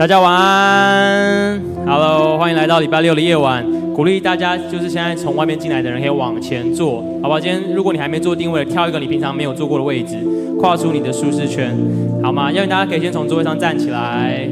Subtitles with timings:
[0.00, 3.62] 大家晚安，Hello，欢迎来到礼拜六的夜晚。
[3.92, 7.38] 鼓励大家，就是现在从外面进来的人可以往前坐，好不好？
[7.38, 10.16] 今天如果你还没做定位，挑一个你平常没有坐过的位置，
[10.58, 11.76] 跨出你的舒适圈，
[12.22, 12.50] 好吗？
[12.50, 14.48] 邀请大家可以先从座位上站起来。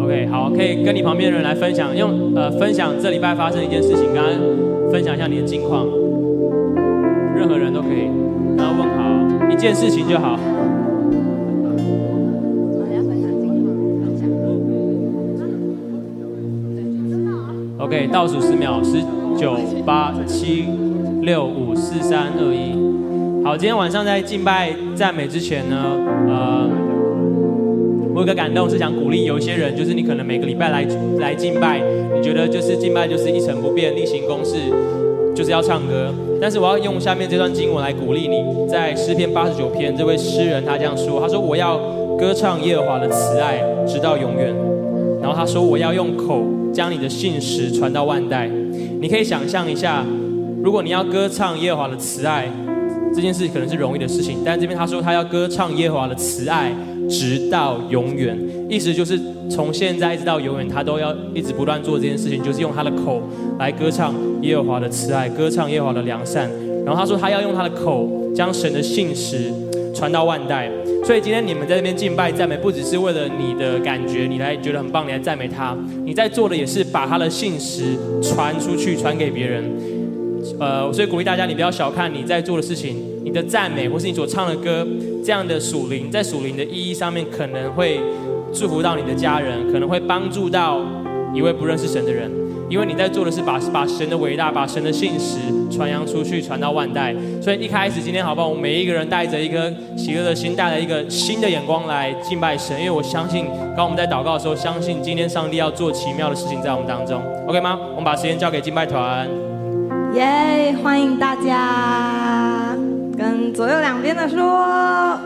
[0.00, 5.84] OK，好，可以跟你旁边的人来分享，用呃分享这礼拜发生的一件事情，刚刚分享一下你的近况，
[7.34, 8.06] 任何人都可以，
[8.56, 10.38] 然后问好一件事情就好。
[17.92, 19.02] OK，倒数十秒，十
[19.38, 20.64] 九、八、七、
[21.20, 22.72] 六、五、四、三、二、一。
[23.44, 25.76] 好，今天晚上在敬拜赞美之前呢，
[26.26, 26.66] 呃，
[28.14, 30.86] 我有个感动是想鼓励有一些人，就是你可能每个礼拜来
[31.18, 31.82] 来敬拜，
[32.16, 34.56] 你觉得就是敬拜就是一成不变，例行公事，
[35.34, 36.10] 就是要唱歌。
[36.40, 41.76] 但是我要用下面这段经文来鼓励你，在诗篇八十九篇，这位诗人他这样说，他说我要
[42.18, 44.54] 歌唱耶和华的慈爱，直到永远。
[45.20, 46.42] 然后他说我要用口。
[46.72, 48.50] 将你的信实传到万代，
[49.00, 50.04] 你可以想象一下，
[50.62, 52.50] 如果你要歌唱耶和华的慈爱，
[53.14, 54.38] 这件事可能是容易的事情。
[54.44, 56.72] 但这边他说他要歌唱耶和华的慈爱，
[57.08, 59.20] 直到永远，意思就是
[59.50, 63.20] 从现在一直到永远，他都要一直不断做这件事情，就是用他的口
[63.58, 66.50] 来歌唱耶和华的慈爱，歌唱耶和华的良善。
[66.84, 69.52] 然后他说他要用他的口将神的信实
[69.94, 70.70] 传到万代。
[71.04, 75.76] 所以今天你们在这边敬拜赞美，不只是为了你的感觉，你来觉得很棒，你来赞美他。
[76.04, 79.64] 你在做的也是把他的信实传出去，传给别人。
[80.58, 84.86] 呃，所以鼓励大家，你不要小看你在做的事情，你的赞美或是你所唱的歌，
[85.24, 88.00] 这样的属灵，在属灵的意义上面，可能会
[88.52, 90.80] 祝福到你的家人，可能会帮助到
[91.34, 92.30] 一位不认识神的人。
[92.72, 95.36] 因为你在做的是把把神的伟大、把神的信实
[95.70, 97.14] 传扬出去，传到万代。
[97.42, 98.48] 所以一开始今天好不好？
[98.48, 102.74] 我们每一个人带着一颗喜乐的心，带着一个新的眼光来敬拜神。
[102.78, 103.44] 因为我相信，
[103.76, 107.20] 刚我们在祷告的时候，相信今天上帝要做奇妙的事情在我们当中。
[107.46, 107.78] OK 吗？
[107.90, 109.28] 我们把时间交给敬拜团。
[110.14, 110.74] 耶！
[110.82, 112.61] 欢迎大家
[113.16, 114.64] 跟左右两边的说，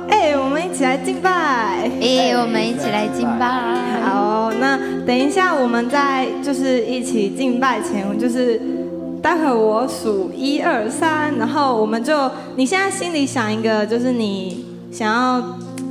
[0.08, 1.30] 哎，我们一起来敬拜。
[2.00, 3.46] 哎，我们一起来敬拜。
[4.04, 8.60] 好，那等一下我们在就是一起敬拜前，就是
[9.22, 15.42] 待会我数一二三，然后我们就你现在心里想一个，就是你想要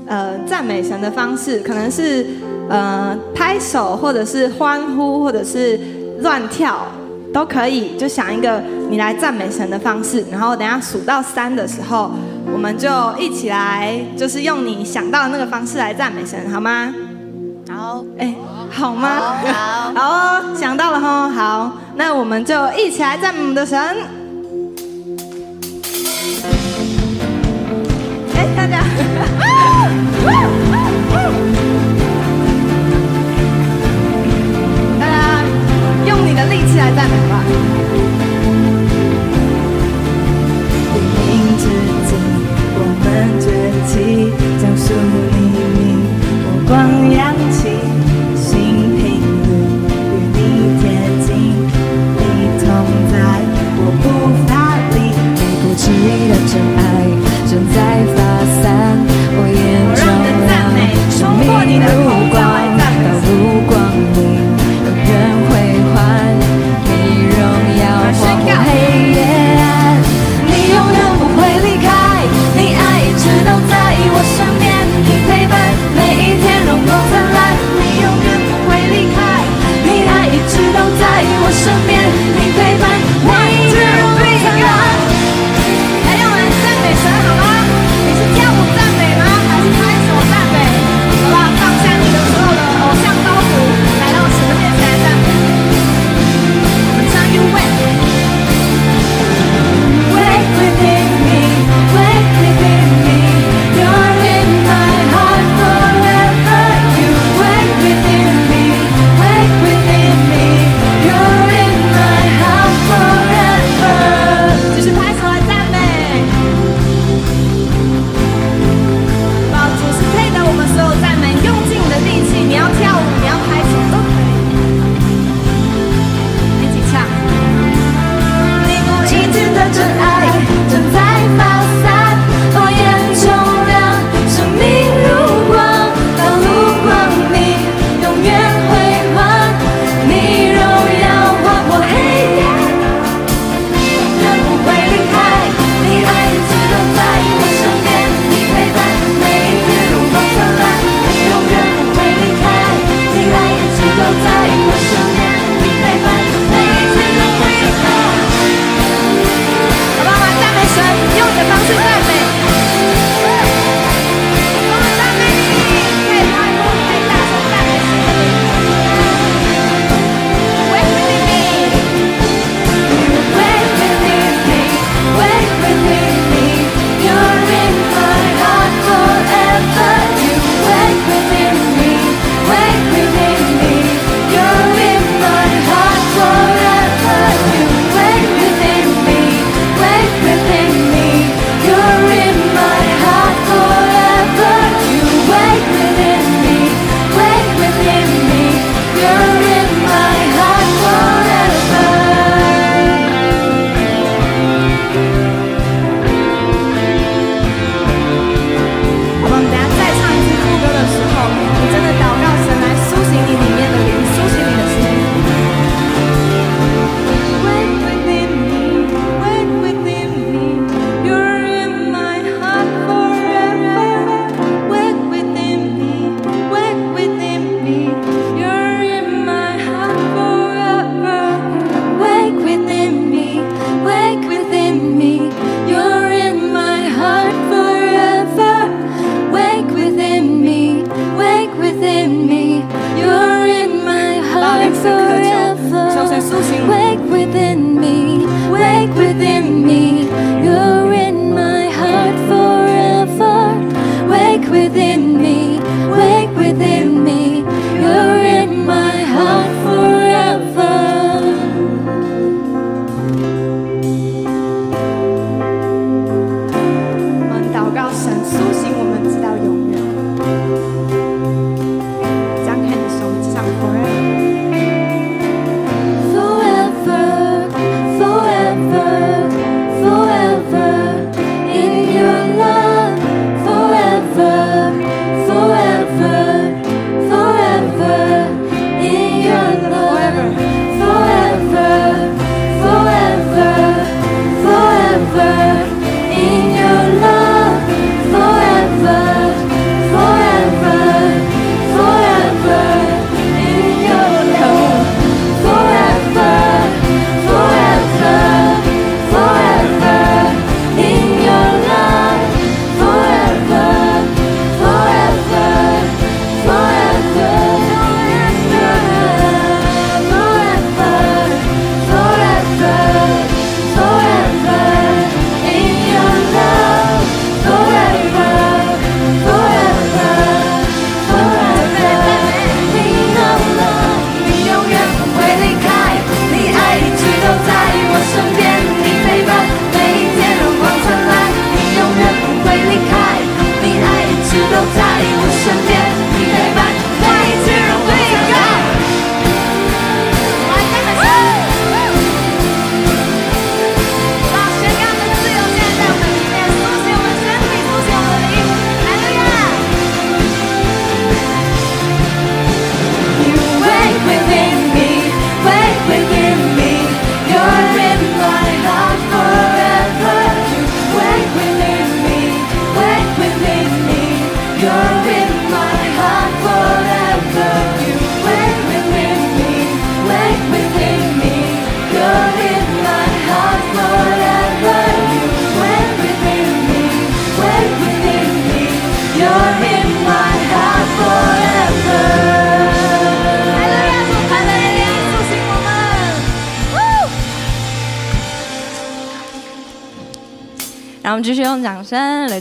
[0.08, 2.26] 呃赞美神的方式，可能是
[2.70, 5.80] 呃拍手，或者是欢呼，或者是
[6.20, 6.88] 乱跳
[7.36, 12.10] 都可以，就想一个你来赞美神的方式，然后等下数到三的时候，
[12.54, 12.88] 我们就
[13.20, 16.96] 一起来，就是用你想到的那个方式来赞美神，好吗？
[17.70, 18.34] 好，哎，
[18.72, 19.10] 好吗？
[19.44, 20.00] 好，好
[20.40, 23.78] 哦，想到了哈，好，那我们就一起来赞美我们的神。
[28.34, 28.80] 哎，大家，
[36.50, 37.44] 力气来赞美吧。
[40.94, 41.64] 黎明之
[42.08, 42.10] 际，
[42.78, 43.06] 我们
[43.40, 43.46] 崛
[43.88, 43.94] 起，
[44.62, 44.88] 将属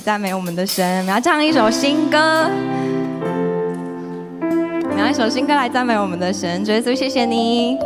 [0.05, 0.99] 赞美我们的神。
[0.99, 2.51] 我们要唱一首新歌，
[4.99, 6.63] 拿一首新歌来赞美我们的神。
[6.63, 7.79] 主耶稣，谢谢你，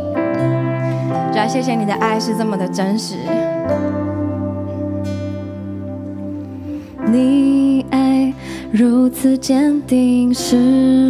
[1.30, 3.14] 主要谢谢你的爱是这么的真实。
[7.06, 8.34] 你爱
[8.72, 11.07] 如此坚定，是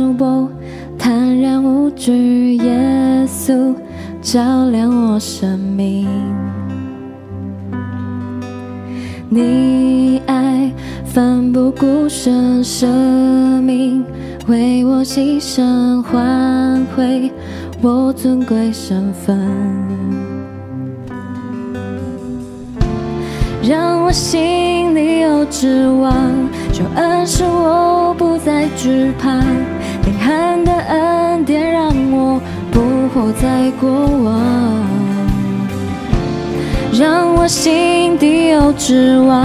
[38.89, 39.45] 失望，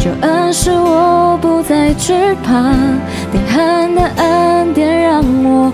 [0.00, 2.12] 就恩使我不再惧
[2.42, 2.72] 怕，
[3.32, 5.71] 灵魂的恩典让我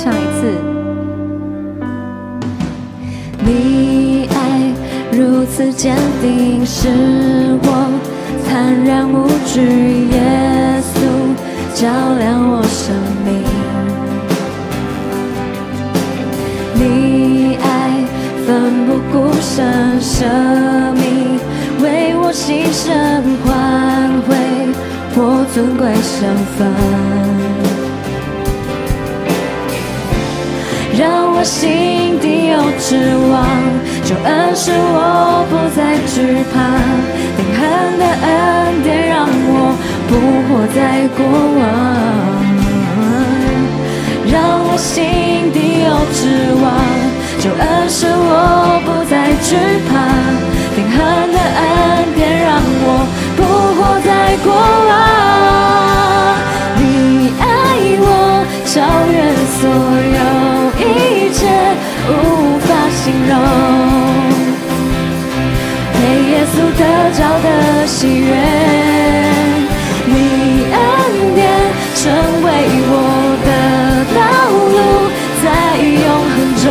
[0.00, 0.40] 唱一次。
[3.44, 4.38] 你爱
[5.10, 6.88] 如此坚定，使
[7.62, 7.68] 我
[8.48, 9.60] 坦然无惧。
[10.12, 10.16] 耶
[10.94, 10.94] 稣
[11.74, 13.28] 照亮我生命。
[16.74, 17.66] 你爱
[18.46, 18.46] 奋
[18.86, 20.24] 不顾身舍
[20.94, 21.40] 命，
[21.82, 22.86] 为我牺牲
[23.44, 23.48] 换
[24.28, 24.30] 回
[25.16, 27.77] 我尊贵身份。
[30.98, 33.46] 让我心底有指望，
[34.02, 36.58] 救恩使我不再惧怕，
[37.38, 37.60] 灵魂
[38.00, 39.78] 的恩典让我
[40.08, 40.10] 不
[40.48, 41.22] 活在过
[41.54, 41.62] 往。
[44.26, 44.34] 让
[44.66, 45.88] 我心底有
[46.18, 46.66] 指望，
[47.38, 49.54] 救恩使我不再惧
[49.86, 49.94] 怕，
[50.74, 50.98] 灵魂
[51.30, 53.40] 的恩典让我不
[53.78, 54.10] 活在
[54.42, 54.50] 过
[54.88, 54.90] 往。
[56.74, 56.82] 你
[57.38, 57.46] 爱
[58.00, 58.76] 我超
[59.10, 59.16] 越
[59.58, 60.18] 所有。
[60.78, 60.82] 一
[61.32, 61.40] 切
[62.08, 62.12] 无
[62.60, 63.32] 法形容，
[65.94, 65.96] 被
[66.30, 66.82] 耶稣得
[67.12, 67.46] 着的
[67.86, 68.30] 喜悦，
[70.06, 70.12] 你
[70.72, 70.76] 恩
[71.34, 71.38] 典
[71.96, 72.00] 成
[72.44, 72.46] 为
[72.90, 72.92] 我
[73.44, 73.48] 的
[74.14, 74.18] 道
[74.74, 74.76] 路，
[75.42, 75.46] 在
[76.04, 76.66] 永恒中，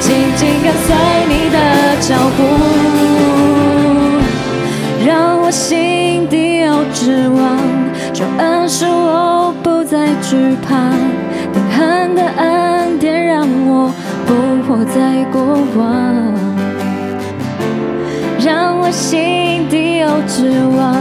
[0.00, 0.88] 紧紧跟随
[1.28, 1.56] 你的
[2.00, 2.38] 脚步，
[5.06, 5.08] 让
[5.40, 7.36] 我心底有指望，
[8.18, 10.90] 就暗示我不再惧怕。
[11.78, 13.92] 神的恩典让我
[14.26, 14.34] 不
[14.66, 15.40] 活在过
[15.76, 16.34] 往，
[18.44, 20.96] 让我心底有指望，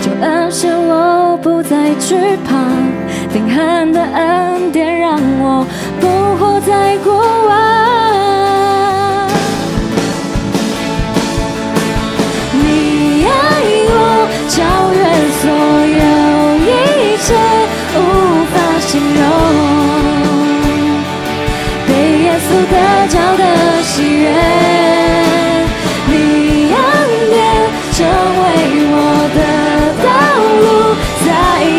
[0.00, 2.16] 就暗示我不再惧
[2.48, 2.56] 怕，
[3.34, 4.93] 灵魂的恩典
[23.94, 24.26] 喜悦，
[26.08, 26.12] 你
[26.74, 26.78] 恩
[27.30, 27.34] 典
[27.92, 27.96] 成
[28.40, 28.42] 为
[28.90, 28.92] 我
[29.36, 29.38] 的
[30.02, 30.06] 道
[30.64, 30.66] 路，
[31.24, 31.28] 在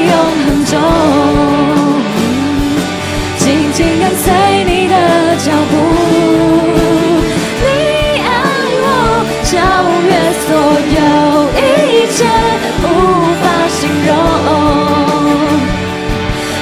[0.07, 0.11] 永
[0.45, 0.73] 恒中，
[3.37, 3.43] 紧
[3.73, 4.23] 紧跟随
[4.63, 4.95] 你的
[5.43, 5.73] 脚步。
[7.59, 7.65] 你
[8.23, 8.25] 爱
[8.79, 8.87] 我
[9.43, 9.51] 超
[10.07, 10.09] 越
[10.47, 10.49] 所
[10.95, 10.97] 有
[11.59, 11.59] 一
[12.15, 12.17] 切，
[12.81, 12.85] 无
[13.41, 13.43] 法
[13.75, 14.09] 形容，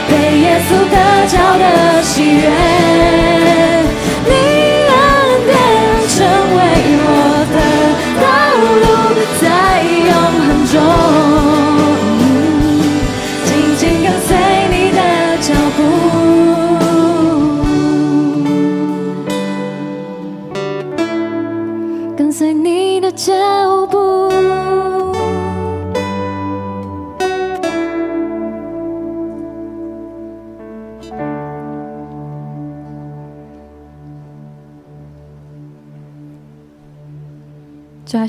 [0.09, 0.95] 被耶稣得
[1.27, 1.63] 着的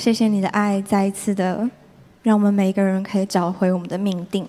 [0.05, 1.71] 谢谢你的爱，再一次的
[2.23, 4.47] 让我们每一个人可以找回我们的命定。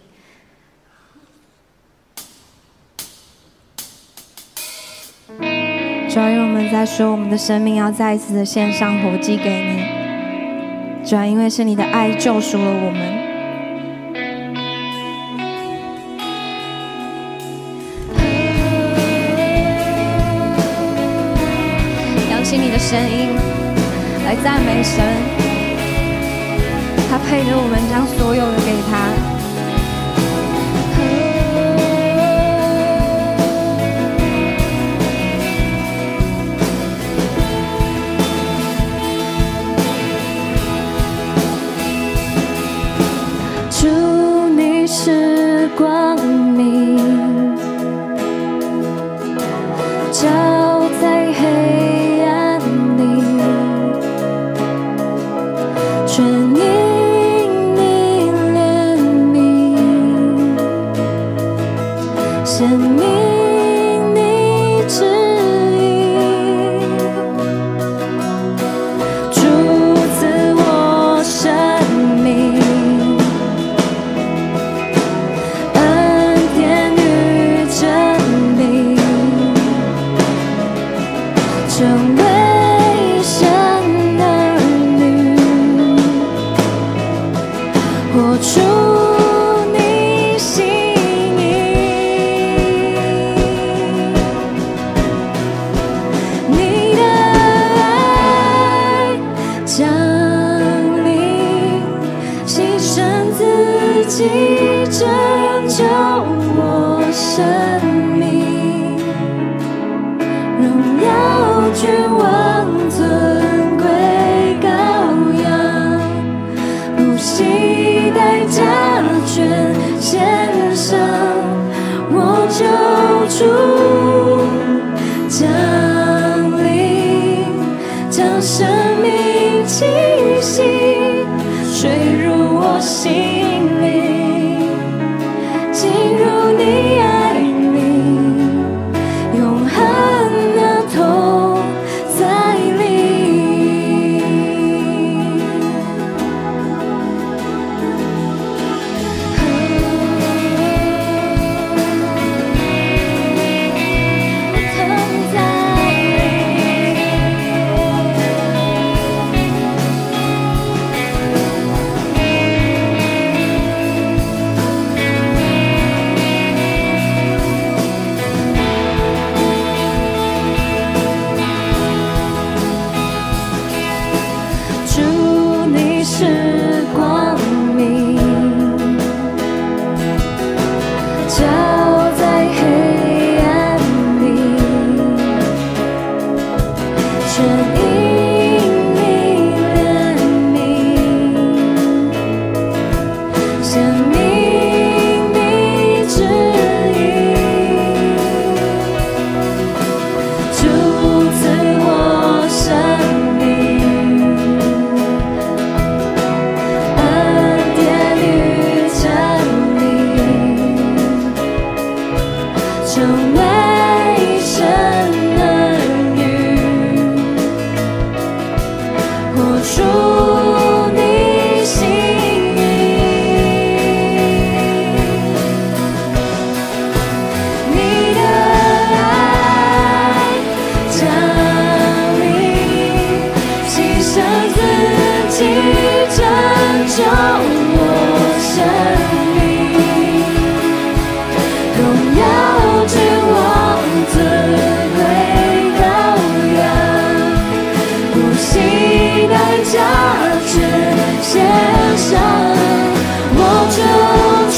[6.10, 13.16] 主要因为我们在说我们的生命要再一次的献上活祭给你，主要因为是你的爱救赎了我们。
[22.44, 23.30] 起你的声音
[24.24, 25.45] 来赞美神。
[27.16, 29.25] 他配着我们将所有的给他。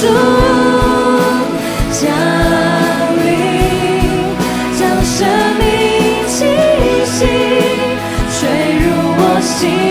[0.08, 0.14] 途
[1.92, 2.08] 降
[3.26, 3.28] 临
[4.78, 5.28] 将生
[5.60, 5.66] 命
[6.28, 6.38] 清
[7.06, 7.28] 醒
[8.40, 8.42] 坠
[8.80, 8.86] 入
[9.20, 9.87] 我心。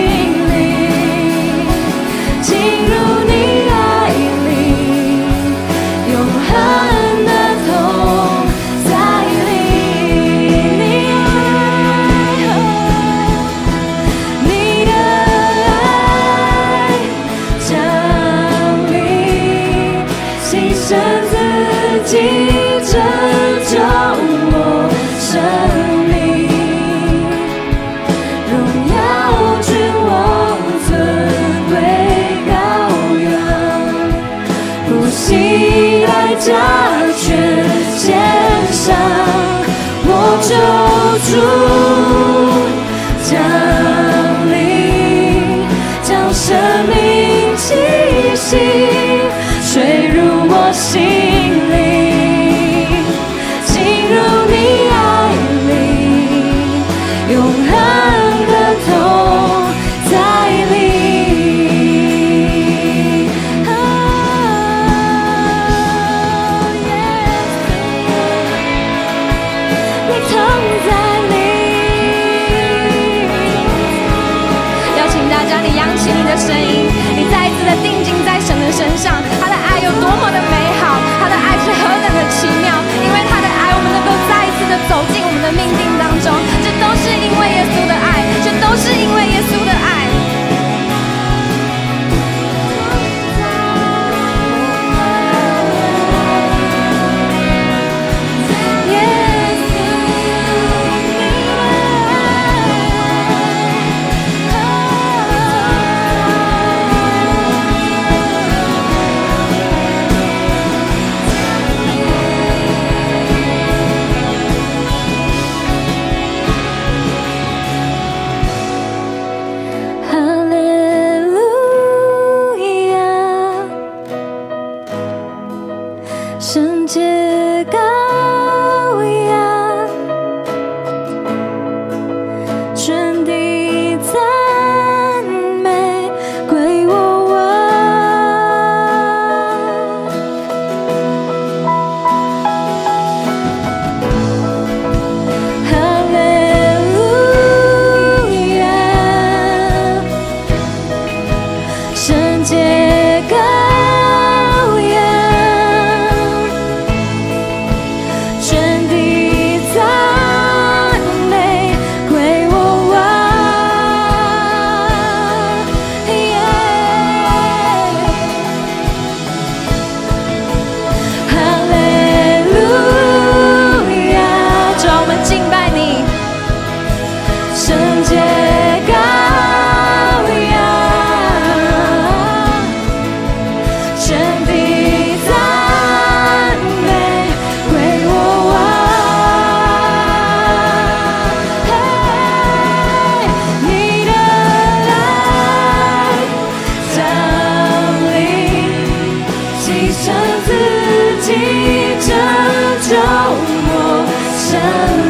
[204.57, 205.06] 在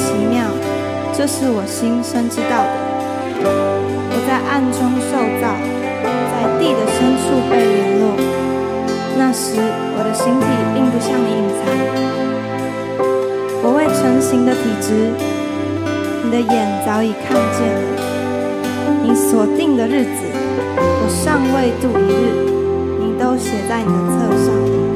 [0.00, 0.48] 奇妙
[1.12, 2.74] 这是我心深知道的。
[4.08, 5.44] 我在暗中受造
[6.32, 8.16] 在地的深处被联络。
[9.18, 11.60] 那时我的形体并不像你隐藏
[13.62, 15.12] 我未成形的体质
[16.24, 17.80] 你的眼早已看见了。
[19.02, 20.10] 你锁定的日子
[20.72, 22.50] 我尚未度一日。
[23.02, 24.89] 你都写在你的册上。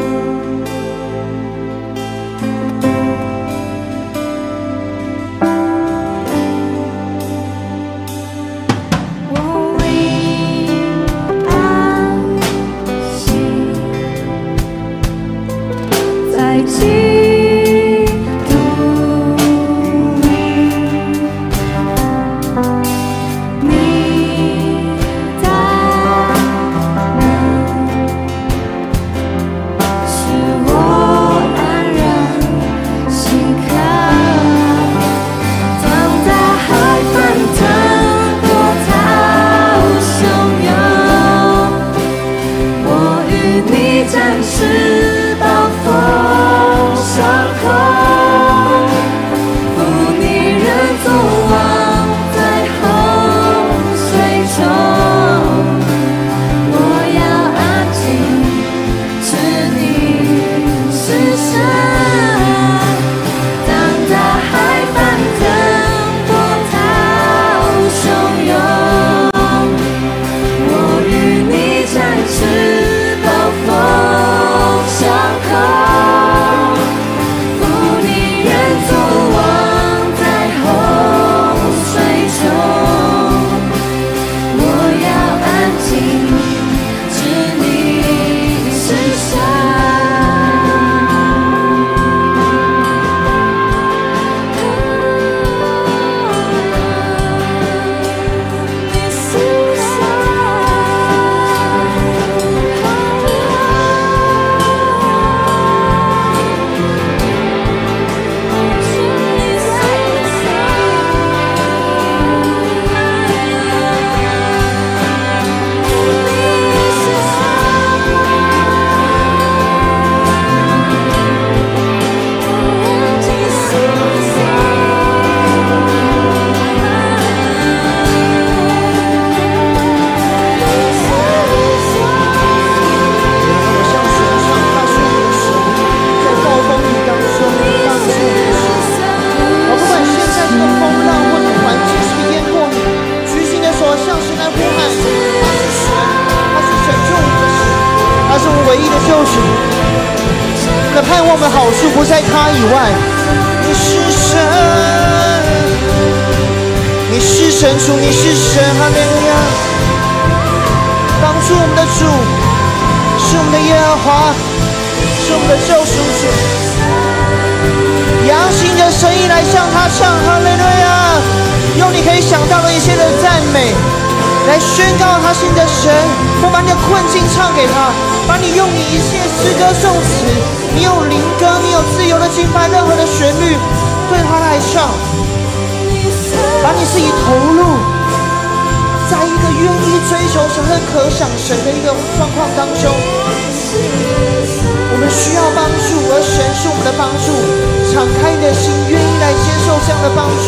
[198.45, 200.44] 的心，愿意来接受这样的帮助。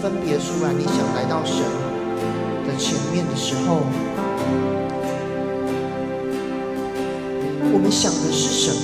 [0.00, 1.56] 分别出来，你想来到神
[2.66, 3.82] 的前面的时候，
[7.70, 8.80] 我们想的是什么？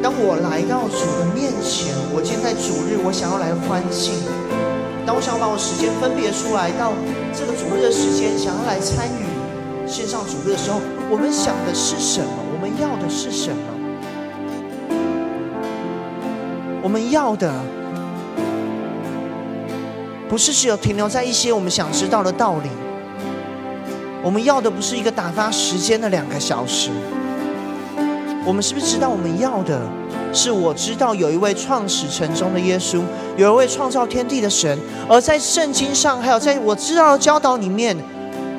[0.00, 4.14] 当我来到主的面前，我今天在主日，我想要来欢庆。
[5.04, 6.92] 当我想把我时间分别出来，到
[7.34, 9.26] 这个主日的时间，想要来参与。
[9.84, 12.30] 线上主日的时候，我们想的是什么？
[12.54, 13.58] 我们要的是什么？
[16.82, 17.52] 我们要的
[20.36, 22.68] 不是只有停留在一些我们想知道的道理。
[24.22, 26.90] 我们要的不是一个打发时间的两个小时。
[28.44, 29.80] 我们是不是知道我们要的
[30.34, 33.00] 是我知道有一位创始成终的耶稣，
[33.38, 37.96] 有一位创造天地的神，而在圣经上，还有在我知道的教导里面。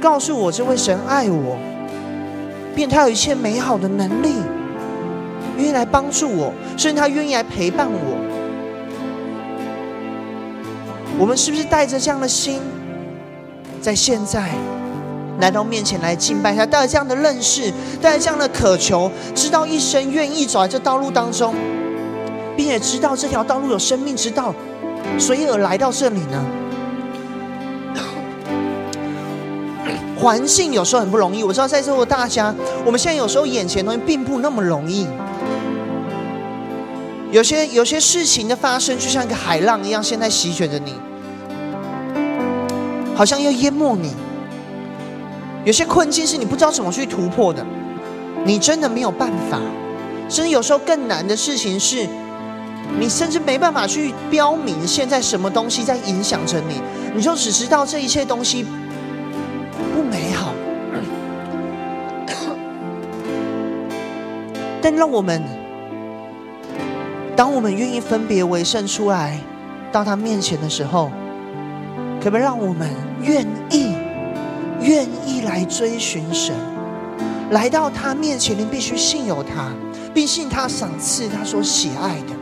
[0.02, 1.60] 告诉我，这位神爱我，
[2.76, 4.34] 并他有一切美好的能力，
[5.58, 8.16] 愿意来帮助我，甚至他愿意来陪伴我。
[11.19, 12.60] 我们是不是带着这样的心，
[13.82, 14.51] 在现在
[15.39, 21.56] 来到面前来敬拜他，带着这样的认识，带着这样的渴求，知道一生愿意走在这道路当中，
[22.56, 24.53] 并且知道这条道路有生命之道，
[25.17, 26.45] 所以而来到这里呢？
[30.19, 32.53] 环境有时候很不容易，我知道在座的大家，
[32.84, 35.08] 我们现在有时候眼前的东西并不那么容易。
[37.32, 40.94] 有些有些事情的发生，就像一个海浪一样，现在席卷着你，
[43.16, 44.13] 好像要淹没你。
[45.66, 47.66] 有些困境是你不知道怎么去突破的，
[48.46, 49.60] 你真的没有办法。
[50.30, 52.08] 甚至有时候更难的事情是，
[52.98, 56.82] 你甚至没办法去标明现在什么东西在影响着你，
[57.13, 58.66] 你就只知道这一切东西。
[59.94, 60.54] 不美好，
[64.82, 65.44] 但让我们，
[67.38, 69.39] 当我们愿意分别为圣出来
[69.91, 71.12] 到他面前的时候，
[72.19, 72.89] 可不可以让我们
[73.21, 73.93] 愿意、
[74.82, 76.56] 愿意来追寻神，
[77.52, 78.58] 来到他面前？
[78.58, 79.71] 你必须信有他，
[80.15, 82.36] 并信他赏赐他所喜爱的。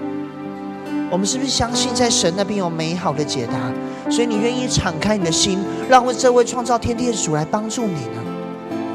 [1.12, 4.10] 我们是不是相信在神那边有美好的解答？
[4.10, 8.24] 所以你愿意敞开你的心，让这位创造天地的主来帮助你呢？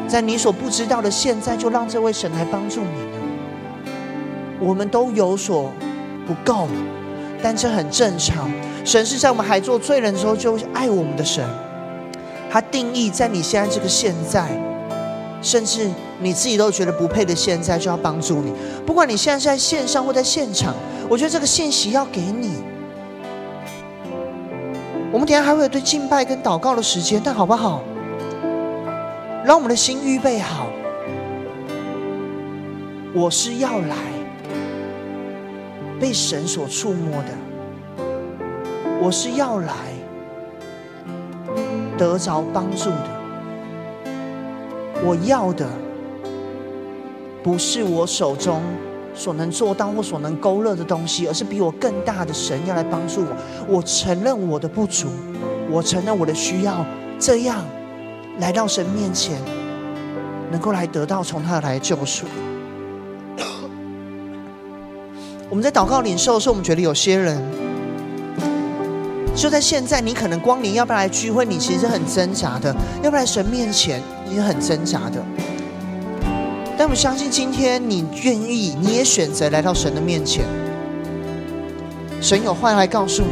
[0.09, 3.10] 在你所不知道的现在，就让这位神来帮助你？
[4.61, 5.73] 我们都有所
[6.27, 6.69] 不够，
[7.43, 8.51] 但这很正常。
[8.85, 11.45] 神是在我们还做罪人的时候就爱我们的神，
[12.51, 14.47] 他定义在你现在这个现在，
[15.43, 18.53] 甚至你自己都觉得不配的现在，就要帮助你。
[18.87, 20.75] 不管你现在是在线上或在现场，
[21.09, 22.63] 我觉得这个信息要给你。
[25.13, 27.83] 我们等下还会有对敬拜跟祷告的时间，但好不好？
[29.45, 30.67] 让我们的心预备好。
[33.13, 33.97] 我是要来
[36.01, 37.29] 被神所触摸的，
[39.03, 39.75] 我是要来
[41.99, 43.21] 得着帮助的。
[45.05, 45.69] 我要的
[47.43, 48.63] 不是我手中
[49.15, 53.37] 所能做到或所能勾勒的东西，而是比我更大的神要来帮助我。
[53.69, 55.09] 我承认我的不足，
[55.71, 56.85] 我承认我的需要，
[57.19, 57.63] 这样
[58.39, 59.39] 来到神面前，
[60.51, 62.25] 能够来得到从他来救赎。
[65.51, 67.37] 我们在祷告领受的时候，我们觉得有些人
[69.35, 75.21] 就在现在，你可能光临要不要来聚会，你其实是很挣扎的；要不要来神面前，你是很挣扎的。
[76.79, 80.45] 但我相信，今天你愿意，你也选择来到神的面前。
[82.21, 83.31] 神有话来告诉你，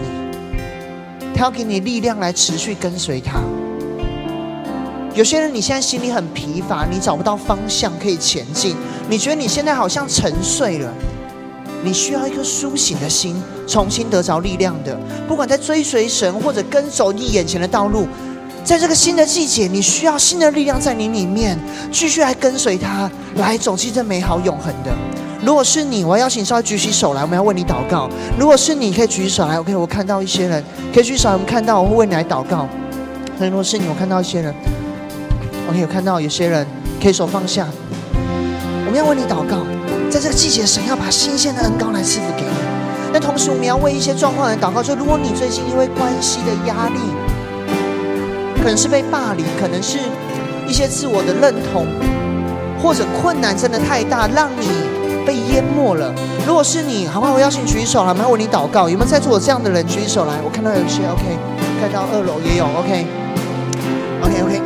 [1.37, 3.39] 他要给你力量来持续跟随他。
[5.15, 8.75] 有些人，你现在心里很疲乏，你找不到方向可以前进，
[9.09, 10.93] 你觉得你现在好像沉睡了，
[11.85, 14.99] 你需要一颗苏醒的心，重新得着力量的。
[15.27, 18.07] 不管在追随神，或者跟走你眼前的道路。
[18.65, 21.59] 在这个新的季节，你需要新的力量在你里面，
[21.91, 24.93] 继续来跟随他，来走进这美好永恒的。
[25.43, 28.11] 如果是你，我要邀请稍微举起手来，我们要为你祷告。
[28.39, 29.59] 如果是你，可以举起手来。
[29.59, 30.63] OK，我看到一些人
[30.93, 32.69] 可以举起手来，我们看到，我会为你来祷告。
[33.39, 34.53] 那如果是你，我看到一些人
[35.71, 36.67] ，OK，我看到有些人
[37.01, 37.67] 可以手放下。
[38.85, 39.65] 我们要为你祷告，
[40.11, 42.51] 在这个季节，神要把新鲜的恩膏来赐福给你。
[43.13, 46.99] 但同时，我们要为一些状况来祷告，就如果你最近因为关系的压力，
[48.57, 49.99] 可能是被霸凌，可能是
[50.67, 51.87] 一些自我的认同，
[52.83, 54.69] 或者困难真的太大，让你。
[55.29, 56.11] 被淹没了。
[56.47, 57.35] 如果是你，好不好？
[57.35, 58.27] 我邀请举手，好吗？
[58.29, 58.89] 为你祷告。
[58.89, 60.33] 有没有在座有这样的人举手来？
[60.43, 61.23] 我看到有一些，OK，
[61.83, 62.65] 看到二楼也有
[64.25, 64.63] ，OK，OK，OK，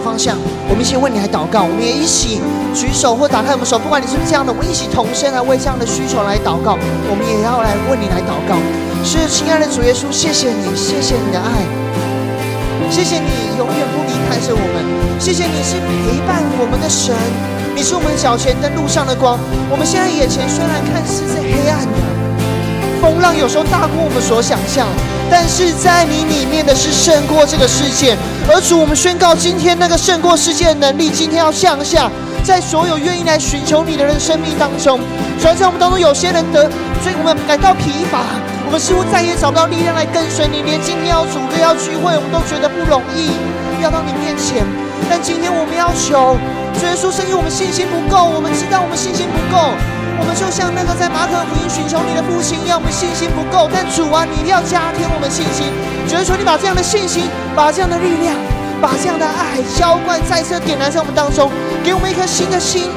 [0.00, 0.36] 方向。
[0.68, 1.62] 我们一起为你来祷告。
[1.62, 2.40] 我们也一起
[2.74, 6.78] 举手或打开我们手，不管你是不是这样的，我们一起同声来为这样的需求来祷告。
[7.08, 8.56] 我们也要来为你来祷告。
[9.04, 11.62] 是亲爱的主耶稣，谢谢你，谢谢你的爱，
[12.90, 14.82] 谢谢你永远不离开着我们，
[15.20, 17.14] 谢谢你是陪伴我们的神。
[17.74, 19.38] 你是我们脚前灯路上的光。
[19.70, 21.96] 我们现在眼前虽然看似是黑暗的，
[23.00, 24.88] 风浪有时候大过我们所想象，
[25.30, 28.16] 但是在你里面的是胜过这个世界。
[28.50, 32.10] 而主，我们宣告今天那个胜过世界的能力，今天要向下
[32.42, 35.00] 在所有愿意来寻求你的人生命当中。
[35.38, 36.62] 虽然在我们当中有些人得，
[37.02, 38.24] 所以我们感到疲乏，
[38.66, 40.62] 我们似乎再也找不到力量来跟随你。
[40.62, 43.30] 连今天要组队要聚会，我们都觉得不容易，
[43.82, 44.64] 要到你面前。
[45.10, 46.36] 但今天我们要求。
[46.78, 49.74] 主耶稣，是因为我们信心不够，我们知道我们信心不够，
[50.18, 53.70] 我们就像那个在马可福音寻求你的父亲一样，我们信心不够。
[53.72, 55.70] 但主啊，你一定要加添我们信心。
[56.08, 58.34] 主耶稣，你把这样的信心，把这样的力量，
[58.82, 61.50] 把这样的爱浇灌再次点燃在我们当中，
[61.84, 62.90] 给我们一颗新的心，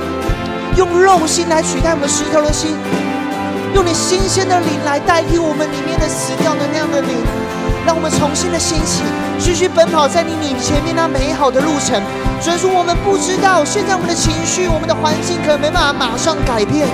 [0.75, 2.75] 用肉心来取代我们石头的心，
[3.73, 7.21] 用你新鲜的灵来代替我们里面的死掉的那样的灵，
[7.85, 9.03] 让我们重新的兴起，
[9.39, 12.01] 继续奔跑在你你前面那美好的路程。
[12.39, 16.89] 所以说，我们不知道现在我们的情绪、我们的环境可能没办法马上改变，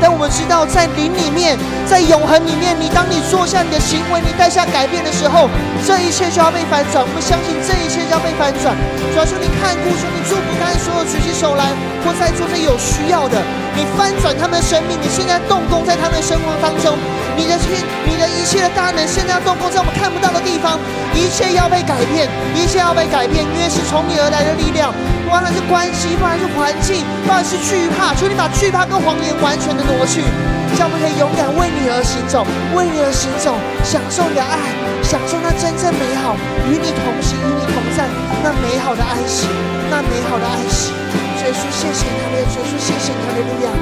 [0.00, 1.56] 但我们知道，在灵里面，
[1.88, 5.48] 在永恒里面，你当你做下你的行为，你带下改变的时候，
[5.84, 7.00] 这一切就要被反转。
[7.00, 8.76] 我们相信这一切就要被反转。
[9.12, 11.72] 主要说你看顾，说你祝福他，所有举起手来
[12.04, 13.40] 或在座这有需要的，
[13.80, 17.00] 你翻转他们的生命，你现在动工在他们的生活当中。
[17.32, 20.76] 你的天，你的一切的大能，现在要动工在我们看不到的地方，
[21.16, 24.92] 一切要被改变，一切要被改变，因为是从你而来的力量，
[25.24, 30.28] 不管是关系，不管是环境，不管是惧怕，求你把惧怕跟谎言完全的挪去，
[30.76, 32.44] 叫我们可以勇敢为你而行走，
[32.76, 34.60] 为你而行走，享受你的爱，
[35.00, 36.36] 享受那真正美好，
[36.68, 38.04] 与你同行，与你同在，
[38.44, 39.48] 那美好的爱情，
[39.88, 40.92] 那美好的爱情。
[41.40, 43.72] 所以说，谢谢他们，所以说，谢谢他们的力量。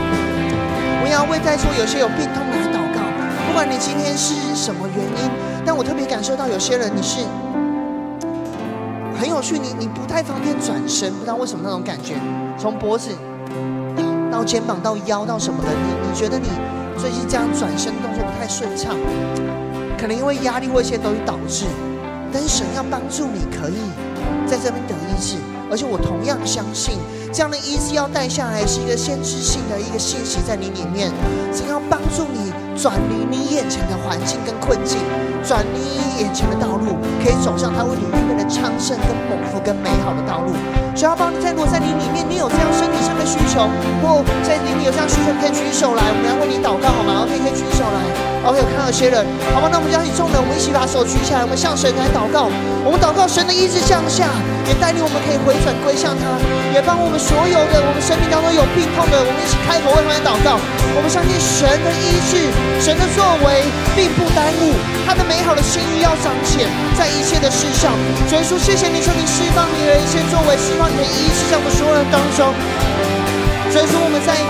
[1.03, 3.03] 我要为在座有些有病痛的人祷告。
[3.49, 5.31] 不管你今天是什么原因，
[5.67, 7.19] 但我特别感受到有些人你是
[9.19, 12.15] 很有趣，你你不太方便转身，不知道为什么那种感觉，
[12.57, 13.11] 从脖子
[14.31, 16.47] 到肩膀到腰到什么的，你你觉得你
[16.97, 18.95] 最近这样转身动作不太顺畅，
[19.99, 21.67] 可能因为压力或一些东西导致，
[22.33, 23.83] 但是神要帮助你，可以
[24.47, 25.35] 在这边得医治，
[25.73, 26.95] 而且我同样相信。
[27.31, 31.13] 这样的医治要带下来是一个先知性的一个信息在你里面，
[31.53, 34.99] 是要帮助你转离你眼前的环境跟困境，
[35.45, 40.53] 转离眼前的道路，可以走上他为你预备的昌盛跟蒙福跟美好的道路。
[40.97, 43.69] 需要帮你在，落在你里面你有这样身体上的需求，
[44.03, 48.38] 或在里面有这样需求，可以举手来，我们要为你祷告好吗？OK，可以举手来。
[48.49, 49.21] OK，看到有些人，
[49.53, 52.49] 好吧，那我们邀请众人，我们一起把手举起来，我们向神来祷告。
[52.81, 54.25] 我们祷告神的意志降下，
[54.65, 56.33] 也带领我们可以回转归向他，
[56.73, 57.21] 也帮我们。
[57.21, 60.57] 所有的我们生命当中有病痛的，我们一起开口为他们祷告。
[60.97, 62.49] 我们相信神的医治，
[62.81, 64.73] 神的作为并不耽误
[65.05, 66.65] 他的美好的心意要彰显
[66.97, 67.93] 在一切的事上。
[68.33, 72.49] 主耶稣，谢谢你，求你释放你的一切作为，释放你的医治在我们所有人当中。
[73.69, 74.41] 主耶稣，我们在。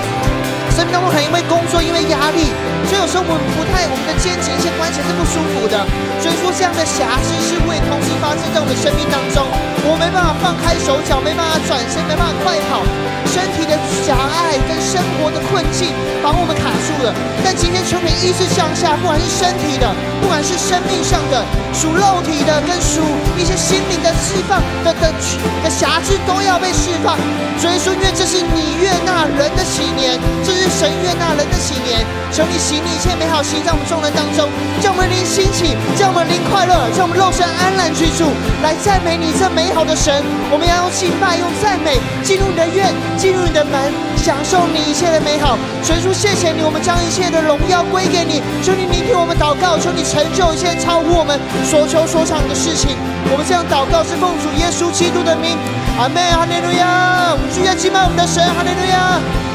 [0.78, 2.54] 生命当中很因为工作，因为压力，
[2.86, 5.74] 所以有时候我们不太，我们的肩颈一些关节是不舒服的。
[6.22, 9.42] 所以说这样的瑕疵是会同时发生在我们生命当中，
[9.82, 12.86] 我没办法放开手脚，没办法转身，没办法快跑，
[13.26, 13.74] 身体的
[14.06, 15.90] 狭隘跟生活的困境
[16.22, 17.10] 把我们卡住了。
[17.42, 19.90] 但今天求你医治向下，不管是身体的，
[20.22, 21.42] 不管是生命上的，
[21.74, 23.02] 属肉体的跟属
[23.34, 25.10] 一些心灵的释放的的
[25.58, 27.18] 的瑕疵都要被释放。
[27.58, 30.14] 所以说，因为这是你悦纳人的喜年，
[30.46, 30.67] 这是。
[30.70, 34.48] 神悦纳人的喜年，求你行你一切美好行在我们众人当中，
[34.80, 38.30] 叫我们灵兴起，叫我们灵快乐，叫我们肉身安然居住，
[38.62, 40.22] 来赞美你这美好的神。
[40.50, 45.58] 我们要用敬拜，用赞美进入你的院，进入你的门，享受你一切的美好。
[45.84, 48.42] 主耶，谢谢你，我们将一切的荣耀归给你。
[48.62, 52.96] 求你聆听我们祷告，求你成就一切超乎我们所求所想的事情。
[53.30, 55.56] 我们这样祷告是奉主耶稣基督的名，
[55.98, 57.32] 阿门，哈利路亚。
[57.32, 59.47] 我们继续敬拜我们的神，哈利路亚。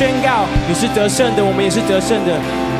[0.00, 2.32] 宣告你是得胜的，我们也是得胜的。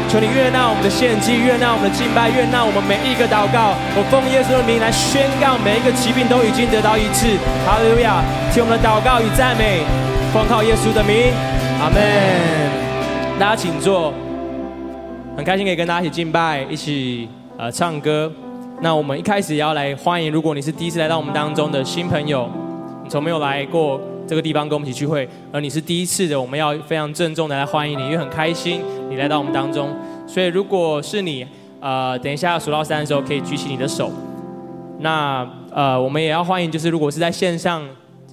[0.08, 3.76] 求你悦纳我们的献祭，悦纳我们的敬拜，悦纳我们每一个祷告。
[3.92, 7.36] 我奉耶稣的名来宣告，每一个疾病都已经得到医治。
[7.68, 8.24] 哈利路亚！
[8.50, 9.84] 听我们的祷告与赞美，
[10.32, 11.28] 奉靠耶稣的名，
[11.76, 12.00] 阿门。
[13.38, 14.14] 大家请坐，
[15.36, 18.32] 很开心可以跟大家一起敬拜，一起呃唱歌。
[18.80, 22.48] 那我们一开始也要来欢迎，如果你是第一次来到我们当中的新朋友，
[23.04, 24.00] 你从没有来过。
[24.30, 29.92] 这个地方跟我们一起聚会，而你是第一次的，我们要非常郑重的来欢迎你，因为很开心你来到我们当中。
[30.24, 31.44] 所以如果是你，
[31.80, 34.08] 呃，等一下数到三的时候可以举起你的手。
[35.00, 37.82] 那呃，我们也要欢迎，就是如果是在线上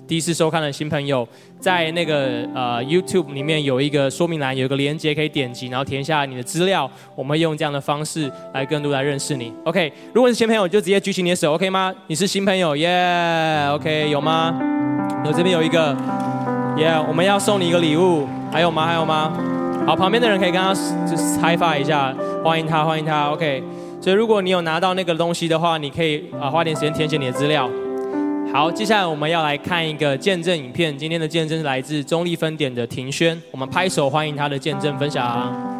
[0.07, 1.27] 第一次收看的新朋友，
[1.59, 9.51] 在那个呃 YouTube 里面有一个说明栏，有一个连接可以点击，然后填下你的资料，我们用这样的方式来更多来认识你。
[9.63, 11.91] OK，如果是新朋友，就直接举起你的手，OK 吗？
[12.05, 14.76] 你是新朋友，耶 OK，有吗？
[15.25, 15.93] 我这边有一个
[16.77, 18.85] ，Yeah，我们要送你一个礼物，还有吗？
[18.85, 19.33] 还有吗？
[19.85, 20.73] 好，旁边的人可以跟他
[21.05, 23.63] 就是 high five 一下，欢迎他，欢迎他，OK。
[24.01, 27.69] 所以如果你有拿到那个东西的话，你可以啊花点时间填写你的资料。
[28.53, 35.76] 好，接下来我们要来看一个见证影片，今天的见证是来自中立分点的庭轩，我们拍手欢迎他的见证分享。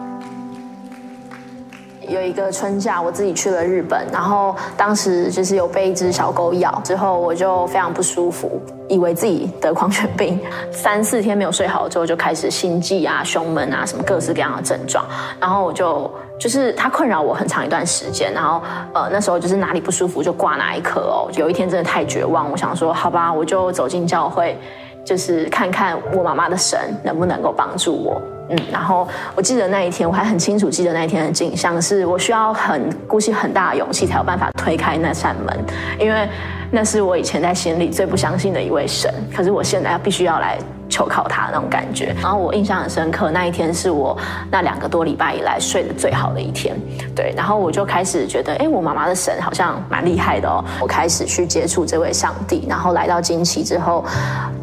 [2.08, 10.40] 有一个春假，我自己去了日本，然后当时就是有被一只小狗咬，之后我就非常不舒服，以为自己得狂犬病，
[10.72, 15.06] 三四天没有睡好之后就开始心悸啊、胸闷啊，什么各式各样的症状，
[15.40, 18.62] 然后我就就是它困扰我很长一段时间，然后
[18.94, 24.58] 呃那时候就是哪里不舒服就挂哪一科哦，有一天真的太绝望，我想说好吧，我就走进教会，
[25.04, 28.22] 就是看看我妈妈的神能不能够帮助我。
[28.50, 35.58] 嗯，然后我记得那一天，我还很清楚记得那一天的景象，是我需要很鼓起很大的勇气才有办法推开那扇门，
[36.00, 36.28] 因为
[36.72, 40.58] 那是我以前在心里最不相信的一位神，可是我现在必须要来。
[40.90, 44.18] 求靠他那种感觉，然后我印象很深刻，那一天是我
[44.50, 46.76] 那两个多礼拜以来睡得最好的一天，
[47.14, 54.04] 对，然后我就开始觉得，哎，我妈妈的神好像蛮厉害的哦，我开始去接触这位上帝，然后来到惊奇之后，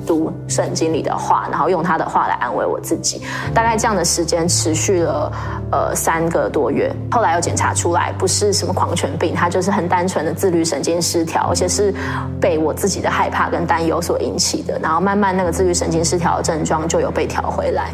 [0.07, 3.21] 读圣经里的话，然后用他的话来安慰我自己，
[3.55, 5.33] 大概这样的时间持续了
[5.71, 11.95] 呃三个多月，后来又检查出来不是什么狂犬病，他就是很单纯的自律神经失调，而且是
[12.41, 16.15] 被我自己的害怕跟担忧所引起的，然后慢慢那个自律神经失。
[16.15, 17.91] 调的症状就有被调回来。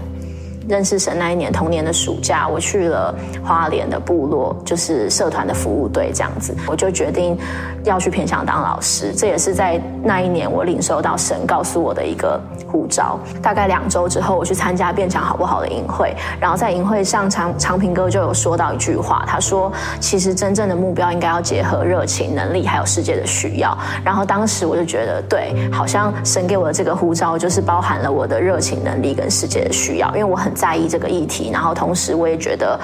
[0.70, 3.12] 认识神那一年，同年的暑假，我去了
[3.44, 7.36] 花莲的部落，就是社团的服务队这样子，我就决定
[7.82, 9.12] 要去偏乡当老师。
[9.12, 12.40] 这也是在那一年我领受到神告诉我的一个
[12.70, 13.18] 呼召。
[13.42, 30.59] 大概两周之后，我去参加变强好不好的营会，然后在营会上，长长平哥就有说到一句话，他说：“其实真正的目标应该要结合热情、能力，还有世界的需要。”然后当时我就觉得，对，好像神给我的这个呼召，就是包含了我的热情、能力跟世界的需要，因为我很。
[30.60, 32.78] 在意这个议题，然后同时我也觉得，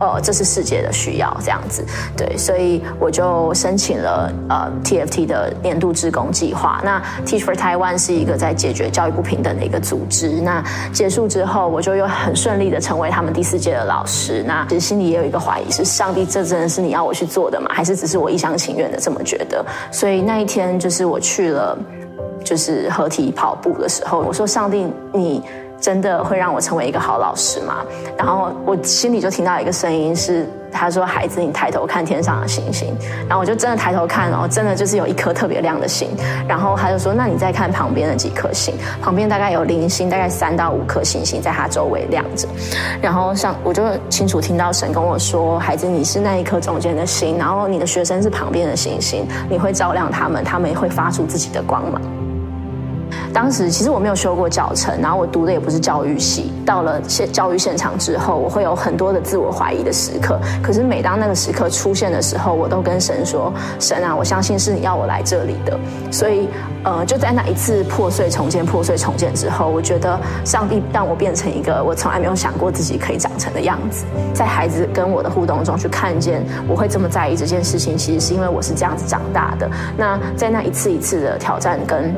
[0.00, 1.84] 呃，这是世界的需要，这样子，
[2.16, 6.80] 对，所以我就申请了呃 TFT 的年度职工计划。
[6.82, 10.40] 那 Teach for Taiwan 是一个在解决教育不平等的一个组织。
[10.40, 14.42] 那结束之后，我就又很顺利的成为他们第四届的老师。
[14.46, 17.68] 那其实心里也有一个怀疑：是上帝，这真的是你要我去做的吗？
[17.74, 19.62] 还是只是我一厢情愿的这么觉得？
[19.92, 21.76] 所以那一天就是我去了，
[22.42, 25.42] 就是合体跑步的时候，我说：上帝，你。
[25.80, 27.84] 真的会让我成为一个好老师吗？
[28.16, 32.92] 然后我心里就听到一个声音是，他说：“孩子，你抬头看天上的星星。”
[33.28, 36.08] 然后我就真的抬头看，然后真的就是有一颗特别亮的星。
[36.48, 42.48] 然后他就说：“那你再看旁边的几颗星，旁边大概有零星，大概三到五颗星星在它周围亮着。”
[43.00, 52.02] 然后像我就清楚听到神跟我说：“孩子，你是那一颗中间的星，然后你的学生是旁边的星星，你会照亮他们，他们也会发出自己的光芒。”
[53.32, 56.52] 当时其实我没有修过教程，然后我读的也不是教育系。
[56.64, 60.38] 到了现教育现场之后，我会有很多的自我怀疑的时刻。
[60.62, 65.78] 可是每当那个时刻出现的时候，我都跟神说：“神啊，我相信是你要我来这里的。”
[66.12, 66.48] 所以，
[66.84, 74.04] 呃，就在那一次破碎重建、破碎重建之后，我觉得上帝让我变成一个我从来没有想过自己可以长成的样子。
[74.34, 79.70] 在孩子跟我的互动中去看见我会这么在意这件事情，其实是因为我是这样子长大的。
[79.96, 82.14] 那在那一次一次的挑战跟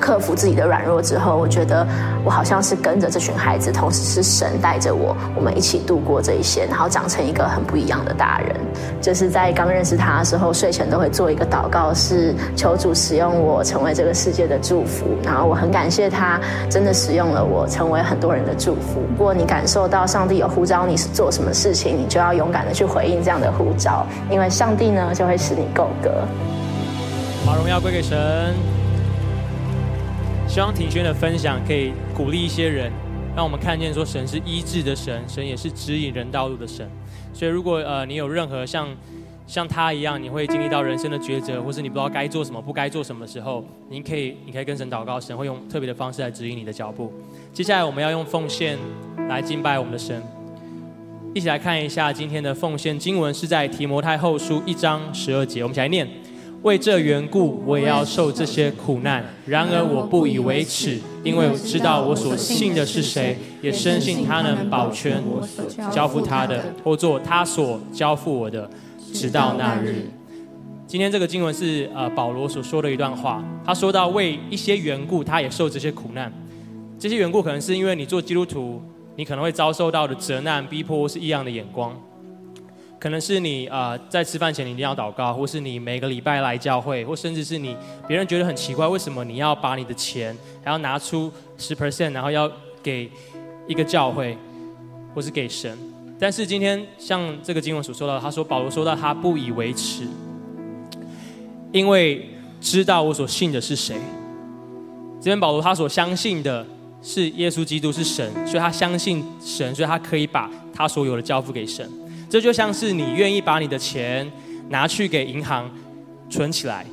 [0.00, 1.86] 克服自己的软弱之后，我觉得
[2.24, 8.56] 我好像是跟着这群孩子，同时是神带着我，我们一起度过这一些，然后长成一个很不一样的大人。
[9.00, 15.06] 就是在刚认识他的时候，睡前都会做一个祷告，是求主使用我成为这个世界的祝福。
[15.22, 16.40] 然后我很感谢他，
[16.70, 19.02] 真的使用了我成为很多人的祝福。
[19.10, 26.10] 如果你感受到上帝有呼召你是做什么事情，你就要勇敢的去回应这样的呼召，因为上帝呢就会使你够格。
[27.46, 28.79] 把荣耀归给神。
[30.50, 32.90] 希望庭轩的分享可以鼓励一些人，
[33.36, 36.90] 让我们看见说神是医治的神，神也是指引人道路的神。
[37.32, 38.88] 所以如果呃你有任何像
[39.46, 47.12] 像他一样，你会经历到人生的抉择，或是你不知道该做什么、不该做什么的时候，您可以你可以跟神祷告，神会用特别的方式来指引你的脚步。
[47.52, 48.76] 接下来我们要用奉献
[49.28, 50.20] 来敬拜我们的神，
[51.32, 56.08] 一起来看一下今天的奉献经文是在提摩太后书一章十二节，我们一起来念。
[56.62, 59.24] 为这缘故，我也要受这些苦难。
[59.46, 68.68] 然而我不以为耻，因为我知道我所信的是谁，也深信他能保全我所交付他的，或做他所交付我的，
[69.12, 70.10] 直到那日。
[70.86, 73.42] 今天这个经文是呃保罗所说的一段话。
[73.64, 76.30] 他说到为一些缘故，他也受这些苦难。
[76.98, 78.82] 这些缘故可能是因为你做基督徒，
[79.16, 81.94] 你可能会遭受到的责难、逼迫或是异样的眼光。
[83.00, 87.74] 可能是你啊、呃，在吃饭前你一定要祷告，或是你每个礼拜来教会，或甚至是你
[88.06, 92.50] 别人觉得很奇怪，为什么你要把你的钱还要拿出十 percent，然后要
[92.82, 93.10] 给
[93.66, 94.36] 一个教会，
[95.14, 95.78] 或是给神？
[96.18, 100.06] 但是今天像这个经文所说到，他说保罗说到他不以为耻，
[101.72, 102.28] 因为
[102.60, 103.96] 知道我所信的是谁。
[105.18, 106.66] 这边保罗他所相信的
[107.00, 111.90] 是耶稣基督是神，所以他相信神，所以他可以把他所有的交付给神。
[112.30, 114.30] 这就像是你愿意把你的钱
[114.68, 115.68] 拿去给银行
[116.30, 116.86] 存起来，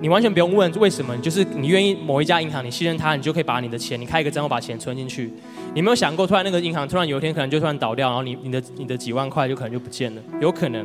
[0.00, 5.32] 你完全不用问为什么，就是你愿意某一家银行，你信任他，你就可以把你的钱，你开一个账户把钱存进去。
[5.72, 10.84] 你没有想过，突然那个银行突然有一天可能就突然倒掉，然后你你的你的几万块就可能就不见了，有可能。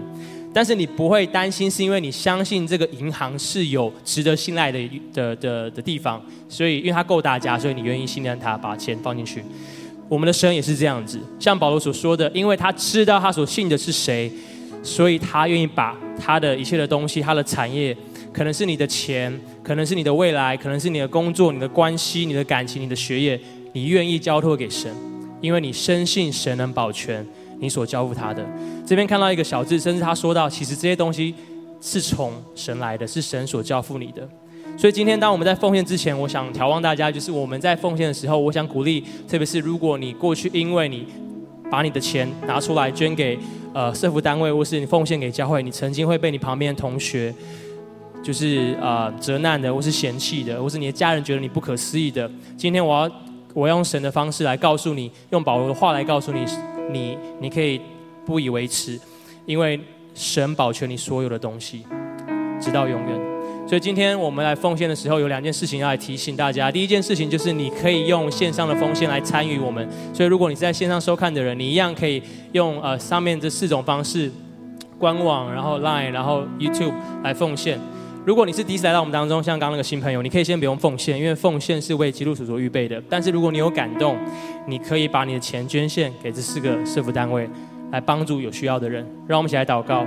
[0.54, 4.78] 但是你不会担心，是因为你相信这个银行是有值得信赖的
[5.14, 9.42] 的的的地方，所以因为它够大家，所以你愿意信任他把钱放进去。
[10.12, 14.30] 我们的神也是这样子，像保罗所说的，因为他知道他所信的是谁，
[14.84, 17.96] 所以他愿意把他的一切的东西，他的产业，
[18.34, 19.34] 可能是你的钱，
[19.64, 23.40] 可能是你的未来，可能是你的工作、你的关系、你的感情、你的学业，
[23.72, 24.94] 你愿意交托给神，
[25.40, 27.26] 因为你深信神能保全
[27.62, 28.46] 你所交付他的。
[28.86, 31.34] 这边看到一个小字，甚至他说到，其实这些东西
[31.80, 34.28] 是从神来的，是神所交付你的。
[34.78, 41.06] 所以今天，当我们在奉献之前，我想眺望大家，就是我们在奉献的时候，我想鼓励，特别是如果你过去因为你
[41.70, 43.38] 把你的钱拿出来捐给
[43.74, 47.32] 呃社福单位，或是你奉献给教会，你曾经会被你旁边的同学
[48.24, 52.30] 就是呃责难的，或是嫌弃的，或是你的家人觉得你不可思议的。
[52.58, 53.12] 今天我要
[53.54, 56.44] 我用神的方式来告诉你，用保罗的话来告诉你，
[56.92, 57.80] 你你可以
[58.26, 59.00] 不以为耻，
[59.46, 59.80] 因为
[60.16, 61.84] 神保全你所有的东西，
[62.60, 63.31] 直到永远。
[63.72, 66.70] 所以今天我们来奉献的时候，有两件事情要来提醒大家。
[66.70, 69.88] 第一件事情就是你可以用线上的奉献来参与我们。
[70.14, 74.30] 所以如果你是在线上收看的人，你一样可以用呃上面这四种方式，
[75.00, 76.92] 官网、然后 Line、然后 YouTube
[77.24, 77.80] 来奉献。
[78.26, 83.02] 如果你是第一次来到我们当中，像刚刚那个新朋友，你可以先不用奉献，因为奉献是为基督徒所预备的。
[83.10, 84.18] 但是如果你有感动，
[84.68, 87.48] 你可以把你的钱捐献给这四个社福单位。
[87.94, 90.06] 来帮助有需要的人，让我们一起来祷告。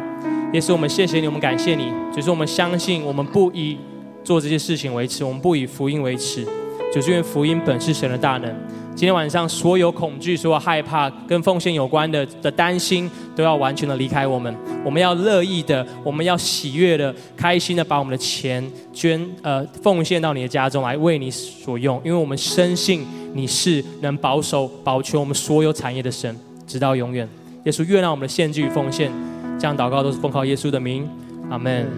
[0.55, 1.93] 也是我们谢谢你，我们感谢你。
[2.15, 3.77] 只是我们相信，我们不以
[4.23, 6.47] 做这些事情为耻，我们不以福音为耻。
[6.95, 8.49] 就是因为福音本是神的大能。
[8.95, 14.55] 今天晚上所有恐惧、所有害怕跟奉献有关的的担心，都要完全的离开我们。
[14.85, 22.01] 我们要乐意的，我们要喜悦的、开心的，把我们的钱捐呃奉献到你的家中来，为你所用。
[22.05, 26.33] 因为我们深信你是能保守、保全我们所有产业的神，
[26.65, 27.29] 直到永远。
[27.65, 29.11] 耶稣愿让我们的献祭与奉献，
[29.59, 31.09] 这样祷告都是奉靠耶稣的名，
[31.51, 31.89] 阿门。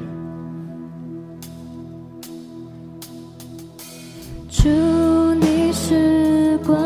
[4.48, 6.78] 祝你时光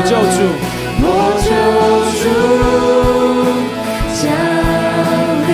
[0.00, 0.16] 我救主，
[1.02, 1.06] 我
[1.44, 1.50] 救
[2.16, 2.24] 主
[4.16, 4.32] 降
[5.44, 5.52] 临，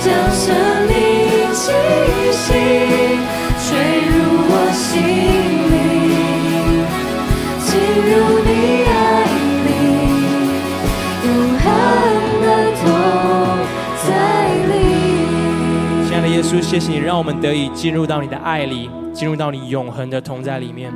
[0.00, 0.46] 将生
[0.88, 0.96] 命
[1.52, 1.62] 气
[2.32, 2.46] 息
[3.60, 3.68] 吹
[4.08, 4.16] 入
[4.48, 4.88] 我心
[5.68, 5.76] 里，
[7.60, 7.68] 进
[8.08, 8.48] 入你
[8.88, 8.96] 爱
[9.66, 9.68] 里，
[11.26, 11.28] 永
[11.60, 11.62] 恒
[12.40, 12.46] 的
[12.80, 12.82] 同
[14.08, 14.08] 在
[14.64, 14.72] 里。
[16.08, 20.90] 亲爱的耶稣，谢谢你让我们得以进入到你的爱里，进入到你永恒的同在里面。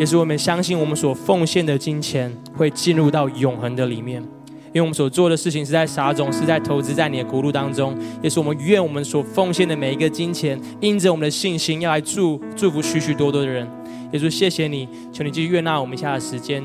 [0.00, 4.22] 也是我们相信，我们所奉献的金钱会进入到永恒的里面，
[4.68, 7.94] 因为我们所做的事情是在撒种，是在投资在你的国度当中。
[8.22, 13.68] 也是我们愿我们所奉献的每一个金钱，因着我们的信心，要来祝祝福许许多多的人。
[14.12, 16.62] 耶稣，谢谢你，求你继续悦纳我们一下的时间，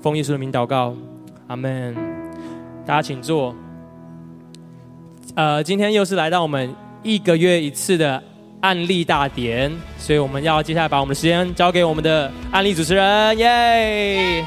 [0.00, 0.94] 奉耶稣的名祷告，
[1.48, 1.96] 阿门。
[2.86, 3.52] 大家请坐。
[5.34, 8.22] 呃，今天又是来到我们一个月一次的。
[8.62, 14.44] 案例大典，所以我们要接下来把我们的时间交给我们的案例主持人，耶！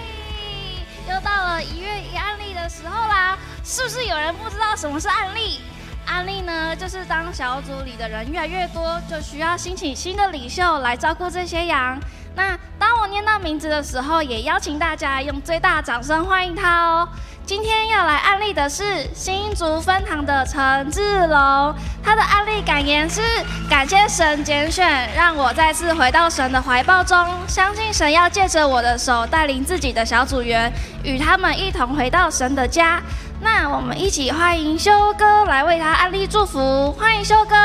[1.10, 5.60] 又到了一月一案例的时候啦，是不是有人不知道什么是案例？
[6.06, 12.00] 案例呢，就是当小组里的人越来越多，就需要新起新的领袖来照顾这些羊。
[12.36, 17.08] 那当我念到名字的时候，也邀请大家用最大掌声欢迎他哦。
[17.46, 23.22] 今天要来案例的是新竹分堂的陈志龙，他的案例感言是：
[23.70, 27.18] 感谢神拣选，让我再次回到神的怀抱中，
[27.48, 30.74] 相信神要借着我的手带领自己的小组员，
[31.04, 33.00] 与他们一同回到神的家。
[33.40, 37.56] 那我们一起欢迎修哥来为他案例祝福，欢迎修哥。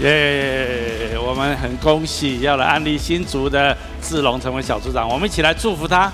[0.00, 1.16] 耶！
[1.24, 6.10] 我们很恭喜要来安利新竹的志龙成为小组长，我们一起来祝福他。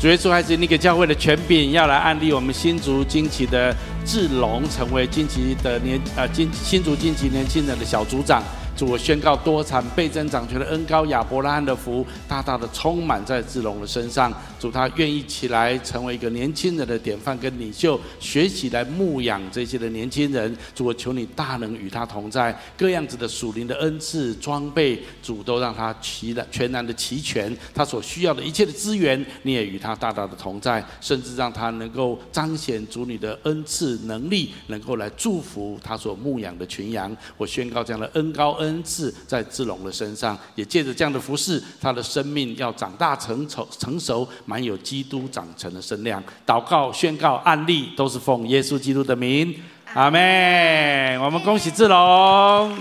[0.00, 3.74] 主耶稣还是那个教会的权柄，要来安利我们新竹惊奇的
[4.04, 8.42] 志龙成为惊奇的年呃新新竹惊奇年轻人的小组长。
[8.76, 14.32] 主，我宣告多产倍增长权的恩高亚伯拉罕的福大大的充满在志龙的身上。
[14.64, 20.56] 主，他愿意起来成为一个年轻人的典范跟领袖，学习来牧养这些的年轻人。
[20.74, 27.54] 主，我求你大能与他同在，各样子的属灵的恩赐装备，主都让他齐的全然的齐全。
[27.74, 37.14] 他所需要的一切的资源，你也与他大大的同在，甚至让他能够彰显主你的恩赐能力，能够来祝福他所牧养的群羊。
[37.36, 46.22] 我宣告这样的恩高恩赐在志龙的身上，也借着这样的服事，他的生命要长大成成，成熟满有基督长成的身量。
[46.46, 49.60] 祷告宣告案例都是奉耶稣基督的名，
[49.94, 51.18] 阿妹。
[51.20, 51.98] 我们恭喜志龙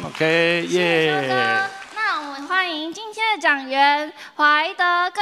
[0.06, 1.68] ，OK，耶。
[1.96, 5.22] 那我们欢迎今天的讲员怀德哥。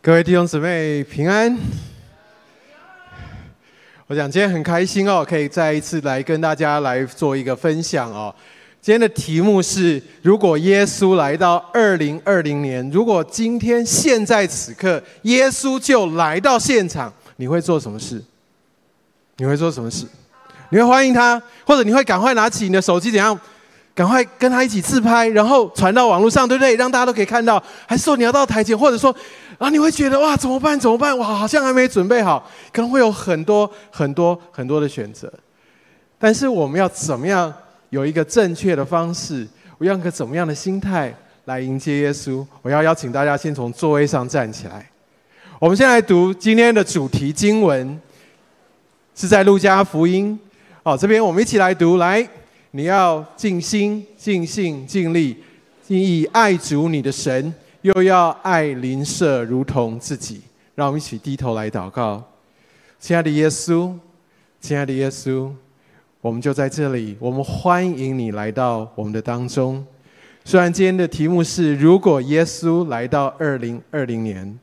[0.00, 1.58] 各位弟兄姊妹平安。
[4.06, 8.32] 我想今天很开心哦，可以再一次来跟大家来做一个分享哦。
[8.78, 18.22] 今天的题目是：如果耶稣来到二零二零年，如果今天现在此刻耶稣就来到现场，你会做什么事？
[19.38, 20.04] 你会做什么事？
[20.68, 23.38] 你会欢迎他，或者你会赶快拿起你的手机怎样？
[23.94, 26.76] 赶快跟他一起自拍，然后传到网络上，对不对？
[26.76, 27.62] 让大家都可以看到。
[27.86, 29.14] 还是说你要到台前，或者说
[29.58, 30.78] 啊，你会觉得哇，怎么办？
[30.78, 31.16] 怎么办？
[31.16, 35.32] 哇，好像还没准备好，可能会有很多很多很多的选择。
[36.18, 37.52] 但是我们要怎么样
[37.90, 39.46] 有一个正确的方式？
[39.78, 42.46] 我用个怎么样的心态来迎接耶稣？
[42.62, 44.88] 我要邀请大家先从座位上站起来。
[45.58, 48.00] 我们先来读今天的主题经文，
[49.14, 50.38] 是在路加福音。
[50.82, 52.26] 好，这边我们一起来读来。
[52.72, 55.36] 你要尽心、尽性、尽力，
[55.86, 60.40] 尽以爱主你的神，又要爱邻舍如同自己。
[60.74, 62.22] 让我们一起低头来祷告。
[62.98, 63.92] 亲爱的耶稣，
[64.58, 65.50] 亲爱的耶稣，
[66.22, 69.86] 我们就在这里，我们欢迎你来到我们的当中。
[70.44, 74.58] 虽然今天的题目是“如果耶稣来到二零二零年”，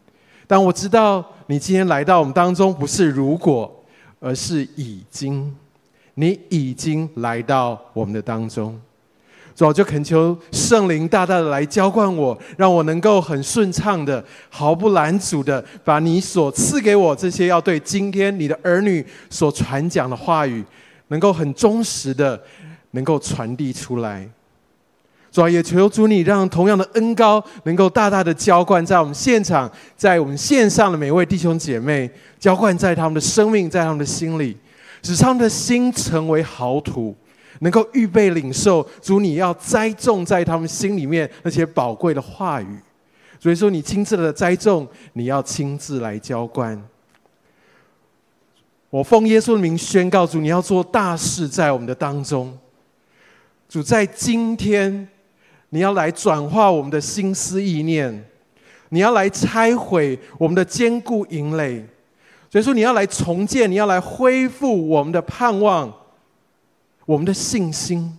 [0.47, 3.71] 但我知道你今天来到我们当中，不是如果，
[4.19, 5.55] 而是已经。
[6.15, 8.77] 你已经来到我们的当中，
[9.55, 20.63] 主，我就恳求圣灵大大的来浇灌我，让我能够很顺畅的、毫不拦阻的，把你所赐给我这些要对今天你的儿女所传讲的话语，
[21.09, 22.41] 能够很忠实的，
[22.91, 24.27] 能够传递出来。
[25.31, 34.57] 主啊，也求主你让同样的恩膏能够大大的浇灌在我们现场，在我们线上的每位弟兄姐妹，浇灌在他们的生命，在他们的心里，
[35.01, 37.15] 使他们的心成为好土，
[37.61, 42.77] 能够预备领受主你要栽种在他们心里面那些宝贵的话语。
[43.39, 46.79] 所以说，你亲自的栽种，你要亲自来浇灌。
[48.91, 52.55] 我奉耶稣的名宣告主，你要做大事在我们的当中。
[53.67, 55.07] 主在今天。
[55.73, 58.25] 你要来转化我们的心思意念，
[58.89, 61.81] 你要来拆毁我们的坚固营垒，
[62.49, 65.89] 所以说你要来重建，你要来恢复我们的盼望，
[67.05, 68.17] 我们的信心。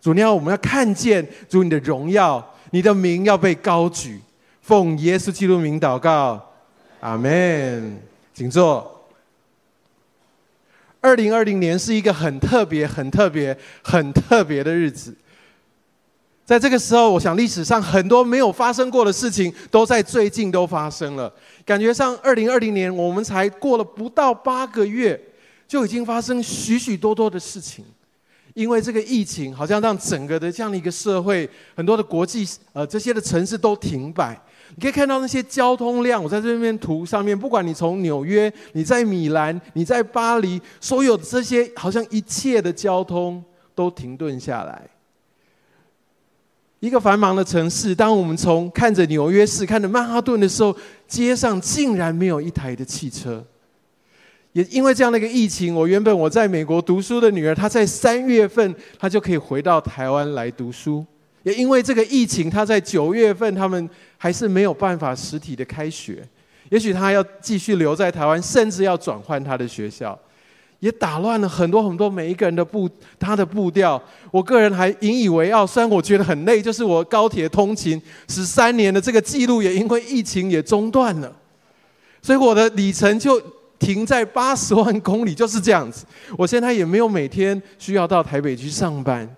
[0.00, 4.20] 主，你要我们要看见主你的荣耀，你的名要被高举。
[4.62, 6.52] 奉耶稣基督名祷告，
[7.00, 8.00] 阿门。
[8.34, 8.94] 请坐。
[11.00, 15.16] 二零二零年是一个很特别、很特别、很特别的日子。
[16.44, 21.32] 在这个时候，我想历史上很多没有发生过的事情，都在最近都发生了。
[21.64, 25.20] 感觉上，二零二零年我们才过了不到八个月，
[25.68, 27.84] 就已经发生许许多多的事情。
[28.54, 34.36] 因为这个疫情，好像让整个的这样的一个社会，很多的国际呃这些的城市都停摆。
[34.74, 43.42] 你可以看到那些交通量，我在这边图上面，不管你从纽约，你在米兰，你在巴黎，所有的这些好像一切的交通
[43.76, 44.88] 都停顿下来。
[46.80, 53.44] 一个繁忙的城市，当我们从看着纽约市、看着曼哈顿的时候，街上竟然没有一台的汽车。
[54.58, 61.06] 也因为这样的一个疫情，我原本我在美国读书的女儿，她在三月份她就可以回到台湾来读书。
[61.44, 66.28] 也因为这个疫情，她在九月份他们还是没有办法实体的开学。
[66.70, 70.18] 也许她要继续留在台湾，甚至要转换她的学校。
[70.80, 72.90] 也打乱了很多很多每一个人的步，
[73.20, 74.00] 他的步调。
[74.32, 81.32] 我个人还引以为傲，虽然我觉得很累，就是我高铁通勤十三年的这个记录，也因为疫情也中断了，
[82.20, 83.40] 所以我的里程就
[83.78, 86.04] 停在八十万公里，就是这样子。
[86.36, 89.28] 我现在也没有每天需要到台北去上班，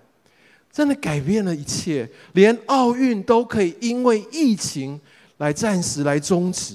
[0.73, 5.01] 真的改变了一切，连奥运都可以因为疫情
[5.39, 6.75] 来暂时来终止。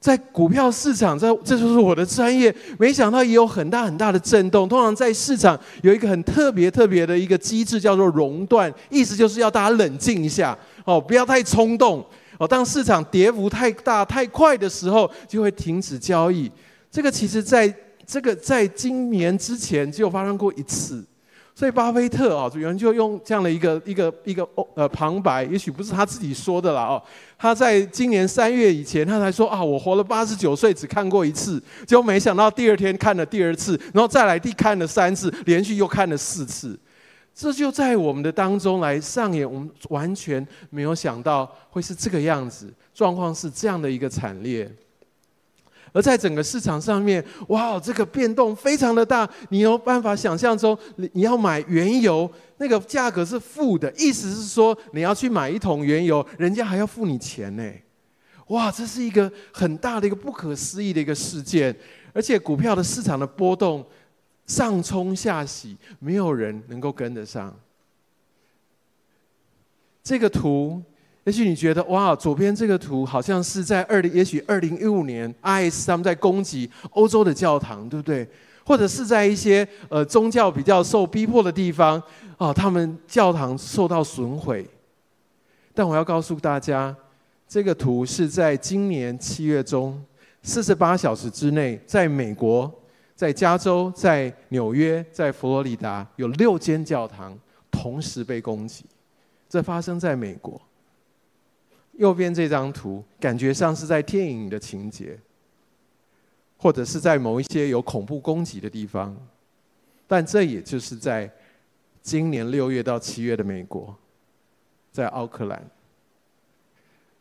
[0.00, 4.68] 在股票市场，在这就是我的专业，没想到也有很大很大的震动。
[4.68, 10.54] 通常在市场有一个很特别特别的一个机制，叫做熔断，意思就是要大家冷静一下，
[10.84, 12.04] 哦，不要太冲动。
[12.38, 16.50] 哦，当市场跌幅太大太快的时候，就会停止交易。
[16.90, 17.72] 这个其实在
[18.06, 21.04] 这个在今年之前就发生过一次。
[21.56, 27.00] 所以巴菲特啊，有人就用这样的一个一个一个呃旁白，也许不是他自己说的啦哦。
[27.38, 36.76] 他在今年三月以前，他才说啊，我活了八十九岁，只看过一次，结果没想到第二天看了第二次，然后再来第看了三次，连续又看了四次。
[37.34, 44.70] 这就在我们的当中来上演，我们完全没有想到会是这个样子，状况是这样的一个惨烈。
[45.92, 49.28] 而在整个市场上面，哇，这个变动非常的大。
[49.50, 52.28] 你有办法想象中，你要买原油，
[52.58, 57.72] 那个价格是负的，意思是说你要去买一桶原油，人家还要付你钱呢。
[58.48, 61.74] 哇，这是一个很大的一个不可思议的一个事件。
[62.12, 63.84] 而且股票的市场的波动
[64.46, 67.54] 上冲下洗，没有人能够跟得上。
[70.02, 70.82] 这个图。
[71.24, 78.28] 也许你觉得哇，左边这个图好像是在二零，也许二零一五年，IS 他们在攻击欧洲的教堂，对不对？
[78.62, 82.02] 或者是在一些呃宗教比较受逼迫的地方
[82.36, 84.68] 啊，他们教堂受到损毁。
[85.72, 86.94] 但我要告诉大家，
[87.48, 89.98] 这个图是在今年七月中
[90.42, 92.70] 四十八小时之内，在美国、
[93.14, 97.38] 在加州、在纽约、在佛罗里达有六间教堂
[97.70, 98.84] 同时被攻击，
[99.48, 100.60] 这发生在美国。
[101.92, 105.16] 右边这张图，感觉上是在电影的情节，
[106.56, 109.16] 或者是在某一些有恐怖攻击的地方，
[110.08, 111.30] 但这也就是在
[112.02, 113.96] 今年六月到七月的美国，
[114.90, 115.64] 在奥克兰，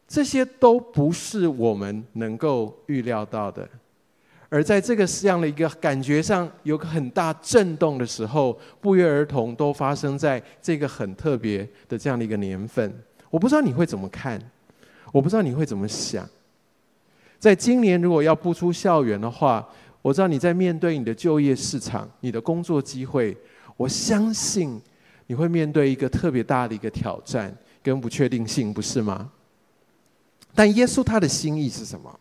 [0.08, 3.70] 这些都不是我们能够预料到的，
[4.54, 12.94] 而在这个这样的一个感觉上有个很大震动的时候，不约而同都发生在这个很特别的这样的一个年份。
[13.32, 14.40] 我不知道你会怎么看。
[15.12, 16.28] 我不知道你会怎么想，
[17.40, 19.68] 在今年如果要步出校园的话，
[20.04, 23.36] 我知道你在面对你的就业市场、你的工作机会，
[23.76, 24.80] 我相信
[25.26, 27.52] 你会面对一个特别大的一个挑战
[27.82, 29.32] 跟不确定性，不是吗？
[30.54, 32.20] 但耶稣他的心意是什么？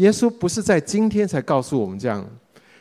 [0.00, 2.26] 耶稣不是在今天才告诉我们这样，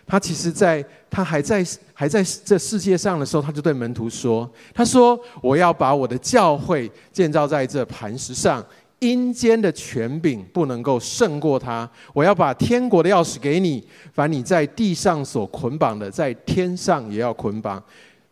[0.07, 8.65] 他其实在他还在还在这世界上的时候，他就对门徒说：“他说我要把我的教会建造在这磐石上，
[8.99, 11.89] 阴间的权柄不能够胜过他。
[12.13, 17.77] 我要把天国的钥匙给你，凡你在地上所捆绑的，在天上也要捆绑；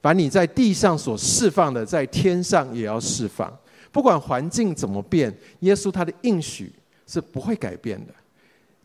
[0.01, 3.53] 凡你在地上所释放的，在天上也要释放。
[3.91, 6.71] 不管环境怎么变，耶稣他的应许
[7.05, 8.13] 是不会改变的。”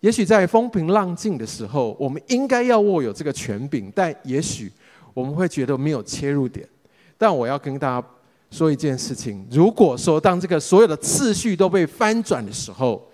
[0.03, 4.71] 也许在风平浪静的时候，我们应该要握有这个权柄，但也许
[5.15, 6.69] 我们会觉得没有切入点。
[7.17, 8.09] 但我要跟大家
[8.51, 13.09] 说一件事情：如果说当这个所有的次序都被翻转的时候，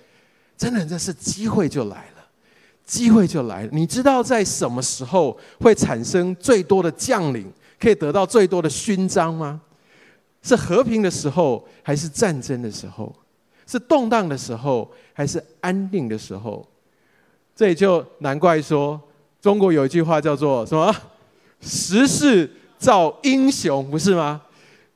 [0.57, 2.26] 真的这是机会就来了，
[2.86, 3.68] 机会就来了。
[3.70, 9.61] 你知道在什么时候会产生最多的将领，可以得到最多的勋章吗？
[10.41, 13.14] 是和平的时候，还是战争的时候？
[13.66, 16.66] 是动荡的时候，还是安定的时候？
[17.59, 19.00] 这也就难怪说，
[19.42, 20.94] 中国有一句话叫做什么
[21.61, 22.48] “时势
[22.78, 24.40] 造英雄”，不是吗？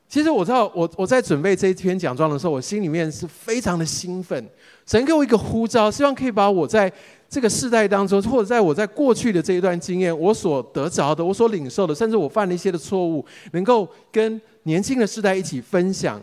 [0.07, 4.41] 其实我知道，我我在准备这一篇奖状的时候，我心里面是非常的兴奋。
[4.85, 6.89] 神给我一个呼召，希望可以把我在
[7.27, 16.21] 这个世代当中，或者在我在过去的这一段经验，我所得着的，我所领受的，甚至我犯了一些的错误，能够跟年轻的世代一起分享。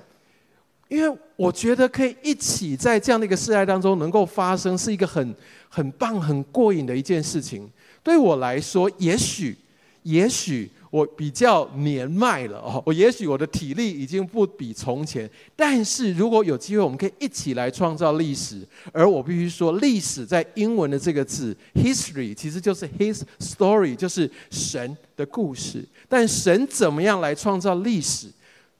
[0.90, 5.34] 因为我觉得可以一起在这样的一个世代当中能够发生，是一个很
[5.68, 7.70] 很棒、很过瘾的一件事情。
[8.02, 9.56] 对我来说，也许，
[10.02, 15.30] 也许我比较年迈了哦，我也许我的体力已经不比从前。
[15.54, 18.66] 但是如果有机会，我们可以一起来创造历史。
[18.90, 25.86] 而我必须说，历史在英文的这个字 “history” 其实就是 “his story”，就是神的故事。
[26.08, 28.26] 但神怎么样来创造历史？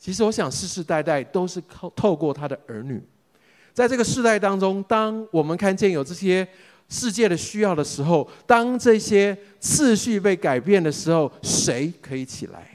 [0.01, 2.98] 其实我想，世世代代都是靠透过他的儿女，
[3.74, 6.48] 在这个世代当中，当我们看见有这些
[6.88, 12.66] 世界的需要的时候，当这些次序被改变的时候，谁可以起来？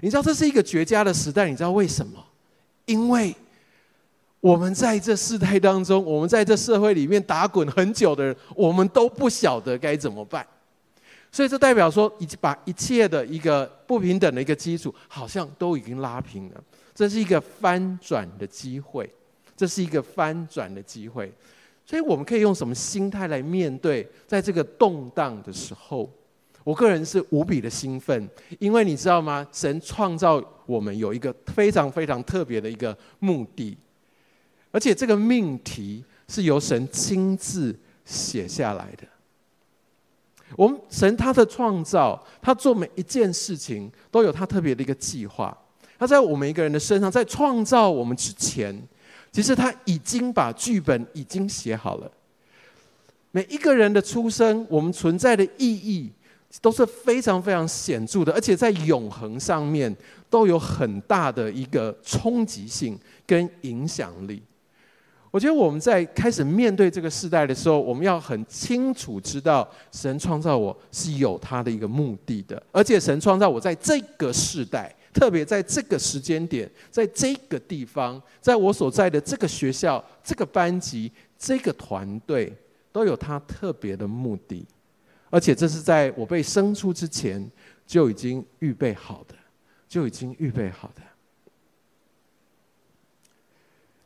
[0.00, 2.24] 你知道这是一个绝佳的时代，你知道为什么？
[2.86, 3.34] 因为
[4.40, 10.46] 我们在这世代当中，我们在这社会里面打滚很久的人，我们都不晓得该怎么办。
[11.36, 16.64] 所以这代表说，已经把一切的一个不平等的一个基础，好像都已经拉平了。
[16.94, 19.06] 这是一个翻转的机会，
[19.54, 21.30] 这是一个翻转的机会。
[21.84, 26.08] 所以我们可以用什么心态来面对，在这个动荡的时候？
[26.64, 28.26] 我个人是无比的兴奋，
[28.58, 29.46] 因为你知道吗？
[29.52, 33.76] 神创造我们有一个非常非常特别的一个目的，
[34.70, 39.06] 而且这个命题是由神亲自写下来的。
[40.54, 45.56] 我们神他的创造，他做每一件事情都有他特别的一个计划。
[45.98, 48.80] 他在我们一个人的身上，在创造我们之前，
[49.32, 52.10] 其实他已经把剧本已经写好了。
[53.32, 56.10] 每一个人的出生，我们存在的意义
[56.62, 59.94] 都是非常非常显著的，而且在永恒上面
[60.30, 64.42] 都有很大的一个冲击性跟影响力。
[65.36, 82.50] 我觉得我们在开始面对这个世代的时候，我们要很清楚知道，神创造我是有他的一个目的的，而且神创造我在这个世代，特别在这个时间点，在这个地方，在我所在的这个学校、这个班级、这个团队，
[82.90, 84.64] 都有他特别的目的，
[85.28, 87.46] 而且这是在我被生出之前
[87.86, 89.34] 就已经预备好的，
[89.86, 91.02] 就已经预备好的，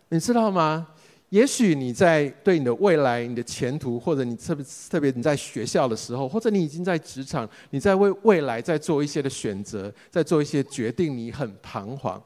[0.09, 0.89] 你知道吗？
[1.31, 12.21] 也许你在对你的未来、你的前途，或者你特别特别你在学校的时候，或者你已经在职场，你在为未来在做一些的选择，在做一些决定，你很彷徨。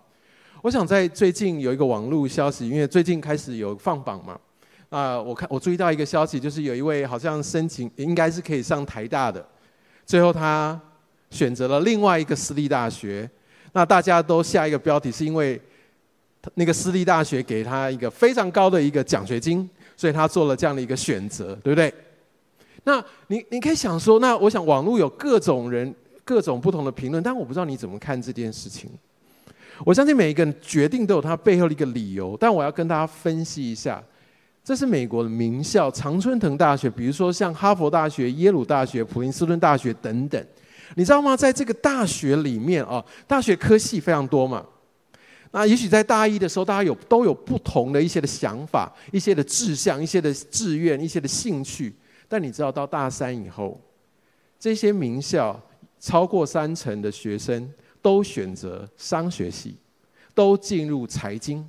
[0.63, 4.41] 我想在最近有一个网络消息，因为最近开始有放榜嘛，
[4.89, 9.47] 啊，我看我注意到一个消息，就是有一位好像申请应该是可以上台大的，
[10.07, 10.81] 最后他
[11.29, 13.29] 选择了另外一个私立大学，
[13.75, 15.61] 那大家都下一个标题是因为。
[16.55, 21.93] 那个私立大学给他一个非常高的一个奖学金，所以他做了这样的一个选择，对不对？
[22.85, 28.91] 那你你可以想说，那我想网络有各种人各种不同的评论，但我不知道你怎么看这件事情。
[29.85, 34.03] 我相信每一个人决定都有他背后的一个理由，但我要跟大家分析一下，
[34.63, 40.47] 这是美国的名校常春藤大学，比如说像哈佛大学、耶鲁大学、普林斯顿大学等等，
[40.95, 41.37] 你知道吗？
[41.37, 44.65] 在这个大学里面啊，大学科系非常多嘛。
[45.57, 51.95] 那也许在大一的时候，大家有都有不同的一些的想法、一些的志向、一些的志愿、一些的兴趣。
[52.27, 53.81] 但你知道，到大三以后，
[54.59, 55.63] 这些名校
[56.01, 59.77] 超过三成的学生都选择商学系，
[60.35, 61.65] 都进入财经。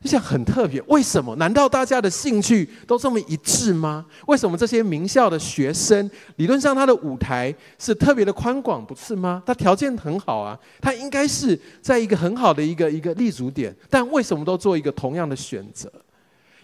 [0.00, 1.34] 就想很特别，为什么？
[1.36, 4.06] 难道大家的兴趣都这么一致吗？
[4.28, 9.42] 为什么这些名校的学生，理论上他的舞台是特别的宽广，不是吗？
[9.44, 15.90] 他条件很好啊，他应该是在一个很好的一个一个立足点，但为什么都做一个同样的选择？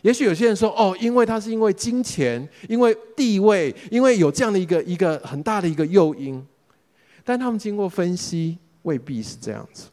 [0.02, 6.40] 也许有些人说，哦，因为他是因为金钱，因为地位，因为有这样的一个一个很大的一个诱因，
[7.24, 9.86] 但他们经过分析，未必是这样子。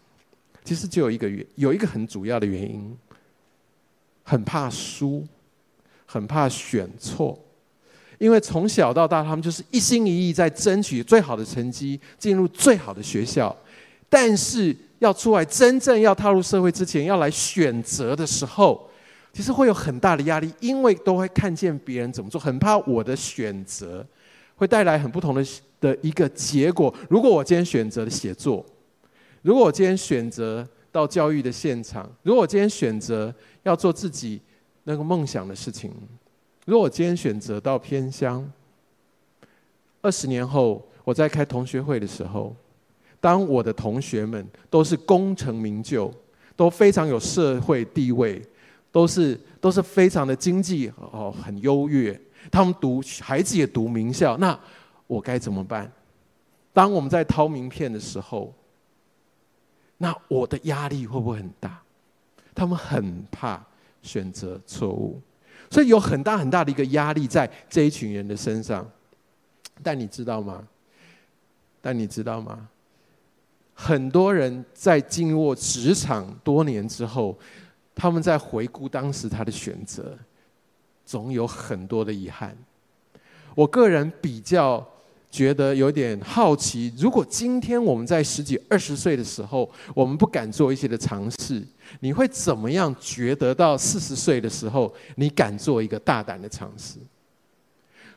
[0.64, 2.96] 其实就有一个原，有一个很主要的原因。
[4.24, 5.26] 很怕输，
[6.06, 7.38] 很怕选错，
[8.18, 13.56] 因为从小到大，他们就是一心一意在争取最好的成绩，进入最好的学校。
[14.08, 18.90] 但是要出来真正要踏入社会之前，要来选择的时候，
[19.34, 24.06] 其实会有很大的压力，因为都会看见别人怎么做，很怕我的选择
[24.56, 25.44] 会带来很不同的
[25.80, 26.94] 的一个结果。
[27.10, 28.66] 如果我今天选择了写作，
[29.42, 33.34] 如果我今天选择到教育的现场，如果我今天选择。
[33.64, 34.42] 要做自己
[34.84, 35.92] 那个梦想的事情。
[36.66, 38.50] 如果我今天选择到偏乡，
[40.02, 42.56] 二十年后我在开同学会的时候，
[43.20, 46.14] 当我的同学们都是功成名就，
[46.56, 48.42] 都非常有社会地位，
[48.92, 52.20] 都是都是非常的经济哦很优越，
[52.52, 54.58] 他们读孩子也读名校，那
[55.08, 55.92] 我该怎么办？
[56.74, 58.54] 当我们在掏名片的时候，
[59.98, 61.81] 那我的压力会不会很大？
[62.54, 63.62] 他们很怕
[64.02, 65.22] 选择错误，
[65.70, 68.90] 所以有很大很大的一个压力在这一群人的身上。
[69.84, 70.68] 但你知道吗？
[71.82, 72.68] 但你知道吗？
[73.74, 77.38] 很多人在经过职场多年之后，
[77.96, 80.18] 他们在回顾当时他的选择，
[81.06, 82.56] 总有很多的遗憾。
[83.56, 84.88] 我个人比较。
[85.32, 91.66] 觉得有点好奇，如果今天我们在十几二十岁的时候，我们不敢做一些的尝试，
[92.00, 92.96] 你会怎么样？
[93.00, 96.98] 觉得到四十岁的时候，你敢做一个大胆的尝试？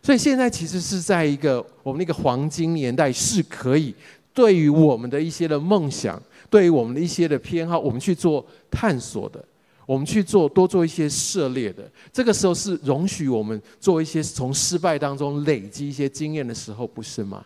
[0.03, 3.95] 所以现在其实是在一个我们那个黄金年代，是可以
[4.33, 9.45] 对于我们的一些的梦想，对于我们的一些的偏好，我们去做探索的。
[9.87, 17.45] 我们去做多做一些涉猎的，这个时候是容许我们做一些从失败当中累积一些经验的时候，不是吗？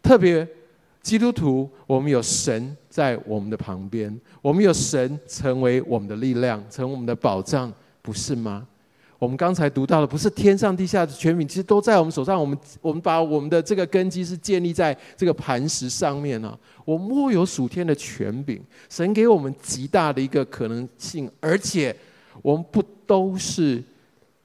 [0.00, 0.46] 特别
[1.04, 7.70] 基督徒，我们有神在我们的旁边，我们有神成为我们的力量，成为我们的保障，
[8.00, 8.66] 不是吗？
[9.18, 12.40] 我们刚才读到的，不是天上地下的权柄，其实都在我们手上。
[12.40, 16.58] 我们我们把我们的这个根基是建立在这个磐石上面呢。
[16.86, 18.58] 我们握有属天的权柄，
[18.88, 21.94] 神给我们极大的一个可能性，而且
[22.40, 23.82] 我们不都是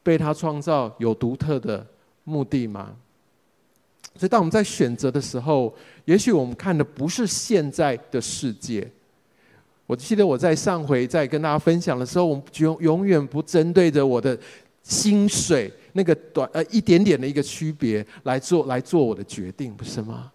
[0.04, 1.86] 被他创造有独特的
[2.26, 2.94] 目的吗？
[4.20, 5.74] 所以，当我们在选择的时候，
[6.04, 8.86] 也许我们看的不是现在的世界。
[9.88, 14.38] 我记得我在上回在跟大家分享的时候，我们永永远不针对着我的。
[14.82, 20.32] 薪水那个短呃一点点的一个区别来做来做我的决定，不是吗？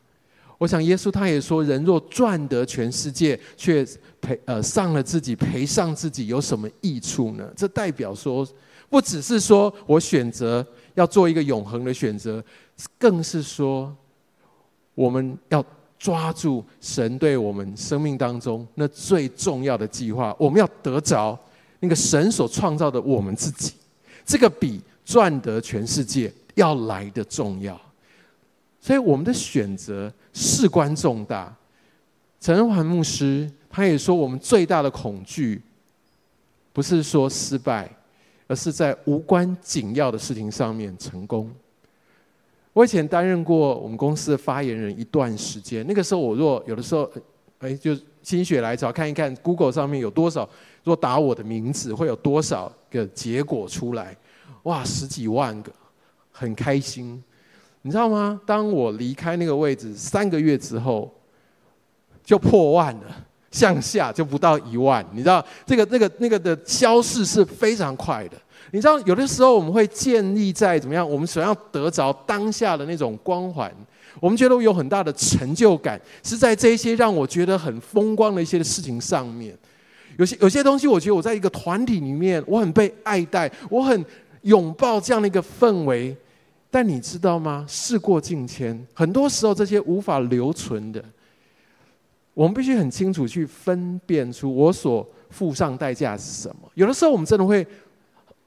[0.58, 3.84] 我想耶稣他也说，人若赚得全世界，却
[4.20, 7.50] 赔呃丧了自己，赔上自己，有什么益处呢？
[7.56, 8.46] 这代表说，
[8.88, 12.44] 不只是说我选择要做一个永恒的选择，
[12.98, 13.94] 更是说
[14.94, 15.64] 我们要
[15.98, 21.38] 抓住神对我们生命当中那最重要的计划，我们要得着
[21.80, 23.72] 那个神所创造的我们自己。
[24.24, 27.80] 这个比赚得全世界要来得重要，
[28.80, 31.54] 所以我们的选择事关重大。
[32.40, 35.60] 陈恩环牧师他也说，我们最大的恐惧
[36.72, 37.90] 不是说失败，
[38.46, 41.50] 而是在无关紧要的事情上面成功。
[42.74, 47.08] 我以前担任过我们公司的发言人一段时间，那个时候我若有的时候，
[47.60, 50.46] 哎，就心血来潮看一看 Google 上面有多少。
[50.82, 54.14] 若打我的名字，会有多少个结果出来？
[54.64, 55.72] 哇，十几万个，
[56.32, 57.22] 很开心，
[57.82, 58.40] 你知道吗？
[58.44, 61.08] 当我离开那个位置三个月之后，
[62.24, 65.06] 就破万了，向下就不到一万。
[65.12, 68.36] 你知道这个、这个、那个的消逝是非常快的。
[68.74, 71.08] 你知道，有的时候我们会建立在怎么样？
[71.08, 73.72] 我们想要得着当下的那种光环，
[74.18, 79.56] 我们觉得我有很大的成就感，是在这些让我觉得很风光的一些事情上面。
[80.18, 84.04] 有些有些东西，我觉得我在一个团体里面，我很被爱戴，我很
[84.42, 86.16] 拥抱这样的一个氛围。
[86.68, 87.64] 但你知道吗？
[87.68, 91.00] 事过境迁，很多时候这些无法留存的，
[92.34, 96.68] 我们必须很清楚去分辨出我所付上代价是什么。
[96.74, 97.64] 有的时候，我们真的会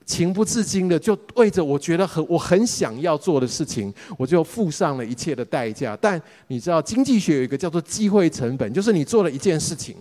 [0.07, 5.95] 情不自禁的就为着我觉得很我很想要做的事情，我就付上了一切的代价。
[6.01, 9.95] 但你知道，经济学有一个叫做机会成本，就是你做了一件事情。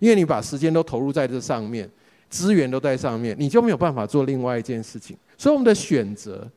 [0.00, 1.86] 因为你把时间都投入在这上面，
[2.30, 5.14] 资源都在上面，你就没有办法做另外一件事情。
[5.36, 6.50] 所以我们的选择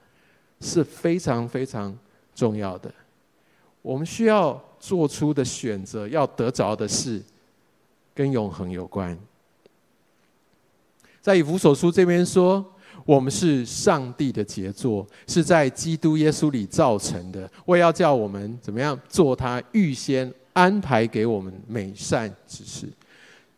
[0.62, 1.94] 是非常非常
[2.34, 2.90] 重要的。
[3.82, 7.22] 我们需要做出的选择，要得着的是
[8.16, 9.18] 跟永恒有关。
[11.22, 12.66] 在以弗所书这边说，
[13.06, 17.50] 我们是上帝的杰作，是在基督耶稣里造成的。
[17.66, 22.88] 为要叫我们怎么样做他预先安排给我们美善之事。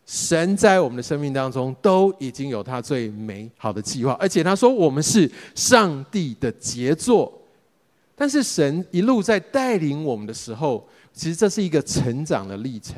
[0.06, 7.32] 神在我们的生命当中都已经有他最美好的计划，而且他说我们是上帝的杰作。
[8.16, 12.96] 但是神一路在带领我们的时候，其实这是一个成长的历程。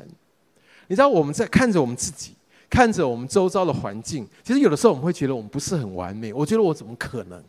[0.88, 2.34] 你知道我们在看着我们自己，
[2.70, 6.34] 看着我们周遭的环境，其实有的时候我们会觉得我们不是很完美。
[6.34, 7.42] 我觉得我怎么可能？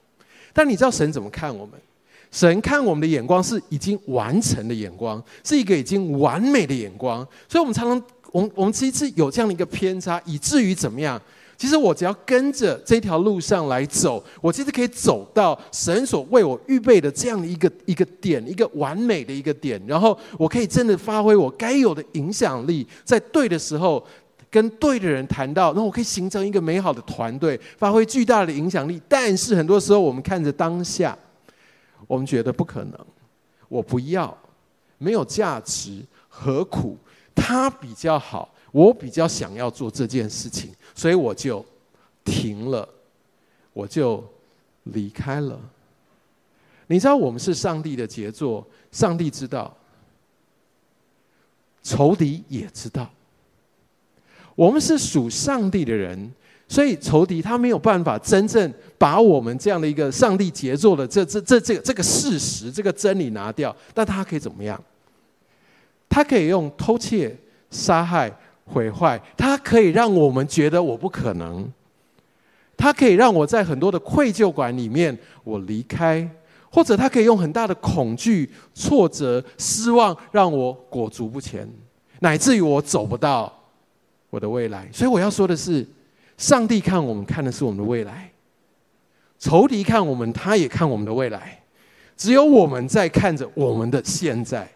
[0.53, 1.75] 但你知道神怎么看我们？
[2.31, 7.27] 神看我们的眼光是已经完成的眼光，是一个已经完美的眼光。
[7.49, 8.03] 所以，我们常常。
[8.31, 11.19] 我们我们其实有这样的一个偏差，以至于怎么样？
[11.57, 19.81] 其实我只要跟着这条路上来走，我其实可以走到神所为我预备的这样的一个一个点，一个完美的一个点。
[19.87, 24.07] 然后我可以真的发挥我该有的影响力，在对的时候
[24.51, 29.01] 跟对的人谈到，那我可以形成一个美好的团队，发挥巨大的影响力。
[29.09, 31.17] 但是很多时候我们看着当下，
[32.07, 33.07] 我们觉得不可能，
[33.69, 34.37] 我不要，
[34.97, 36.97] 没有价值，何苦？
[37.35, 41.65] 他比较好，我比较想要做这件事情，所以我就
[42.25, 42.89] 停了，
[43.73, 44.25] 我就
[44.85, 45.61] 离开了。
[46.87, 49.77] 你知道我们是上帝的杰作，上帝知道，
[51.83, 53.09] 仇敌也知道。
[54.59, 56.29] 我们是属上帝的人，
[56.67, 64.77] 所以仇敌他没有办法真正把我们这样的一个上帝杰作的这这这这个这个事实、这个真理拿掉，但他可以怎么样？
[66.09, 67.37] 他可以用偷窃、
[67.71, 71.73] 杀害、毁坏，他可以让我们觉得我不可能。
[72.77, 76.29] 他可以让我在很多的愧疚感里面我离开，
[76.69, 81.69] 或者他可以用很大的恐惧、挫折、失望让我裹足不前，
[82.19, 83.53] 乃至于我走不到
[84.31, 84.89] 我的未来。
[84.93, 85.87] 所以我要说的是，
[86.37, 88.31] 上帝看我们看的是我们的未来，
[89.39, 91.61] 仇敌看我们他也看我们的未来，
[92.17, 94.69] 只有我们在看着我们的现在。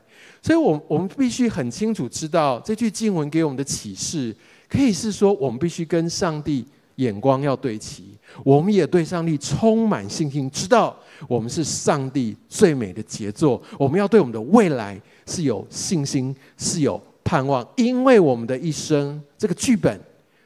[0.44, 4.34] 所以，我我们必须很清楚知道这句经文给我们的启示，
[4.68, 6.66] 可以是说，我们必须跟上帝
[6.96, 10.96] 眼光要对齐，我们也对上帝充满信心，知道
[11.28, 13.62] 我们是上帝最美的杰作。
[13.78, 17.00] 我们要对我们的未来是有信心，是有
[17.32, 19.98] 盼望，因为我们的一生这个剧本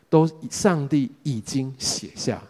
[0.08, 2.40] 都上帝已经写下，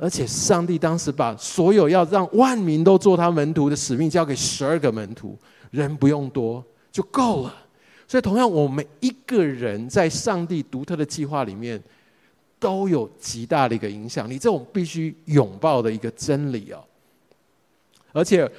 [0.00, 5.36] 而且上帝当时把所有要让万民都做他门徒的使命交给十二个门徒。
[5.70, 7.54] 人不用多就够了，
[8.08, 11.78] 所以同样，我们一个人在上帝独特的计划里面
[12.58, 16.82] 都有极大的一个影响力，这种必须拥抱的一个真理哦。
[18.12, 18.50] 而且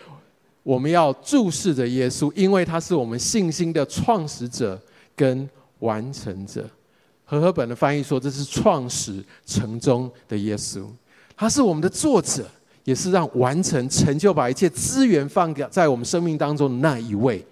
[0.66, 4.82] 我们要注视着耶稣，因为他是我们信心的创始者
[5.16, 5.48] 跟
[5.80, 6.68] 完成者。
[7.24, 10.88] 和合本的翻译说，这是创始成终的耶稣，
[11.38, 12.44] 他是我们的作者。
[12.84, 17.44] 也是让完成成就，把一切资源放在我们生命当中的那一位。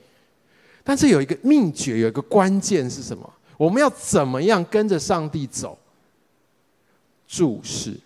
[0.84, 3.28] 但是有一个秘诀，有一个关键是什么？
[3.58, 5.76] 我们要怎么样跟着上帝走？
[7.28, 8.00] 注视，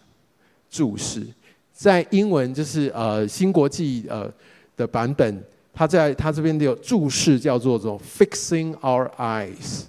[0.70, 1.28] 注视，
[1.74, 4.32] 在英文就是呃新国际呃
[4.78, 5.44] 的版本，
[5.74, 9.82] 他在他这边有注释，叫做做 fixing our eyes，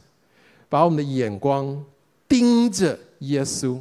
[0.68, 1.84] 把我们的眼光
[2.26, 3.80] 盯着耶稣，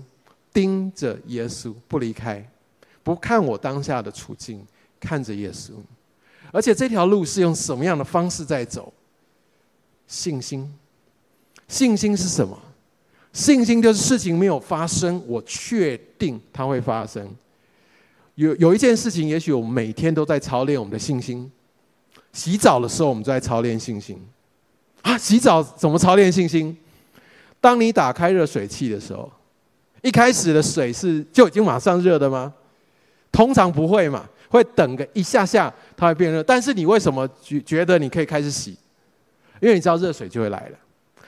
[0.53, 2.47] 盯着耶稣，不离开。
[3.03, 4.61] 不看我当下的处境，
[4.99, 5.71] 看着耶稣，
[6.51, 8.91] 而且这条路是用什么样的方式在走？
[10.07, 10.69] 信心，
[11.69, 12.61] 信心是什么？
[13.31, 17.33] 信心就是事情没有发生，我确定它会发生。
[18.37, 21.51] 有有一件事情，也许我们每天都在操练我们的信心。
[22.33, 24.15] 洗澡的时候，我们就在操练信心。
[25.01, 26.77] 啊，洗澡怎么操练信心？
[27.59, 29.31] 当你打开热水器的时候，
[30.03, 32.53] 一开始的水是就已经马上热的吗？
[33.31, 36.43] 通常不会嘛，会等个一下下，它会变热。
[36.43, 38.77] 但是你为什么觉觉得你可以开始洗？
[39.59, 40.77] 因为你知道热水就会来了，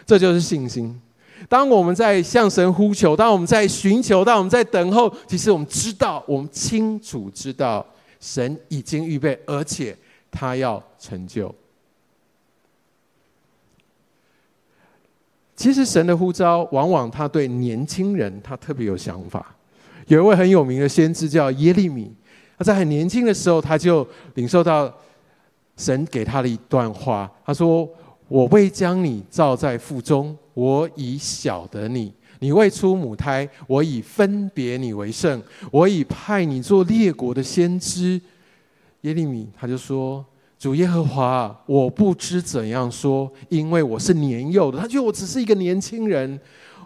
[0.06, 1.02] 这就是信心。
[1.48, 7.86] 当我们在向神呼求，当我们在寻求，当我们在等候，其实我们知道，我们清楚知道，
[8.20, 9.96] 神已经预备，而且
[10.30, 11.54] 他要成就。
[15.56, 19.56] 其实神的呼召，往往他对年轻人，他特别有想法。
[20.08, 22.12] 有一位很有名的先知叫耶利米，
[22.58, 24.92] 他在很年轻的时候，他就领受到
[25.76, 27.30] 神给他的一段话。
[27.46, 27.88] 他说
[28.30, 32.14] ：“我未将你造在腹中，我已晓得你。
[32.40, 35.42] 你未出母胎，我已分别你为圣，
[35.72, 38.22] 我已派你做列国的先知。
[39.02, 40.26] 耶利米他就说
[40.58, 44.78] ：“主耶和华，我不知怎样说，因为我是年幼的。
[44.78, 46.40] 他觉得我只是一个年轻人，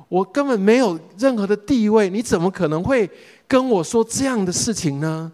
[0.07, 3.07] 我根本没有任何的地位，你怎么可能会
[3.47, 5.31] 跟我说这样的事情呢？”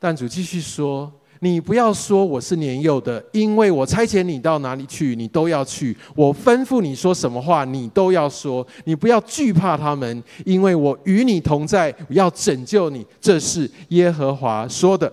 [0.00, 1.12] 但主继续说。
[1.40, 8.66] 你不要说我是年幼的，因为我差遣你到哪里去，你都要去；我吩咐你说什么话，你都要说。
[8.84, 13.06] 你不要惧怕他们，因为我与你同在，我要拯救你。
[13.20, 15.12] 这是耶和华说的。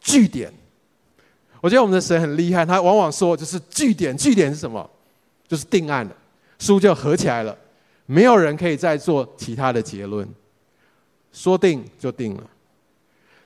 [0.00, 0.52] 据点。
[1.60, 4.14] 我觉得我们的神很厉害，他往往说就是据点。
[4.16, 4.88] 据点是什么？
[5.48, 6.12] 就是定案了，
[6.58, 7.56] 书就合起来了，
[8.06, 10.28] 没有人可以再做其他的结论。
[11.32, 12.42] 说定就定了。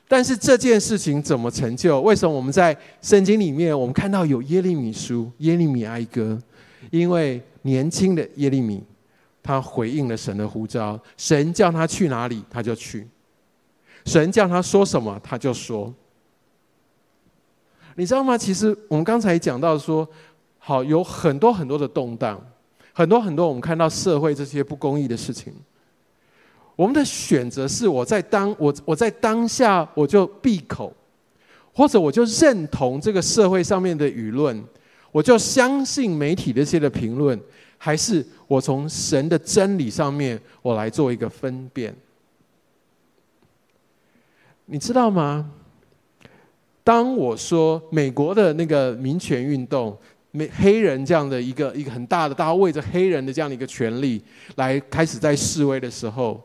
[0.09, 2.01] 但是这件事情怎么成就？
[2.01, 6.37] 为什么我们在圣经里面，我们看到有耶利米书、耶利米哀歌？
[6.91, 8.83] 因为年轻的耶利米，
[9.43, 13.03] 他回应了神的呼召，神叫他去哪里，他就去；
[14.07, 15.93] 神叫他说什么，他就说。
[17.97, 18.39] 你知道吗？
[18.39, 20.09] 其实我们刚才讲到说，
[20.59, 22.41] 好，有很多很多的动荡，
[22.95, 25.53] 很多很多我们看到社会这些不公义的事情。
[26.79, 30.95] 我们的选择是我在当我我在当下我就闭口，
[31.75, 34.63] 或者我就认同这个社会上面的舆论，
[35.11, 37.37] 我就相信媒体这些的评论，
[37.79, 41.93] 还是我从神的真理上面我来做一个分辨？
[44.67, 45.51] 你知道吗？
[46.85, 49.99] 当我说美国的那个民权运动，
[50.31, 54.23] 美黑人这样的一个一个很大的，大家为着黑人的这样的一个权利
[54.55, 56.41] 来开始在示威的时候。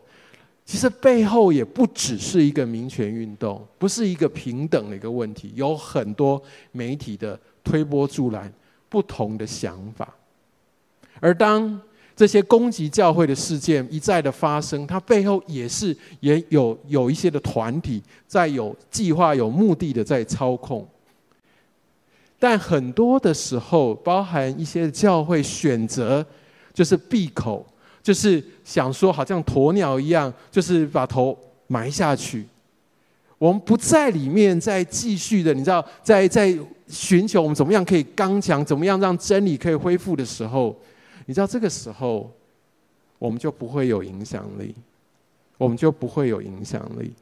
[0.66, 6.42] 其实背后也不只是一个民权运动，不是一个平等的一个问题，有很多
[6.72, 8.52] 媒体的推波助澜，
[8.88, 10.16] 不同的想法。
[11.20, 11.80] 而当
[12.16, 20.88] 这些攻击教会的事件一再的发生，它背后也是也有有一些的团体在有计划、有目的的在操控。
[22.40, 26.26] 但很多的时候，包含一些教会选择
[26.74, 27.66] 就是闭口。
[28.04, 31.36] 就是想说，好像鸵鸟一样，就是把头
[31.68, 32.46] 埋下去。
[33.38, 36.54] 我们不在里面再继续的，你知道，在在
[36.90, 40.78] 寻求我们怎么样可以刚强，怎么样让真理可以恢复的时候，
[41.28, 42.30] 你知道这个时候，
[43.18, 44.76] 我们就不会有影响力，
[45.58, 47.14] 我们就不会有影响力。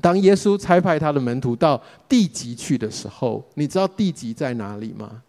[0.00, 5.22] 当耶稣差派他的门徒到地极去的时候，你知道地极在哪里吗？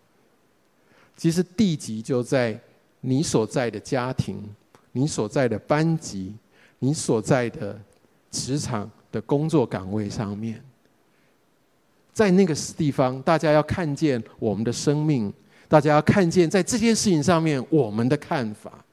[1.16, 2.60] 其实地极就在。
[3.08, 4.44] 你所在的家庭，
[4.92, 6.34] 你所在的班级，
[6.80, 7.80] 你所在的
[8.32, 10.60] 职场的工作岗位上面，
[12.12, 15.32] 在那个地方，大家要看见我们的生命，
[15.68, 18.84] 大家要看见在这件事情上面我们的看法，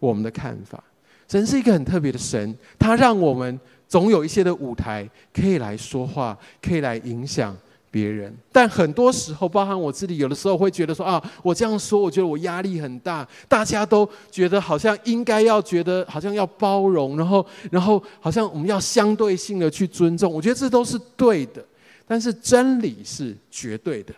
[0.00, 0.82] 我们的看法。
[1.28, 7.56] 神是一个很特别的神，他让我们总有一些的舞台可以来说话，可以来影响。
[7.96, 13.26] 别人，但很多时候，包含我自己，有的时候会觉得说啊，我这样说，我觉得我压力很大。
[13.48, 20.30] 大家都觉得好像应该要觉得，好像要包容，然后，然后好像我们要相对性的去尊重。
[20.30, 21.64] 我觉得这都是对的，
[22.06, 24.12] 但是真理是绝对的，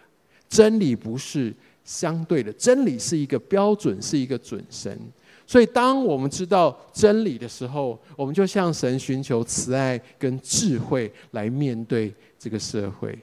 [0.48, 4.92] 真理不是相对的，真理是一个标准，是一个准绳。
[5.46, 13.16] 所以，当我们知道真理的时候，我们就向神寻求慈爱跟智慧来面对这个社会。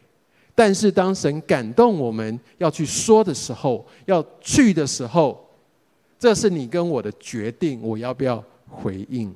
[0.58, 5.46] 但是，当神感动我们要去说的时候，要去的时候，
[6.18, 9.36] 这是你跟我的决定，我要不要回应？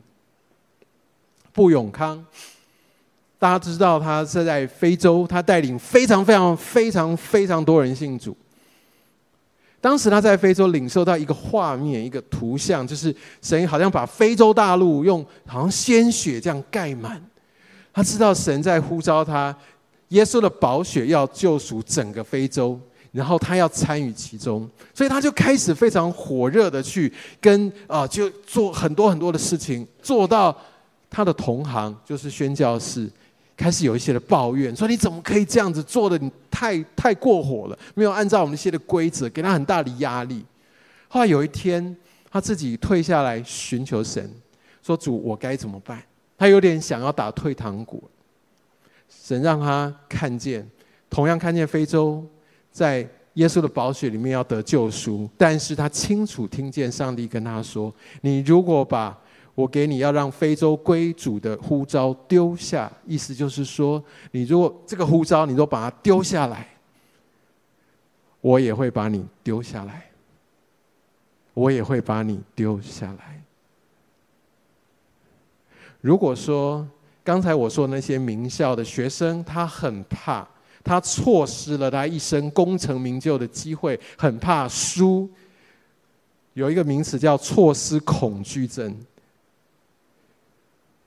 [1.52, 2.26] 布永康，
[3.38, 8.34] 大家知道他是在非洲，他带领非常非常非常非常多人信主。
[9.82, 17.22] 当时他在非洲领受到一个画面，一个图像，就是神好像把非洲大陆用好像鲜血这样盖满。
[17.92, 19.54] 他知道神在呼召他。
[20.10, 22.80] 耶稣的宝血要救赎整个非洲，
[23.12, 30.56] 然后他要参与其中，所以他就开始非常火热的去跟啊、就做很多很多的事情，做到
[31.10, 33.10] 他的同行就是宣教士
[33.56, 36.18] 开始有一些的抱怨，说你怎么可以这样子做的？
[36.18, 40.44] 你太太过火了，没有按照我们一些的规则，给他很大的压力。
[41.08, 41.96] 后来有一天，
[42.32, 44.30] 他自己退下来寻求神，
[44.82, 46.02] 说主，我该怎么办？
[46.38, 48.04] 他有点想要打退堂鼓。
[49.10, 50.70] 神让他看见，
[51.10, 52.26] 同样看见非洲
[52.72, 59.18] 在耶稣的宝血里面要得救赎，但是他清楚听见上帝跟他说：“你如果把
[59.56, 66.68] 我给你要让非洲归主的呼召丢下，意思就是说，你如果这个呼召你都把它丢下来，
[68.42, 70.06] 我也会把你丢下来。
[71.56, 73.44] 我也会把你丢下来。
[76.00, 76.88] 如果说
[77.30, 80.48] 刚才我说那些名校的学生，他很怕，
[80.84, 85.30] 他错失了他一生功成名就的机会，很怕输。
[86.56, 88.98] 有一个名词叫错失恐惧症。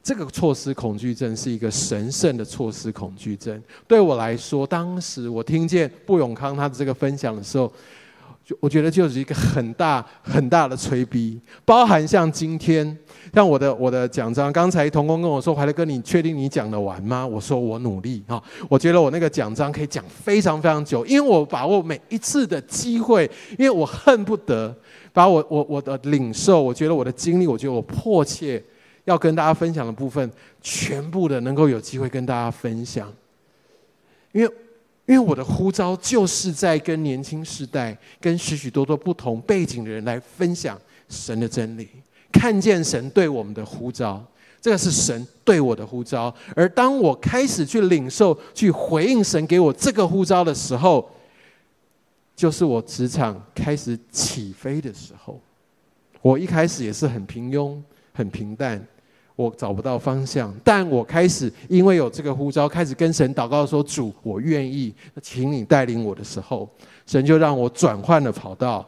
[0.01, 3.61] 这个错失恐惧症是一个神圣的错失恐惧症。
[3.89, 7.73] 对我来说，当时我听见布永康他的这个分享的时候，
[8.45, 12.97] 就我觉得就是一个很大很大的催逼，包含像今天，
[13.33, 17.27] 像我的我的奖章，刚才童工跟我说，怀德哥，你确定你讲得完吗？
[17.27, 24.75] 我说我努力啊，我觉得我那个奖章可以讲非常非常久，因为我把握每一次的机会，因为我恨不得
[25.13, 28.63] 把我我我的领受，我觉得我的经历，我觉得我迫切。
[29.05, 33.13] 要跟大家分享的部分，全部的能够有机会跟大家分享，
[34.31, 34.55] 因为，
[35.13, 41.87] 因为我的呼召就是在跟年轻世代、跟许许多多不同背景的人来分享神的真理，
[42.33, 44.25] 看见神对我们的呼召，
[44.59, 46.35] 这个是神对我的呼召。
[46.57, 51.07] 而当我开始去领受、去回应神给我这个呼召的时候，
[52.35, 55.39] 就是我职场开始起飞的时候。
[56.23, 57.79] 我一开始也是很平庸、
[58.15, 58.83] 很平淡。
[59.35, 66.69] 我找不到方向，但我开始因为有这个呼召，开始跟神祷告说：“主，我愿意，请你带领我的时候，
[67.07, 68.87] 神就让我转换了跑道，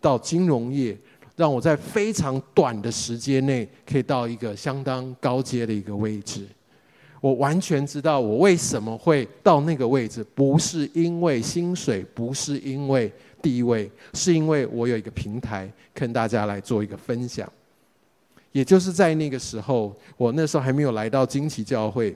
[0.00, 0.96] 到金融业，
[1.34, 6.46] 让我在非常短的时间内可以到一个相当高阶的一个位置。
[7.20, 13.12] 我完全知道我为什么会到那个位置，不是因为薪水，不是因为
[13.42, 17.46] 地位，是因为我有一个平台跟大家来做一个分享。”
[18.52, 22.14] 也就是在那个时候，我那时候还没有来到惊奇教会。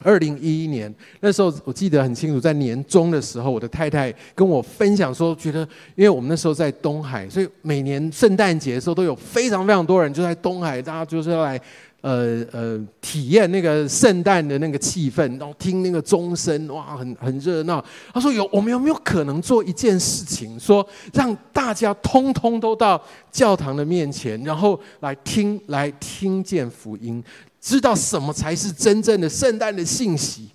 [0.00, 5.60] 二零一一年那时候，我记得很清楚，在年终的时候，我的太太跟我分享说，觉得
[5.96, 11.60] 因为我们那时候在东海，所以每年圣诞节的时候都有非常非常多人就在东海，大家就是要来。
[12.00, 17.84] 呃呃，体验那个圣诞的那个气氛，然后听那个钟声，哇，很很热闹。
[18.14, 23.02] 他说有，我们有没有可能做一件事情，说让大家通通都到
[23.32, 27.22] 教堂的面前，然后来听，来听见福音，
[27.60, 30.48] 知道什么才是真正的圣诞的信息。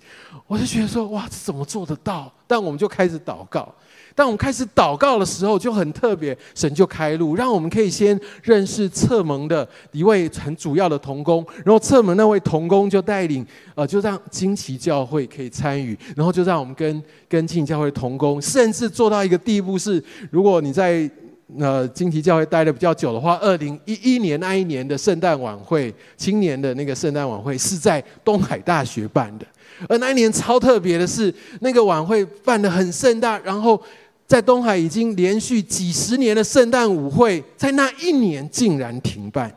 [0.46, 2.32] 我就觉得说，哇，这怎么做得到？
[2.46, 3.72] 但我们就开始祷告。
[4.16, 20.00] 当我们开始祷告的时候，就很特别，神就开路，让我们可以先认识侧门的一位很主要的同工，然后侧门那位同工就带领，呃，就让惊奇教会可以参与，然后就让我们跟跟惊奇教会同工，甚至做到一个地步是，
[20.30, 21.10] 如果你在
[21.58, 29.46] 呃惊奇教会待的比较久的话，二零一一年那一年的圣诞晚会，青年的那个圣诞晚会是在东海大学办的，
[29.88, 33.82] 而那一年超特别的是，那个晚会办得很盛大，然后。
[34.26, 39.54] 在东海已经连续几十年的圣诞舞会，在那一年竟然停办。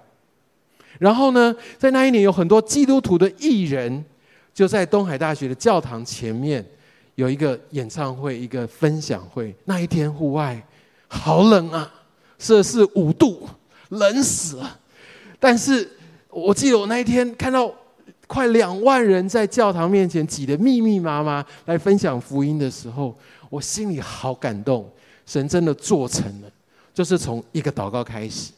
[1.00, 4.04] 然后呢，在那一年有很多基督徒的艺人，
[4.54, 6.66] 就在东海大学的教堂前面
[7.16, 9.56] 有一个演唱会，一个分享会。
[9.66, 10.62] 那一天户外
[11.08, 11.90] 好冷啊，
[12.38, 13.48] 摄氏五度，
[13.90, 14.80] 冷死了。
[15.40, 15.90] 但是
[16.30, 17.72] 我记得我那一天看到
[18.26, 23.18] 快两万人在教堂面前挤得密密麻麻来分享福音的时候。
[23.50, 24.90] 我心里好感动，
[25.26, 26.52] 神真的做成了，
[26.94, 28.52] 就是从一个祷告开始，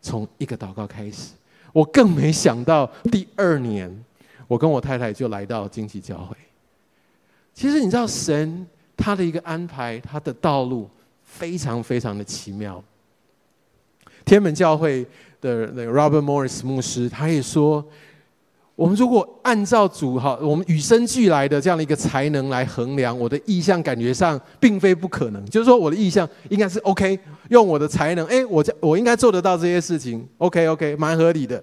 [0.00, 1.32] 从一个祷告开始。
[1.72, 4.04] 我更没想到第二年，
[4.46, 6.36] 我跟我太太就来到惊奇教会。
[7.54, 10.88] 其实你知道，神他的一个安排，他的道路
[11.24, 12.82] 非常非常的奇妙。
[14.24, 15.04] 天门教会
[15.40, 17.84] 的那个 Robert Morris 牧师，他也说。
[18.74, 25.44] 我们如果按照主哈，我们与生俱来的这样的一个才能来衡量我的意向，感觉上并非不可能。
[25.46, 27.18] 就是说，我的意向应该是 OK，
[27.50, 31.62] 用我的才能，哎，我这我应该做得到这些事情，OK OK，蛮合理的。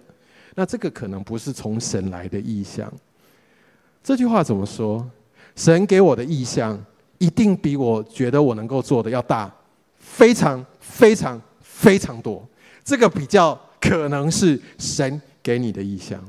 [0.56, 2.92] 那这个可能不是从神来的意向。
[4.04, 5.06] 这句话怎么说？
[5.56, 6.80] 神给我的意向
[7.18, 9.52] 一定比我觉得我能够做的要大，
[9.98, 12.48] 非常非常非常多。
[12.84, 16.24] 这个比较可能是神给你的意向。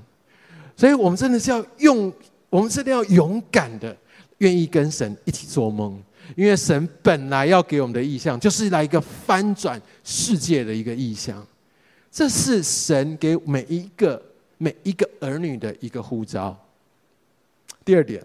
[0.80, 2.10] 所以我们真的是要用，
[2.48, 3.94] 我们真的要勇敢的，
[4.38, 6.02] 愿意跟神一起做梦，
[6.34, 11.46] 因为神本来要给我们的意向，就是来一个翻转世界的一个意向，
[12.10, 14.22] 这是神给每一个
[14.56, 16.56] 每一个儿女的一个呼召。
[17.84, 18.24] 第二点，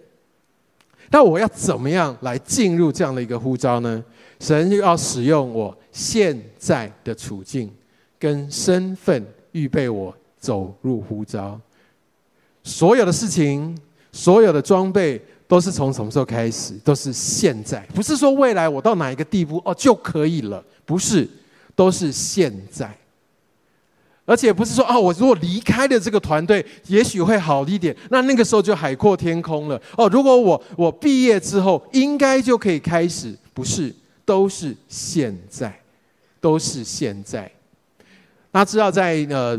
[1.12, 4.02] 那我要怎么样来进入这样的一个呼召呢？
[4.40, 7.70] 神又要使用我现在的处境
[8.18, 11.60] 跟身份，预备我走入呼召。
[12.66, 13.78] 所有的事情，
[14.12, 16.74] 所有的装备，都是从什么时候开始？
[16.84, 21.30] 都是现在，不是说未来我到哪一个地步哦就可以了，不是，
[21.76, 22.94] 都是现在。
[24.26, 27.96] 而且不是说啊，我如果离开了这个团队，也许会好一点。
[28.10, 29.80] 那那个时候就海阔天空了。
[29.96, 33.38] 哦，如果我我毕业之后，应该就可以开始。
[33.54, 33.94] 不是，
[34.26, 35.80] 都是现在，
[36.42, 37.50] 都是现在。
[38.52, 39.56] 大家知道，在呃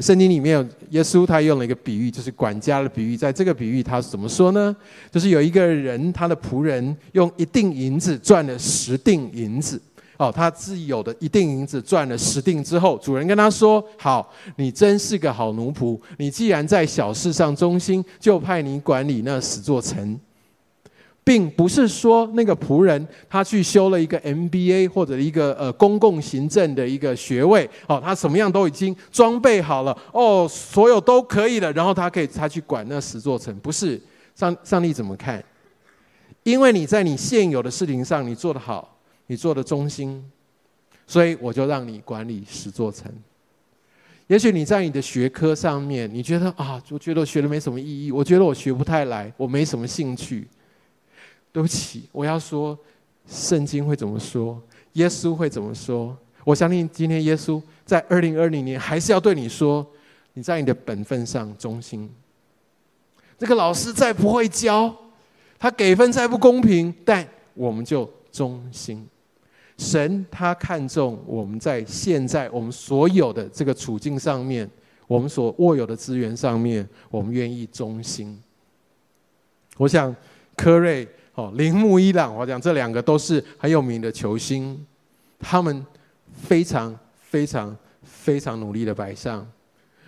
[0.00, 3.16] 圣经里面，耶稣他用了一个比喻，就是管家的比喻。
[3.16, 4.74] 在这个比喻，他怎么说呢？
[5.10, 9.80] 就是有一个人，他的仆人用一锭银子赚了十锭银子。
[10.18, 15.98] 哦，他自有的一锭银子赚了十锭之后，主人跟他说：“好，你真是个好奴仆。
[16.16, 20.18] 你既然在小事上忠心，就派你管理那十座城，
[21.26, 33.52] 并不是说那个仆人他去修了一个 MBA 或者一个呃公共行政的一个学位，哦，他什么样都已经装备好了，哦，所有都可以了，然后他可以他去管那十座城。
[33.58, 34.00] 不是
[34.36, 35.44] 上上帝怎么看？
[36.44, 38.92] 因为你在你现有的事情上你做得好。”
[39.28, 40.22] 你做的忠心，
[41.04, 43.12] 所以我就让你管理十座城。
[44.28, 50.46] 也许你在你的学科上面，你觉得啊，我觉得学的没什么意义，我觉得我学不太来，我没什么兴趣。
[51.56, 52.78] 对不起，我要说，
[53.26, 54.62] 圣经会怎么说？
[54.92, 56.14] 耶稣会怎么说？
[56.44, 59.86] 我相信今天耶稣在二零二零年还是要对你说，
[60.34, 62.10] 你在你的本分上忠心。
[63.38, 64.94] 这个老师再不会教，
[65.58, 69.08] 他给分再不公平，但我们就忠心。
[69.78, 74.70] 神他看重我们在现在我们所有的这个处境上面，
[75.06, 78.38] 我们所握有的资源上面，我们愿意忠心。
[79.78, 80.14] 我想
[80.54, 84.84] 科瑞哦，铃木一朗，我讲这两个都是很有名的球星，
[85.38, 85.84] 他们
[86.32, 89.46] 非常非常非常努力的摆上。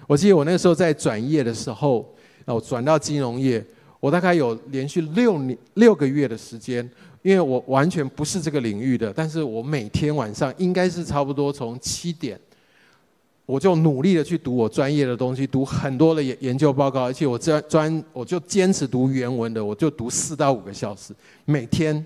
[0.06, 2.12] 我记得我那时候在转业的时候，
[2.46, 3.64] 哦转到金融业，
[4.00, 6.90] 我大概有连续六年六个月的时间。
[7.22, 12.40] 因为我完全不是这个领域的，但是我每天晚上应该是差不多从七点，
[13.48, 21.14] 我就努力的去读我专业的东西，读很多的研研究报告，而且我专专我就坚持读原文的，我就读四到五个小时
[21.46, 22.04] 每天。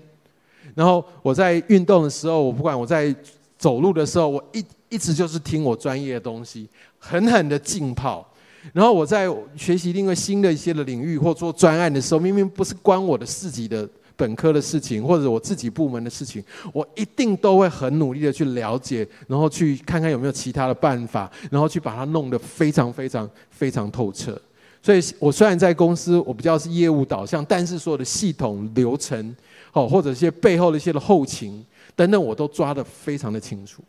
[0.73, 3.13] 然后我在运动的时候，我不管我在
[3.57, 6.65] 走路的时候，我一一直就是听我专业的东西，
[6.97, 8.25] 狠狠的浸泡。
[8.71, 13.85] 然后我在学习另外新的一些的领域或做专案的时候，明明不是关我的自己的。
[14.15, 24.39] 本科的事情，或者我自己部门的事情，我一定都会很努力的去了解，然后去看看有没有其他的办法，然后去把它弄得非常非常非常透彻。
[24.81, 29.35] 所以，我虽然在公司我比较是业务导向，但是所有的系统流程，
[29.71, 31.65] 好，或者一些背后的一些的后勤
[31.95, 33.81] 等等，我都抓得非常的清楚。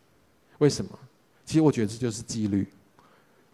[0.59, 0.91] 为什么？
[1.45, 2.65] 其实我觉得这就是纪律。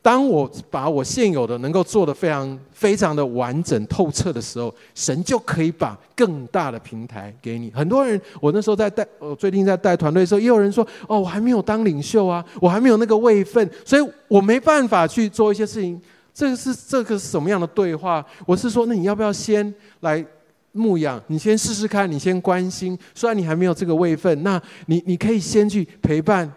[0.03, 7.71] 当我把我现有的能够做得非常非常的完整透彻的时候，神就可以把更大的平台给你。
[7.71, 16.01] 很多人，我那时候在带，我最近在带团队的时候，也有人说：“哦，我还没有当领袖啊，我还没有那个位分，所以我没办法去做一些事情。”
[16.33, 18.25] 这个是这个是什么样的对话？
[18.47, 20.25] 我是说，那你要不要先来
[20.71, 21.21] 牧养？
[21.27, 22.97] 你先试试看，你先关心。
[23.13, 26.51] 虽然你还没有这个位分，那你你可以先去陪伴。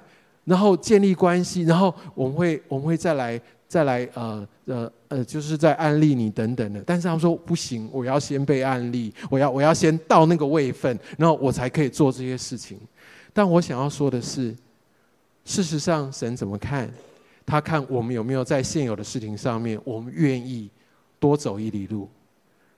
[0.45, 6.83] 然后建立关系，然后我们会我们会再来再来呃呃呃，就是在案例你等等的。
[6.87, 12.79] 但是他们说不行，我要先被案例，我要我要先到那个位份，然后我才可以做这些事情。
[13.33, 14.55] 但我想要说的是，
[15.45, 16.91] 事实上神怎么看？
[17.47, 20.71] 他看我们有没有在现有的事情上面，我们愿意
[21.19, 22.09] 多走一里路，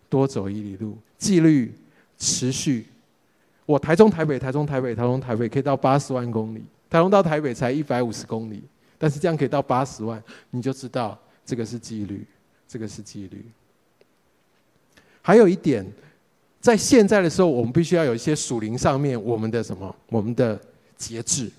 [0.08, 1.72] 多走一里路，纪律
[2.18, 2.86] 持续。
[3.64, 6.64] 我台中台北台中台北台中台北可以到八十万公里。
[6.96, 8.62] 台中到台北才一百五十公里，
[8.96, 12.26] 但是这样可以到八十万，你就知道这个是纪律，
[12.66, 13.44] 这个是纪律。
[15.20, 15.84] 还有一点，
[16.58, 20.58] 在现在的时候，我们必须要有一些属灵上面我们的什么，我们的
[20.96, 21.50] 节制。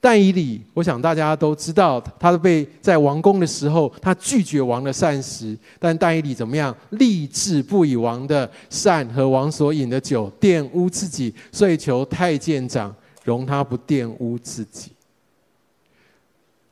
[0.00, 6.72] 但以理，我想大家都知道，他被在王宫的时候，他拒绝王的膳食，但但以理怎么样？
[6.90, 12.94] 立志不以王的膳和王所饮的酒玷污自己，所以求太监长。
[13.28, 14.92] 容他不玷污自己，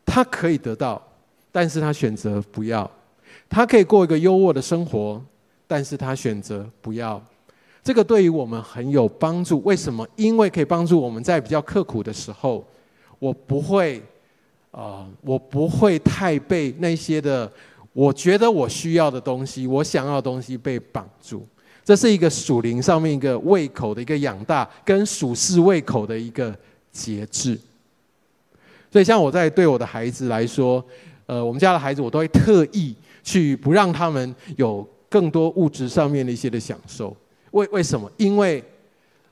[0.06, 1.00] 他可以得到，
[1.52, 2.90] 但是他选择不要；
[3.48, 5.22] 他可以过一个优渥的生活，
[5.66, 7.22] 但是他选择不要。
[7.84, 9.62] 这个对于我们很有帮助。
[9.62, 10.08] 为什么？
[10.16, 12.66] 因为可以帮助我们在比较刻苦的时候，
[13.18, 13.98] 我不会，
[14.70, 17.52] 啊、呃，我不会太被那些的，
[17.92, 21.46] 我觉得我需要的东西，我想要的东西被绑住。
[21.86, 26.52] 这是一个属灵上面一个胃口的一个养大，跟属世胃口的一个
[26.90, 27.56] 节制。
[28.90, 30.84] 所以，像我在对我的孩子来说，
[31.26, 32.92] 呃，我们家的孩子，我都会特意
[33.22, 37.16] 去不让他们有更多物质上面的一些的享受。
[37.52, 38.10] 为为什么？
[38.16, 38.60] 因为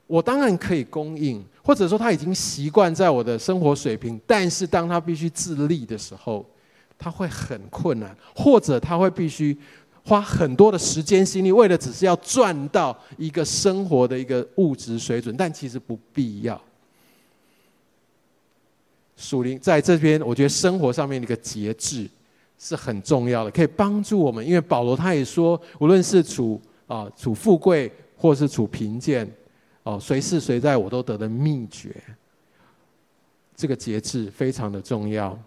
[0.06, 6.46] 我当然可以供应，或者说他已经习惯在我的生活水平，但是当他必须自立的时候，
[6.96, 9.56] 他会很困难，或者他会必须
[10.04, 16.60] 花很多的时间心力，为了只是要赚到一个生活的一个物质水准，但其实不必要。
[19.16, 22.08] 属灵在这边，我觉得生活上面的一个节制
[22.58, 24.46] 是很重要的，可以帮助我们。
[24.46, 29.30] 因为保罗他也说，无论是处啊处富贵，或是处贫贱。
[29.84, 31.94] 哦，随是随在我都得的秘诀，
[33.54, 35.38] 这个节制非常的重要。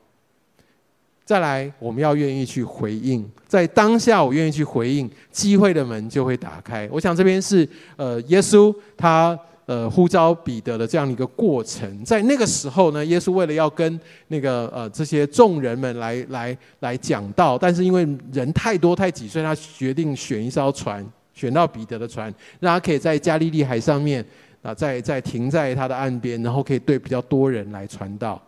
[1.28, 6.88] 再来，我们要愿意去回应，在当下我愿意去回应，机会的门就会打开。
[6.90, 7.68] 我想这边是
[7.98, 12.02] 呃，耶稣他呃呼召彼得的这样的一个过程。
[12.06, 13.99] 在那个时候呢，耶稣为了要跟
[14.30, 21.06] 那个呃这些众人们来来来讲道，但是因为人太多太挤，所以他决定选一艘船。
[21.34, 24.26] 选到彼得的船，让他可以在加利利海上面
[24.64, 28.41] 啊，再再停在他的岸边，然后可以对比较多人来传道。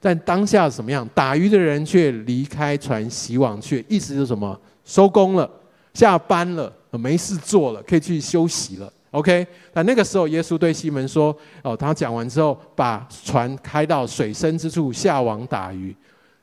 [0.00, 1.06] 但当下怎么样？
[1.14, 4.58] 打鱼的人却离开船洗网去，意思是什么？
[4.84, 5.48] 收工了，
[5.92, 8.90] 下班了，没事做了，可以去休息了。
[9.10, 9.46] OK？
[9.74, 15.94] 那那个时候，耶稣对西门说：“哦，他讲完之后，把船开到水深之处下网打鱼。”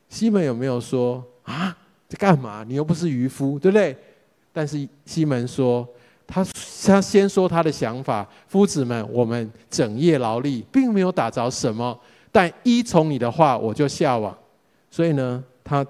[0.08, 1.76] 西门有没有说啊？
[2.08, 2.64] 在干嘛？
[2.68, 3.96] 你又不是渔夫，对不对？
[4.54, 5.88] 但是西门说，
[6.26, 6.46] 他
[6.86, 11.98] 他先说他的想法，夫子们，我们整夜劳力，并没有打着什么，
[12.38, 14.38] 但依从你的话，我就下网。
[14.92, 15.84] 所以呢，他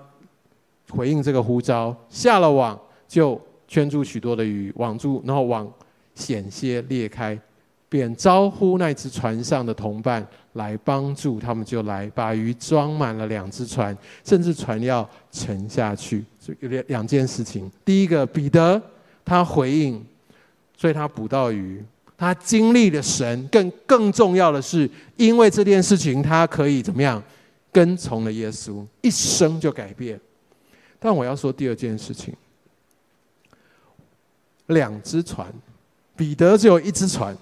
[0.90, 3.38] 回应这个呼召，下了网就
[3.68, 5.69] 圈住许多的鱼，网住，然后网
[6.15, 7.38] 险些裂开，
[7.90, 13.94] 便招呼那只船上的同伴来帮助，他们就来把鱼装满了两只船，
[14.24, 16.24] 甚至船要沉下去。
[16.61, 18.82] 有两两件事情，第一个，彼得
[19.26, 20.02] 他回应，
[20.78, 21.84] 所以他捕到鱼，
[22.18, 27.22] 他经历了神，更更重要的是，因为这件事情，他可以怎么样
[27.72, 30.19] 跟从了耶稣，一生就改变。
[30.99, 32.34] 但我要说第二件事情，
[34.65, 35.48] 两只船，
[36.15, 37.38] 彼得只有一只船，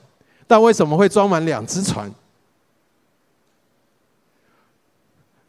[0.45, 2.11] 但为什么会装满两只船？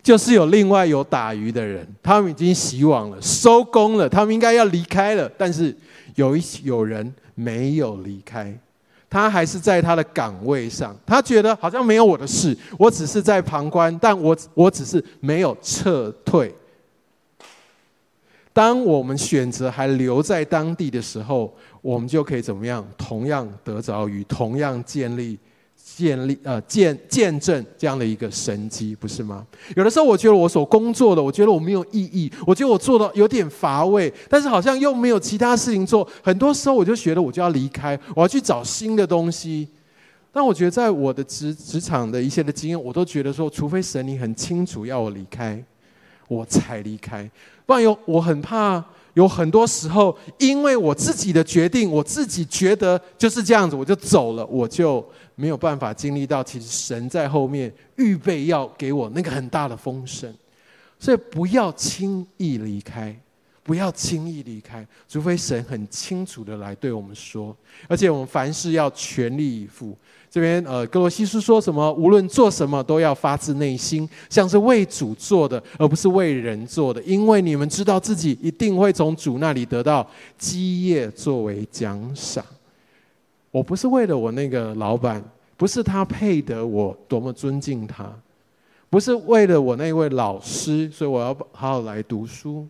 [0.05, 5.77] 就是有另外有打鱼的人，他们已经洗网了，收工了，他们应该要离开了，但是
[6.15, 8.57] 有一有人没有离开，
[9.09, 16.55] 他还是在他的岗位上，他觉得好像没有我的事，我只是在旁观，但我我只是没有撤退。
[18.53, 22.87] 当我们选择还留在当地的时候，我们就可以怎么样？
[22.97, 25.39] 同样得着鱼，同样建立。
[25.97, 29.47] 建立呃见见证这样的一个神迹，不是吗？
[29.75, 36.07] 有的时候我觉得我所工作的，我觉得我没有意义，我觉得我做的有点乏味，但是好像又没有其他事情做。
[36.23, 39.67] 很多时候我就觉得我就要离开，我要去找新的东西。
[40.31, 45.65] 但我觉得在我的职职场的一些的经验，我都觉得说，除非神你很清楚要我离开，
[46.29, 47.31] 我才离开。
[47.65, 55.03] 不然有我很怕有很多时候，因为我自己的决定，我自己觉得就是这样子，我就走了，我就。
[55.37, 60.35] 没有办法经历到，其实神在后面预备要给我那个很大的丰盛，
[60.99, 63.15] 所以不要轻易离开，
[63.63, 67.55] 不要轻易离开，除非神很清楚的来对我们说。
[67.87, 69.97] 而且我们凡事要全力以赴。
[70.29, 71.91] 这边呃，格罗西斯说什么？
[71.95, 80.07] 无论做什么，都要发自内心，像是为主做的，而不是为人做的，因为你们知道自己一定会从主那里得到
[80.37, 82.45] 基业作为奖赏。
[83.57, 85.25] 我不是为了我那个老板，
[85.57, 88.07] 不是他配得我多么尊敬他，
[88.91, 92.69] 不是为了我那位老师，所以我要好好来读书，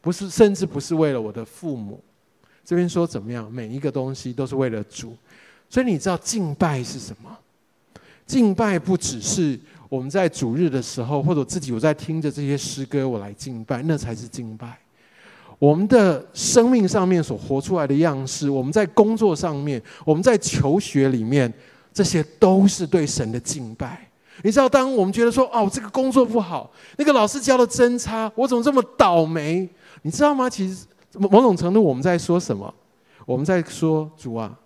[0.00, 2.02] 不是，甚至不是为了我的父母。
[2.64, 3.48] 这边说怎么样？
[3.48, 5.16] 每一个东西都是为了主，
[5.70, 7.38] 所以你知道敬拜是什么？
[8.26, 9.56] 敬拜不只是
[9.88, 14.80] 我们在主日的时候，或者自己我在听着这些诗歌，我来敬拜，那才是敬拜。
[15.58, 21.52] 我们的生命上面所活出来的样式，我们在工作上面，我们在求学里面，
[21.92, 24.08] 这些都是对神的敬拜。
[24.44, 29.68] 你知道，当我们觉得说，哦，这个工作不好，那个老师教的真差，我怎么这么倒霉？
[30.02, 30.48] 你知道吗？
[30.48, 32.72] 其实某种程度，我们在说什么？
[33.26, 34.56] 我们在说，主啊，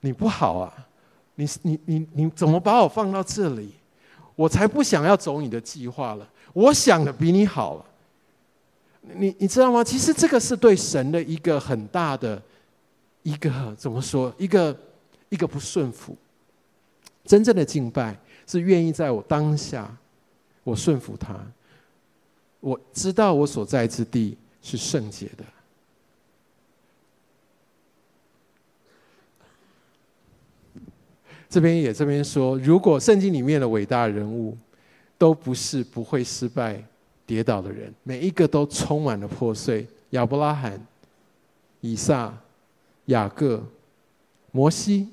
[0.00, 0.74] 你不好啊，
[1.36, 3.72] 你你你你怎么把我放到这里？
[4.34, 7.84] 我才不想要走你的计划了，我想的比你好了。
[9.12, 9.84] 你你知道吗？
[9.84, 12.42] 其实这个是对神的一个很大的
[13.22, 14.34] 一个怎么说？
[14.38, 14.76] 一个
[15.28, 16.16] 一个不顺服。
[17.24, 19.94] 真正的敬拜是愿意在我当下，
[20.62, 21.34] 我顺服他。
[22.60, 25.44] 我知道我所在之地是圣洁的。
[31.48, 34.58] 这边也这边说，如果圣经里面的伟大人物
[35.16, 36.82] 都不是不会失败、
[37.26, 39.86] 跌倒的人，每一个都充满了破碎。
[40.10, 40.80] 亚伯拉罕、
[41.80, 42.32] 以撒、
[43.06, 43.62] 雅各、
[44.52, 45.08] 摩西，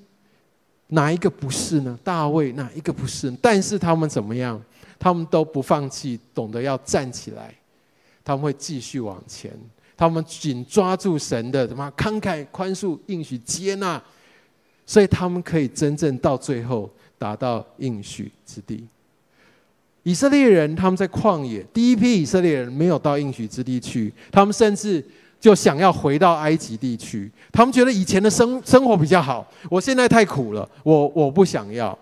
[0.88, 1.98] 哪一个不是呢？
[2.04, 3.32] 大卫哪一个不是？
[3.42, 4.62] 但是他们怎么样？
[5.00, 7.54] 他们都不放弃，懂得要站起来，
[8.24, 9.52] 他们会继续往前。
[9.98, 14.02] 他们紧抓住神的什么慷慨、宽恕、应许、接纳，
[14.86, 18.86] 所以他们可以真正到最后达到应许之地。
[20.04, 25.04] 以色列人他们在旷野，第一批以色列人没有到应许之地去，他们甚至
[25.40, 27.32] 就想要回到埃及地区。
[27.52, 31.98] 他们觉得以前的生生活比较好，我现在太苦了，我我不想要，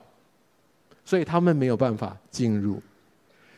[1.04, 2.82] 所以他们没有办法进入。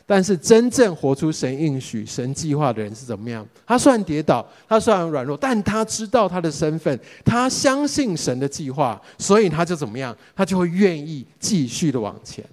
[0.07, 3.47] 但是真正活出神应许、神计划的人是怎么样？
[3.65, 10.13] 他虽然跌倒，他虽然软弱，但他知道他的身份，他相信神的计划，所以他就怎么样？
[10.35, 12.43] 他就会愿意继续的往前。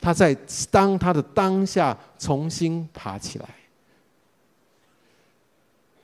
[0.00, 0.36] 他在
[0.70, 3.48] 当他的当下重新爬起来。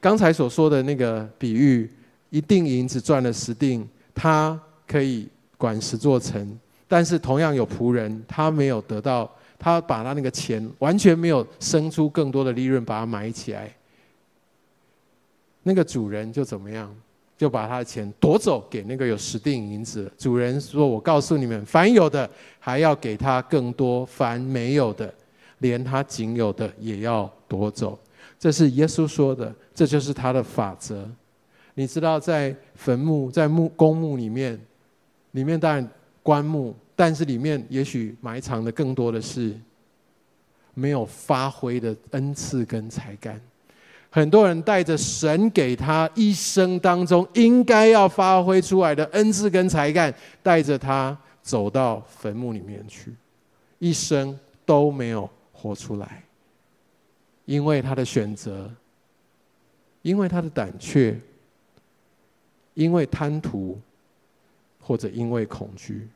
[0.01, 1.91] 刚才所说的那个比喻，
[2.31, 9.31] 一锭银子赚了十锭，他可以管十座城，但是同样有仆人，他没有得到。
[9.59, 13.75] 他把他那个钱完全没有生出更多的利润，把它埋起来。
[15.63, 16.95] 那个主人就怎么样？
[17.37, 20.11] 就把他的钱夺走，给那个有十錠银子。
[20.17, 25.13] 主人说：“我告诉你们，凡有的还要给他更多；凡没有的，
[25.59, 27.99] 连他仅有的也要夺走。”
[28.39, 31.09] 这是耶稣说的，这就是他的法则。
[31.75, 34.59] 你知道，在坟墓、在墓公墓里面，
[35.33, 35.87] 里面当然
[36.23, 36.75] 棺木。
[36.99, 39.55] 但是里面也许埋藏的更多的是
[40.73, 43.39] 没有发挥的恩赐跟才干。
[44.17, 50.11] 很多人带着神给他一生当中应该要发挥出来的恩赐跟才干，
[50.43, 53.15] 带着他走到坟墓里面去，
[53.79, 54.35] 一生
[54.65, 56.25] 都没有活出来，
[57.45, 58.71] 因为他的选择，
[60.01, 61.21] 因为他的胆怯，
[62.73, 63.79] 因为贪图，
[64.81, 66.09] 或者因为恐惧。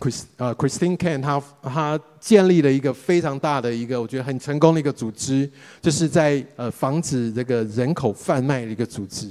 [0.00, 5.48] Chris 呃，Christine Ken，他他建立了一个非常大的一个，我觉得很成功的一个组织，
[5.82, 9.30] 就是在呃防止这个人口贩卖的一个组织。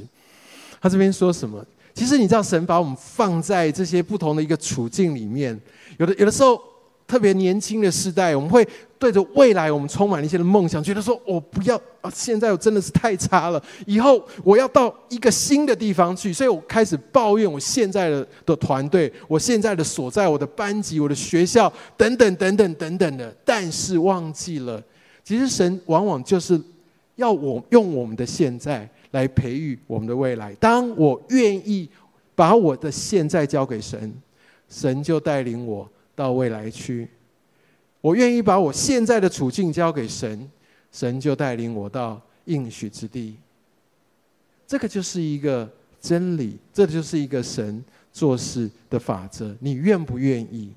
[0.80, 1.66] 他这边说什么？
[1.96, 5.60] 其实你知道，神把我们放在这些不同的一个处境里面，
[5.98, 6.69] 有的有的时候。
[7.10, 8.65] 特别年轻的时代，我们会
[8.99, 12.11] 对着未来，我们充满一些的梦想，觉得说：“我不要啊！
[12.14, 23.36] 现在我真的是太差了，以后我要到一个新的地方去。”所以我开始抱怨我现在的的团队，我现在的所在，我的班级，我的学校等等等等等等的。
[23.44, 24.80] 但是忘记了，
[25.23, 26.61] 其实神往往就是
[27.15, 30.53] 要我用我们的现在来培育我们的未来。
[30.60, 31.90] 当我愿意
[32.36, 34.14] 把我的现在交给神，
[34.69, 35.90] 神就带领我。
[36.20, 37.08] 到未来去，
[38.02, 40.52] 我愿意把我现在的处境交给神，
[40.91, 43.38] 神就带领我到应许之地。
[44.68, 45.72] 这个就是一个
[46.02, 47.82] 真理，这就是一个神
[48.12, 49.56] 做事的法则。
[49.62, 50.74] 你愿不愿意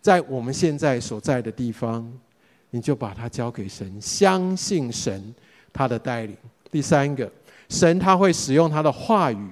[0.00, 2.08] 在我们现在所在的地方，
[2.70, 5.34] 你就把它交给神，相信神
[5.72, 6.36] 他的带领。
[6.70, 7.28] 第三个，
[7.68, 9.48] 神他会使用他的话语，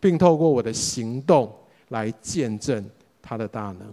[0.00, 1.54] 并透过我的行动
[1.90, 2.82] 来见证
[3.20, 3.92] 他的大能。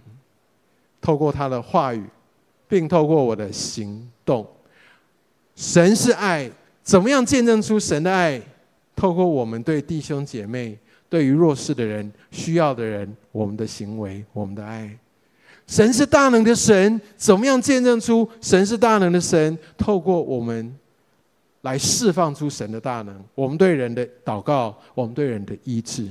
[1.06, 2.02] 透过他的话语，
[2.66, 4.44] 并透过我的行动，
[5.54, 6.50] 神是爱，
[6.82, 8.42] 怎么样见证出神的爱？
[8.96, 10.76] 透过我们对弟兄姐妹、
[11.08, 14.98] 对于弱势的人、需要的人，我们的行为、我们的爱。
[15.68, 19.56] 神是大能的神，怎么样见证出神是大能的神？
[19.78, 20.76] 透过我们
[21.60, 23.24] 来释放出神的大能。
[23.36, 26.08] 我们对人的祷告，我们对人的医治。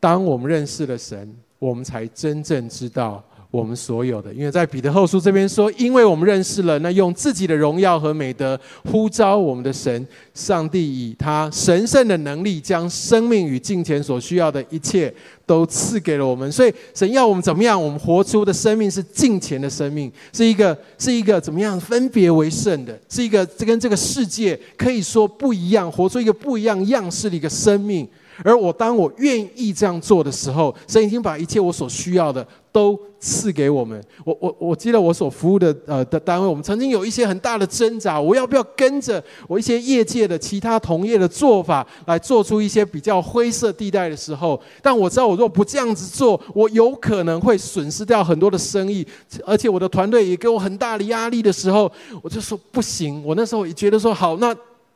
[0.00, 4.32] 当我们认识了神，我们才真正知道我们所有的。
[4.32, 8.58] 因为在彼得后书这边说，因为我们认识了那用自己的荣耀和美德
[8.90, 15.12] 呼召我们的神，上帝以他神圣的能力，将生命与金钱所需要的一切
[15.44, 16.50] 都赐给了我们。
[16.50, 17.80] 所以神要我们怎么样？
[17.80, 28.08] 我们活出的生命是金钱的生命，是一个是一个怎么样分别为圣的，是一个这跟这个世界可以说不一样，活出一个不一样样式的一个生命。
[28.44, 34.02] 而我当我愿意这样做的时候，神已经把一切我所需要的都赐给我们。
[34.24, 49.06] 我我我记得我所服务的呃的单位，我们曾经有一些很大的挣扎，我要不要跟着我一些业界的其他同业的做法来做出一些比较灰色地带的时候，但我知道我若不这样子做，我有可能会损失掉很多的生意，
[49.44, 51.90] 而且我的团队也给我很大的压力的时候，
[52.22, 53.22] 我就说不行。
[53.24, 54.54] 我那时候也觉得说好那。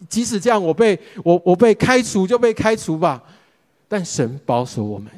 [0.09, 3.23] 即使这样，我被我我被开除就被开除吧。
[3.87, 5.11] 但神保守我们，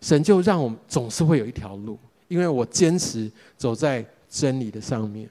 [0.00, 5.28] 神就让我们总是会有一条路，因为我坚持走在真理的上面。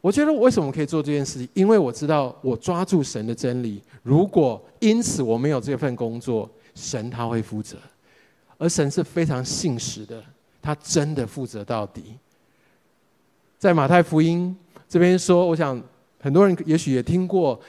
[0.00, 1.48] 我觉得我为什么可以做这件事情？
[1.54, 3.82] 因为我知道我抓住神的真理。
[4.02, 7.76] 如果因此我没有这份工作，神他会负责，
[8.58, 10.22] 而神是非常信实的，
[10.62, 12.14] 他真的负责到底。
[13.58, 14.56] 在马太福音
[14.88, 15.82] 这边说，我想
[16.20, 17.60] 很多人也许也听过，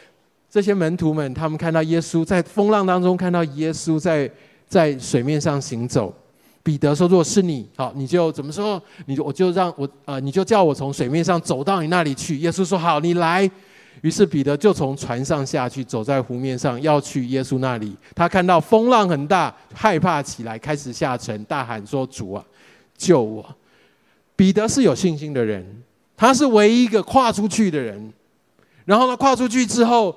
[0.49, 4.30] 这些门徒们他们看到耶稣在风浪当中看到耶稣在
[4.67, 6.13] 在水面上行走。
[6.61, 8.81] 彼得说：“如果是你，好，你就怎么说？
[9.05, 13.49] 你我就让我呃，你就叫我从水面上走到你那里去。”耶稣说：“好，你来。”
[14.01, 17.95] 于是彼得就从船上下去，走在湖面上，要去耶稣那里。
[18.13, 22.43] 他看到风浪很大，害怕起来，开始下沉，大喊说：“主啊，
[22.97, 23.43] 救我！”
[24.35, 25.65] 彼得是有信心的人，
[26.15, 28.13] 他是唯一一个跨出去的人。
[28.85, 30.15] 然后呢跨出去之后，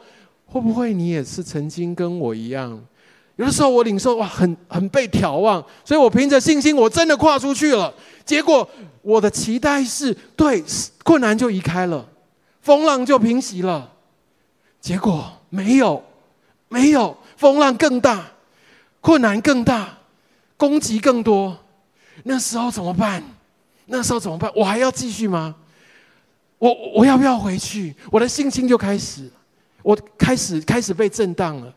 [0.53, 2.79] 会不会你也是曾经跟我一样？
[3.37, 7.93] 有的时候我领受哇，很很被眺望，所以我凭着信心，我真的跨出去了。
[8.27, 8.69] 结果
[9.01, 10.62] 我的期待是对，
[11.03, 12.07] 困难就移开了，
[12.61, 13.91] 风浪就平息了。
[14.79, 16.05] 结果没有，
[16.69, 18.27] 没有，风浪更大，
[19.01, 19.97] 困难更大，
[20.59, 21.57] 攻击更多。
[22.24, 23.23] 那时候怎么办？
[23.87, 24.53] 那时候怎么办？
[24.55, 25.55] 我还要继续吗？
[26.59, 27.97] 我我要不要回去？
[28.11, 29.31] 我的信心就开始，
[29.82, 31.74] 我开始开始被震荡了。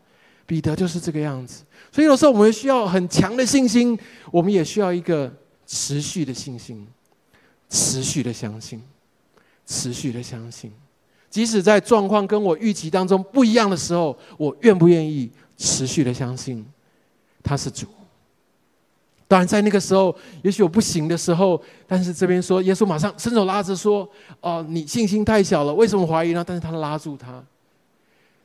[0.48, 3.98] 彼得就是这个样子，所以有时候我们需要很强的信心，
[4.30, 5.28] 我们也需要一个
[5.66, 6.86] 持续的信心，
[7.68, 8.80] 持续的相信，
[9.66, 10.70] 持续的相信，
[11.28, 16.64] 即使在状况跟我预期当中不一样的时候，我愿不愿意持续的相信
[17.42, 17.88] 他是主？
[19.26, 24.08] 当然，在那个时候，也许我不行的时候，但是这边说，耶稣马上伸手拉着说
[24.40, 27.44] ：“哦，你信心太小了，为什么怀疑呢？”但是他拉住他。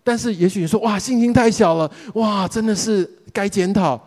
[0.03, 3.99] 但是也许你说哇，信心太小了，哇，真的是该检讨。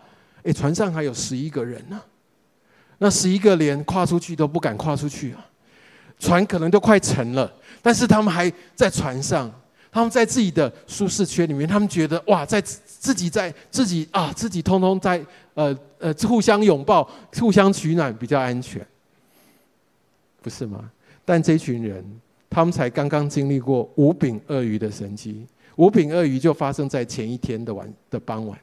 [0.43, 1.99] 诶，船上还有十一个人呢，
[2.99, 5.43] 那十一个连跨出去都不敢跨出去啊，
[6.19, 7.51] 船可能都快沉了，
[7.81, 9.51] 但是他们还在船上，
[9.91, 15.19] 他们在自己的舒适圈里面，他们觉得哇，在自己在自己啊，自己通通在
[15.55, 17.09] 呃呃互相拥抱、
[17.39, 18.85] 互相取暖比较安全，
[20.43, 20.91] 不是吗？
[21.25, 22.05] 但这群人，
[22.51, 25.43] 他们才刚刚经历过五饼鳄鱼的神迹。
[25.75, 28.57] 五饼二鱼就发生在前一天的晚的傍晚，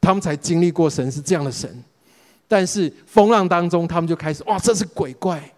[0.00, 1.82] 他们才经历过神是这样的神，
[2.46, 5.52] 但是风浪当中，他们就开始哇，这是鬼怪，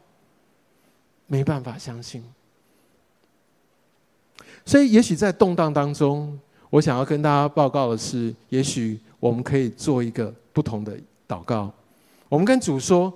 [1.27, 2.25] 没办法相信。
[4.65, 6.39] 所以，也许在动荡当中，
[6.71, 10.99] 我想要跟大家报告的是，也许我们可以做一个不同的
[11.29, 11.71] 祷告。
[12.29, 13.13] 我们跟主说：“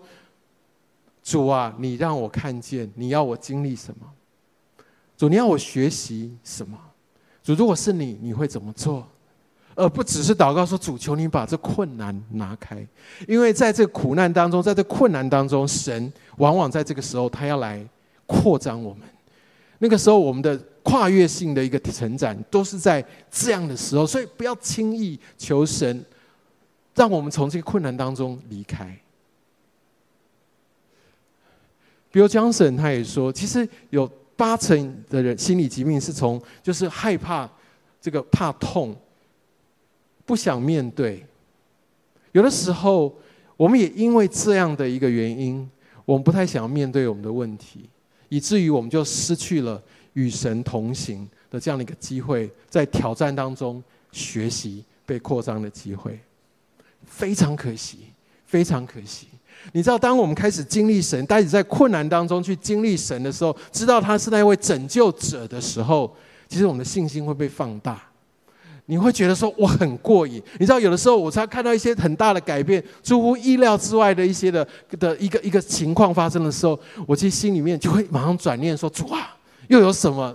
[1.24, 4.07] 主啊，你让我看见，你要我经历什么？
[5.16, 6.78] 主，你要我学习什么？”
[7.42, 9.06] 主，如果是你，你会怎么做？
[9.76, 12.86] 而不只是祷告说：“主，求你把这困难拿开。”
[13.26, 17.82] 因为在这苦难当中，在这困难当中，神往往在这个时候，他要来
[18.26, 19.08] 扩张我们。
[19.78, 24.06] 那个时候，我们的跨越性的一个成长，都是在这样的时候。
[24.06, 26.04] 所以，不要轻易求神，
[26.94, 28.94] 让我们从这个困难当中离开。
[32.10, 34.10] 比如江神他也说，其实有。
[34.40, 37.46] 八成的人心理疾病是从就是害怕
[38.00, 38.96] 这个怕痛，
[40.24, 41.22] 不想面对。
[42.32, 43.14] 有的时候，
[43.58, 45.70] 我们也因为这样的一个原因，
[46.06, 47.90] 我们不太想要面对我们的问题，
[48.30, 49.82] 以至于我们就失去了
[50.14, 56.18] 与神同行的这样的一个机会，在挑战当中学习被扩张的机会，
[57.04, 58.06] 非常可惜，
[58.46, 59.28] 非常可惜。
[59.72, 66.10] 你知道，当我们开始经历神，开始在困难当中去经历神的时候，知道他是那位拯救者的时候，
[66.48, 68.00] 其实我们的信心会被放大。
[68.86, 70.42] 你会觉得说我很过瘾。
[70.58, 74.66] 你知道，有的时候我才看到一些很大的改变，出乎意料之外的一些的
[74.98, 76.76] 的一个一个情况发生的时候，
[77.06, 79.36] 我其实心里面就会马上转念说：主啊，
[79.68, 80.34] 又有什么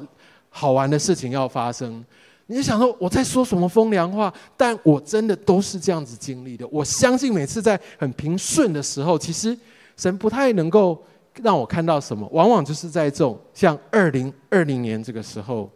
[0.49, 2.01] 好玩的事情要发生？
[2.47, 4.31] 你想说我在说什么风凉话？
[4.55, 6.67] 但我真的都是这样子经历的。
[6.67, 9.57] 我相信每次在很平顺的时候，其实
[9.97, 11.03] 神不太能够
[11.41, 15.67] 让我看到什么，往往就是在这种像二零二零年这个时候，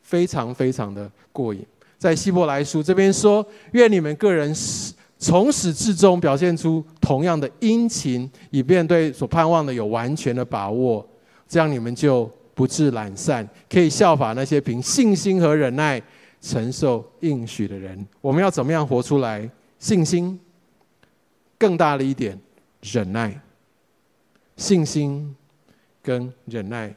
[0.00, 1.62] 非常非常的过瘾。
[1.98, 4.56] 在希伯来书这边说，愿你们个人
[5.18, 11.06] 从始至终表现出同样的殷勤，以便对所盼望的有完全的把握，
[11.46, 12.30] 这样你们就。
[12.60, 15.98] 不致懒散，可以效法那些凭信心和忍耐
[16.42, 18.06] 承受应许的人。
[18.20, 19.50] 我们要怎么样活出来？
[19.78, 20.38] 信心
[21.56, 22.38] 更大的一点，
[22.82, 23.40] 忍耐。
[24.58, 25.34] 信心
[26.02, 26.94] 跟忍耐，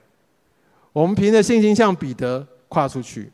[0.91, 3.31] 我们凭着信心向彼得跨出去，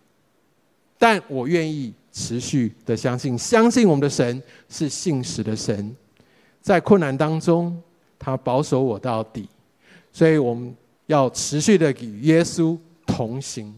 [1.00, 4.40] 但我愿意持续的相信，相信我们的神
[4.70, 5.96] 是信实的神，
[6.62, 7.82] 在困难当中，
[8.20, 9.50] 他保守我到底。
[10.14, 10.76] 所以我们
[11.10, 13.74] 要持续的与耶稣同行，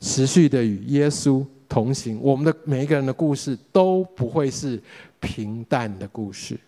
[0.00, 2.18] 持续的与耶稣同行。
[2.22, 4.80] 我们的每一个人的故事都不会是
[5.20, 6.58] 平淡的故事，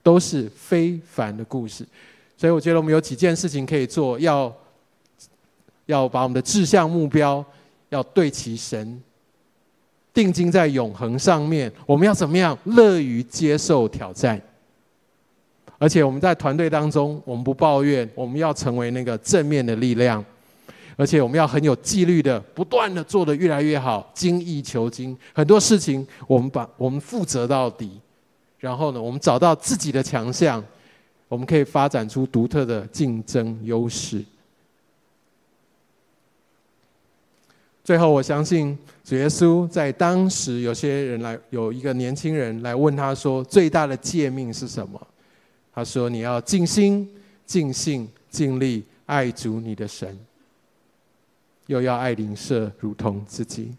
[0.00, 1.84] 都是非凡的故事。
[2.36, 4.54] 所以我觉得我们有几件事情可以做，要
[5.86, 7.44] 要把我们的志向目标
[7.88, 9.02] 要对齐神，
[10.12, 11.72] 定睛在永恒上面。
[11.84, 12.56] 我们要怎么样？
[12.62, 14.40] 乐于接受挑战。
[15.84, 20.24] 而且我们在团队当中，我们不抱怨，我们要成为那个正面的力量。
[20.96, 25.14] 而且我们要很有纪律的，不断的做得越来越好，精益求精。
[25.34, 28.00] 很多事情我们把我们负责到底，
[28.58, 30.64] 然后呢，我们找到自己的强项，
[31.28, 34.24] 我们可以发展出独特的竞争优势。
[37.84, 44.98] 最后，我相信主耶稣在当时，有些人来，有一个年轻人来问他说：“最大的诫命是什么？”
[45.74, 47.08] 他说：“你要尽心、
[47.44, 50.16] 尽性、尽力爱主你的神，
[51.66, 53.74] 又要爱邻舍如同自己。”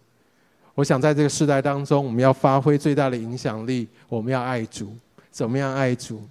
[0.76, 3.88] 我想在这个时代当中，我们要发挥最大的影响力。
[4.10, 4.94] 我们要爱主，
[5.32, 6.22] 怎么样爱主？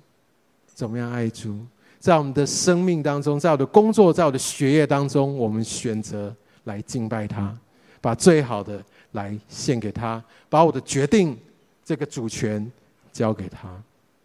[0.75, 1.59] 怎么样爱主？
[1.99, 6.35] 在我们的生命当中，在我的工作，在我的学业当中，我们选择
[6.65, 7.57] 来敬拜他，
[8.03, 11.35] 把最好的来献给他，把我的决定
[11.83, 12.71] 这个主权
[13.11, 13.71] 交给他。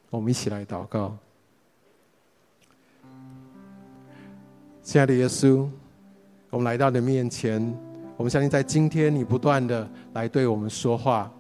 [0.10, 1.18] 我们一起来祷告。
[4.90, 5.68] 亲爱的耶稣，
[6.50, 7.62] 我们来到你的面前，
[8.18, 11.32] 我们相信在今天你不断的来对我们说话，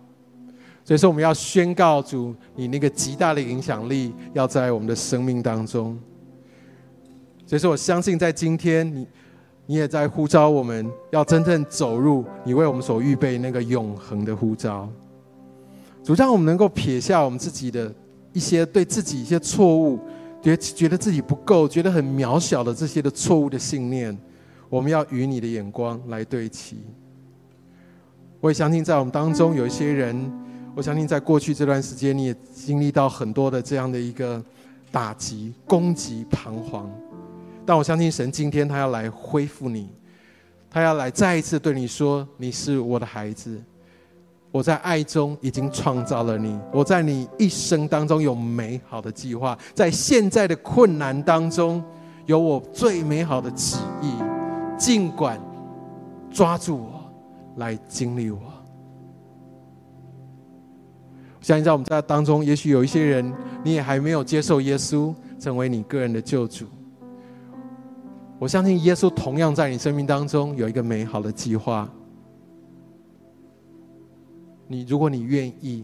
[0.85, 5.97] 所以说我们要宣告主你那个极大的影响力要在我们的生命当中。
[7.47, 9.07] 所以说我相信在今天你
[9.65, 14.87] 你也在呼召我们要真正走入你为我们所预备那个永恒的呼召。
[16.03, 17.91] 主让我们能够撇下我们自己的
[18.31, 19.97] 一些对自己一些错误。
[20.41, 24.17] 觉觉得自己不够，觉得很渺小的这些的错误的信念，
[24.69, 26.77] 我们要与你的眼光来对齐。
[28.39, 30.31] 我也相信在我们当中有一些人，
[30.75, 34.41] 我相信在过去这段时间你也经历到很多的这样的一个
[34.91, 36.89] 打击、攻击、彷徨。
[37.65, 39.89] 但我相信神今天他要来恢复你，
[40.69, 43.61] 他要来再一次对你说：“你是我的孩子。”
[44.51, 51.83] 我在爱中已经创造了你，我在你一生当中有美好的计划，在现在的困难当中
[52.25, 54.11] 有我最美好的旨意，
[54.75, 55.39] 尽管
[56.31, 57.11] 抓住我，
[57.57, 58.39] 来经历我。
[61.41, 63.31] 相信在我们在当中，也许有一些人
[63.63, 66.65] 你也还没有接受耶稣成为你个人的救主。
[68.39, 71.87] 我相信耶稣同样在你生命当中有一个美好的计划。
[74.71, 75.83] 你，如果你愿意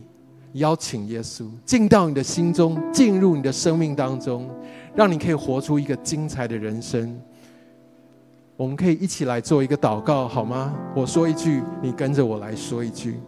[0.53, 4.47] 邀请耶稣进到你的心中，进入你的生命当中，
[4.93, 7.19] 让你可以活出一个精彩的人生。
[8.55, 10.71] 我们可以一起来做一个祷告，好吗？
[10.95, 13.19] 我说一句，你跟着我来说一句。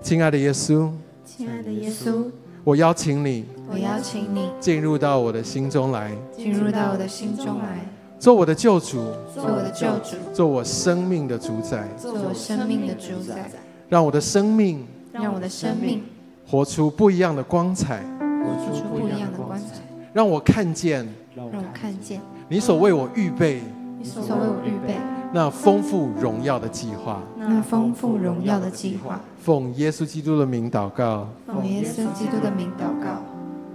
[0.00, 0.90] 亲爱的耶稣，
[1.26, 2.24] 亲爱的耶稣，
[2.64, 7.86] 我邀请你，我邀请你进入到我的心中来，进入到我的心中来，
[8.18, 13.50] 做我的救主，做我的救主，做我生命的主宰，做我生命的主宰，
[13.90, 14.86] 让我的生命。
[15.12, 16.02] 让我的生命
[16.46, 19.80] 活出不一样的光彩，活出不一样的光彩。
[20.12, 23.62] 让我看见，让我看见你所为我预备，
[23.98, 24.96] 你所为我预备
[25.32, 29.20] 那丰富荣耀的计划，那丰富荣耀的计划。
[29.38, 33.22] 奉耶稣基督的名祷告，奉耶稣基督的名祷告。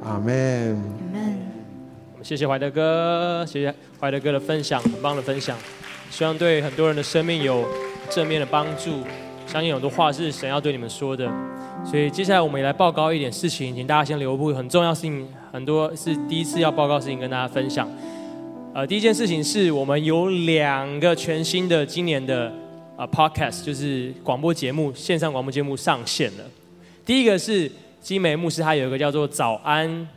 [0.07, 0.75] 阿门。
[0.75, 1.37] 阿门。
[2.21, 5.57] 谢谢怀德哥，谢谢怀德哥的分享，很棒的分享，
[6.11, 7.65] 希望对很多人的生命有
[8.09, 8.91] 正面的帮助。
[9.47, 11.25] 相信很多话是神要对你们说的，
[11.85, 14.53] 所以接下来我们也来报告一点事情，请大家先留步。
[14.53, 17.89] 很重要事情，很多是第一次要报告事情跟大家分享。
[18.73, 22.51] 呃，第一件事情是我们有两个全新的今年的
[22.97, 26.43] 呃 podcast，就是广播节目，线上广播节目上线了。
[27.05, 27.71] 第一个是
[28.01, 30.07] 金梅牧师，他有一个叫做早安，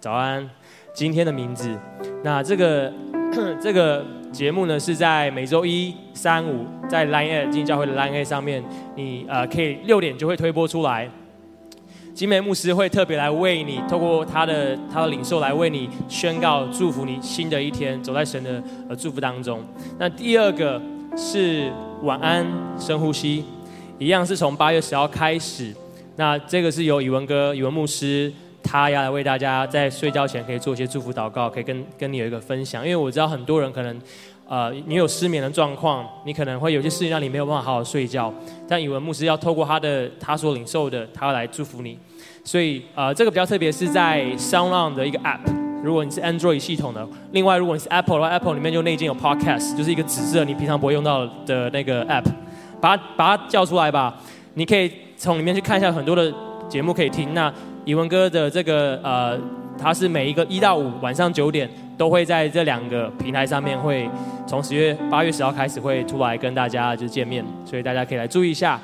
[0.00, 0.50] 早安，
[0.92, 1.78] 今天的名字。
[2.24, 2.92] 那这个
[3.62, 4.04] 这个。
[4.32, 8.64] 节目呢是在每周一、三、五在 Line A 进教会的 Line A 上面，
[8.96, 11.08] 你呃可以六点就会推播出来。
[12.14, 19.62] 金梅牧师会特别来为你，透过他的他的领受来为你宣告祝福你新的一天，走在神的呃祝福当中。
[19.98, 20.80] 那第二个
[21.14, 21.70] 是
[22.02, 22.46] 晚安
[22.78, 23.44] 深呼吸，
[23.98, 25.74] 一样是从八月十号开始。
[26.16, 28.32] 那这个是由宇文哥、宇文牧师。
[28.62, 32.84] 他要来为大家在睡觉前可以做一些祝福祷告，可以跟跟你有一个分享。
[32.84, 34.00] 因为我知道很多人可能
[34.48, 38.32] 呃，你有失眠的状况，你可能会有些事情让你没有办法好好睡觉。
[38.68, 41.98] 但语文牧师要透过他的他所领受的，他要来祝福你。
[42.44, 45.40] 所以呃，这个比较特别是在 SoundOn 的一个 App，
[45.82, 52.24] 如果你是 Android 系统的，另外如果你是 Apple 的话，Apple 里面就内建有 Podcast，就是一个紫色你平常不会用到的那个 App，
[52.80, 54.18] 把它把它叫出来吧，
[54.54, 56.34] 你可以从里面去看一下很多的
[56.68, 57.32] 节目可以听。
[57.32, 57.52] 那
[57.84, 59.38] 以文哥的这个呃，
[59.76, 61.68] 他是每一个一到五晚上九点
[61.98, 64.08] 都会在这两个平台上面会
[64.46, 68.80] 从十月八月十号开始会出来跟大家就见面，所以大家可以来注意一下。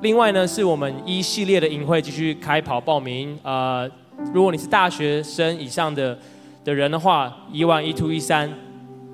[0.00, 3.38] 另外呢，是我们一系列的营会继续开跑报名。
[3.42, 3.88] 呃，
[4.32, 6.18] 如果你是大学生以上的
[6.64, 8.50] 的人的话，一万一 two 一三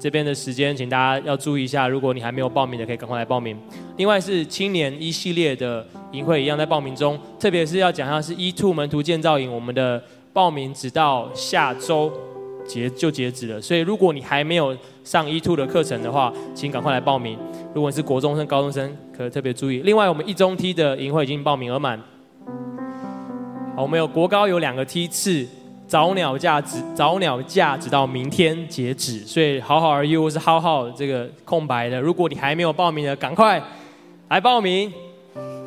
[0.00, 1.86] 这边的时间，请大家要注意一下。
[1.86, 3.54] 如果你还没有报名的，可以赶快来报名。
[3.98, 10.02] 另外是青年一系列的营会一样在报名中，特别是要讲一下是 E two 门徒建造营，我们的
[10.32, 12.10] 报名直到下周
[12.66, 13.60] 截就截止了。
[13.60, 14.74] 所以如果你还没有
[15.04, 17.36] 上 E two 的课程的话，请赶快来报名。
[17.74, 19.80] 如果你是国中生、高中生，可特别注意。
[19.80, 22.00] 另外，我们一中梯的营会已经报名额满。
[23.76, 25.46] 好，我们有国高有两个梯次，
[25.90, 32.00] 早鸟价直早鸟价直到明天截止，所以好好而优是好好这个空白的。
[32.00, 33.60] 如果你还没有报名的，赶快
[34.28, 34.92] 来报名。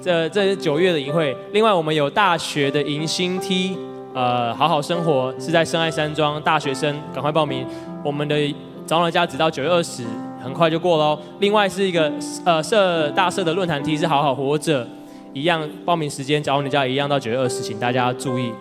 [0.02, 1.36] 这这是九月的营会。
[1.52, 3.78] 另外，我们有大学的迎新梯，
[4.14, 7.68] 呃，好好生活是在深爱山庄，大学生赶快报名。
[8.02, 8.56] 我们的
[8.86, 10.04] 早鸟价直到九月二十。
[10.42, 11.20] 很快就过喽。
[11.40, 12.10] 另外是一个
[12.46, 14.88] 呃社大社的论坛梯是好好活着，
[15.34, 18.54] 一样报名时间，早鸟价一样到九月二十，请大家注意。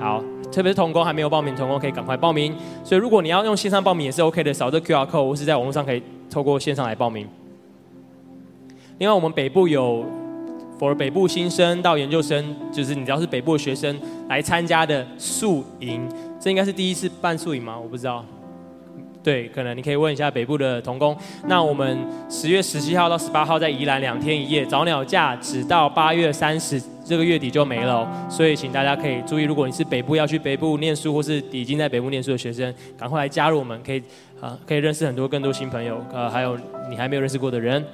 [0.00, 2.54] 好，特别是童工还没有报名，童工可以赶快报名。
[2.82, 7.28] 所以如果你要用线上报名也是 OK 的，扫这 QR code 或是在网络上可以透过线上来报名。
[8.98, 10.04] 另外我们北部有
[10.78, 13.98] for 北部新生到研究生，就是你只要是北部的学生
[14.28, 16.06] 来参加的宿营，
[16.40, 17.78] 这应该是第一次办宿营吗？
[17.78, 18.24] 我不知道。
[19.22, 21.14] 对，可能你可以问一下北部的童工。
[21.46, 21.98] 那我们
[22.30, 28.08] 十月十七号到十八号在宜兰两天一夜，早鸟价只到八月三十，这个月底就没了。
[28.30, 34.00] 所以请大家可以注意，如果你是北部要去北部念书，或是已经在北部念书的学生，赶快来加入我们，可以
[34.40, 36.00] 啊，可以认识很多更多新朋友。
[36.12, 36.56] 呃，还有
[36.88, 37.84] 你还没有认识过的人。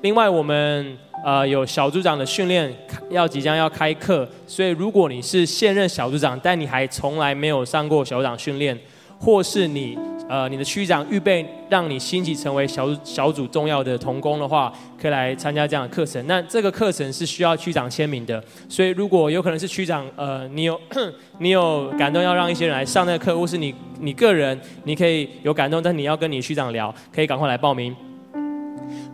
[0.00, 2.72] 另外，我们呃有小组长的训练
[3.10, 8.76] 要即将要开课，所以如果你是现任小组长，但你还从来没有上过小组长训练，
[9.18, 9.98] 或是你。
[10.32, 16.26] 呃，你的区长预备让你兴起成为小小组重要的同工的话，可以来参加这样的课程。
[16.26, 20.80] 那这个课程是需要区长签名的，所以如果有可能是区长，呃，你有
[21.38, 27.94] 你有感动要让一些人来上那个课，或是你你个人你可以有感动，但你要跟你区长聊，可以赶快来报名。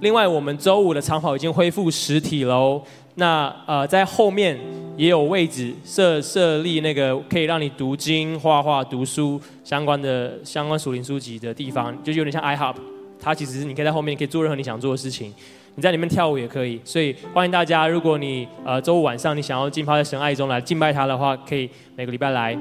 [0.01, 2.81] 另外，我们周五的长跑已经恢复实体喽。
[3.19, 4.57] 那呃，在后面
[4.97, 12.77] 也有位置设设立那个可以让你读经、画画、读书相关的相关属灵书籍的地方，就有点像 iHub。
[13.21, 15.35] 它其实你可以在后面可以做任何你想做的事情，
[15.75, 16.81] 你在里面跳舞也可以。
[16.85, 22.57] 所以欢迎大家，如果你呃周五晚上你想要浸泡在神爱中来敬拜他的话，可以每个礼拜来。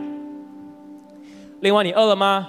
[1.61, 2.47] 另外，你饿了吗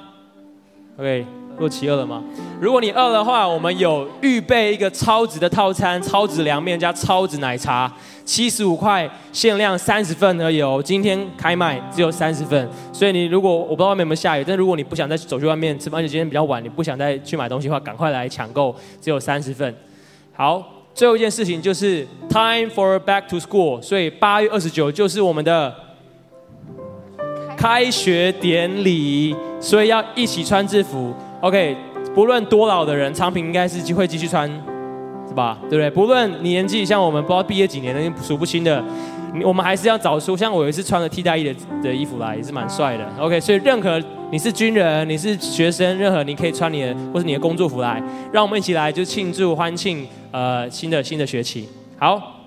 [0.97, 1.38] ？OK。
[1.59, 2.23] 若饥饿了吗？
[2.61, 7.93] 如果你饿的话，我们有预备一个超值的套餐，超值凉面加超值奶茶，
[8.25, 10.81] 七十五块，限量三十份而已哦。
[10.85, 19.75] 今天开卖只有三十份，所以你如果我不知道外面有没有下雨，但如果你不想再走去外面吃饭，而且今天比较晚，你不想再去买东西的话，赶快来抢购，只有三十份。
[20.33, 20.63] 好，
[20.95, 25.75] 最后一件事情就是 time for back to school，所以八月二十九就是我们的
[27.57, 31.13] 开学典礼，所以要一起穿制服。
[31.41, 31.77] OK，
[32.15, 34.51] 不论多老的人，昌平应该是机会继续穿，
[35.29, 35.57] 是吧？
[35.63, 35.89] 对不对？
[35.91, 38.83] 不论你年纪，像我们不知道毕业几年的，数不清的，
[39.45, 40.37] 我们还是要找出。
[40.37, 43.09] 像我有一次穿了替代衣的的衣服来，也是蛮帅的。
[43.21, 44.03] OK，所以任何
[44.33, 48.03] 你是军人，你是学生，任何你可以穿你的或是你的工作服来，
[48.33, 51.69] 让我们一起来就庆祝欢庆呃新的新的学期。
[51.97, 52.38] 好，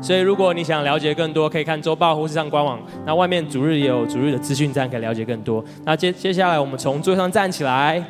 [0.00, 2.80] 所以如果你想了解更多，可以看周报或是上官网。
[3.04, 5.62] 那外面逐日也有逐日的资讯站，可以了解更多。
[5.84, 8.02] 那接接下来我们从座位上站起来，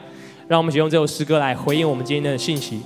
[0.47, 2.82] 让我们使用这首诗歌来回应我们今天的信息。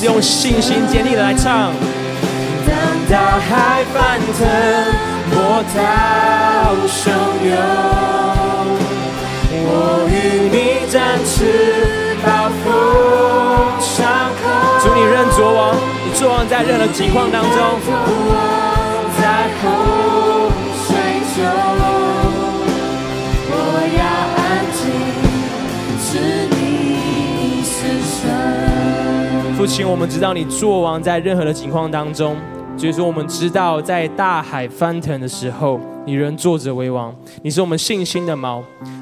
[0.00, 1.74] 是用信心坚定的来唱。
[2.66, 2.74] 当
[3.10, 4.48] 大海翻腾，
[5.30, 5.76] 波涛
[6.88, 7.12] 汹
[7.44, 7.52] 涌，
[9.62, 9.68] 我
[10.08, 10.56] 与你
[10.90, 12.64] 展翅暴风
[13.78, 13.92] 上
[14.40, 14.42] 空。
[14.80, 17.50] 主，你任作王，你作王在任何情况当中。
[29.70, 32.36] 亲，我们知道你作王在任何的情况当中，
[32.76, 37.14] 所以说我们知道在大海翻腾的时候，你仍坐着为王。
[37.44, 38.60] 你是我们信心的锚，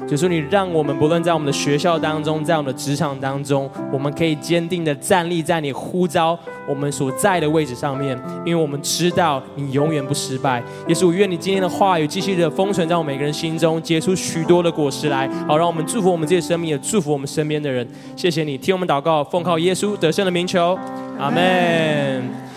[0.09, 6.37] 就是你让我们不论在我们的学校当中，在我们的职场当中，我们可以坚定的站立在你呼召
[6.67, 10.63] 我们所在的位置上面，因为我们知道你永远不失败。
[10.87, 17.87] 也是我愿你今天的话语继续的封存在我们每个人心中，结出许多的果实来，好让我们祝福我们自己的生命，也祝福我们身边的人。
[18.15, 20.75] 谢谢你，听我们祷告，奉靠耶稣得胜的名求，
[21.19, 22.48] 阿门。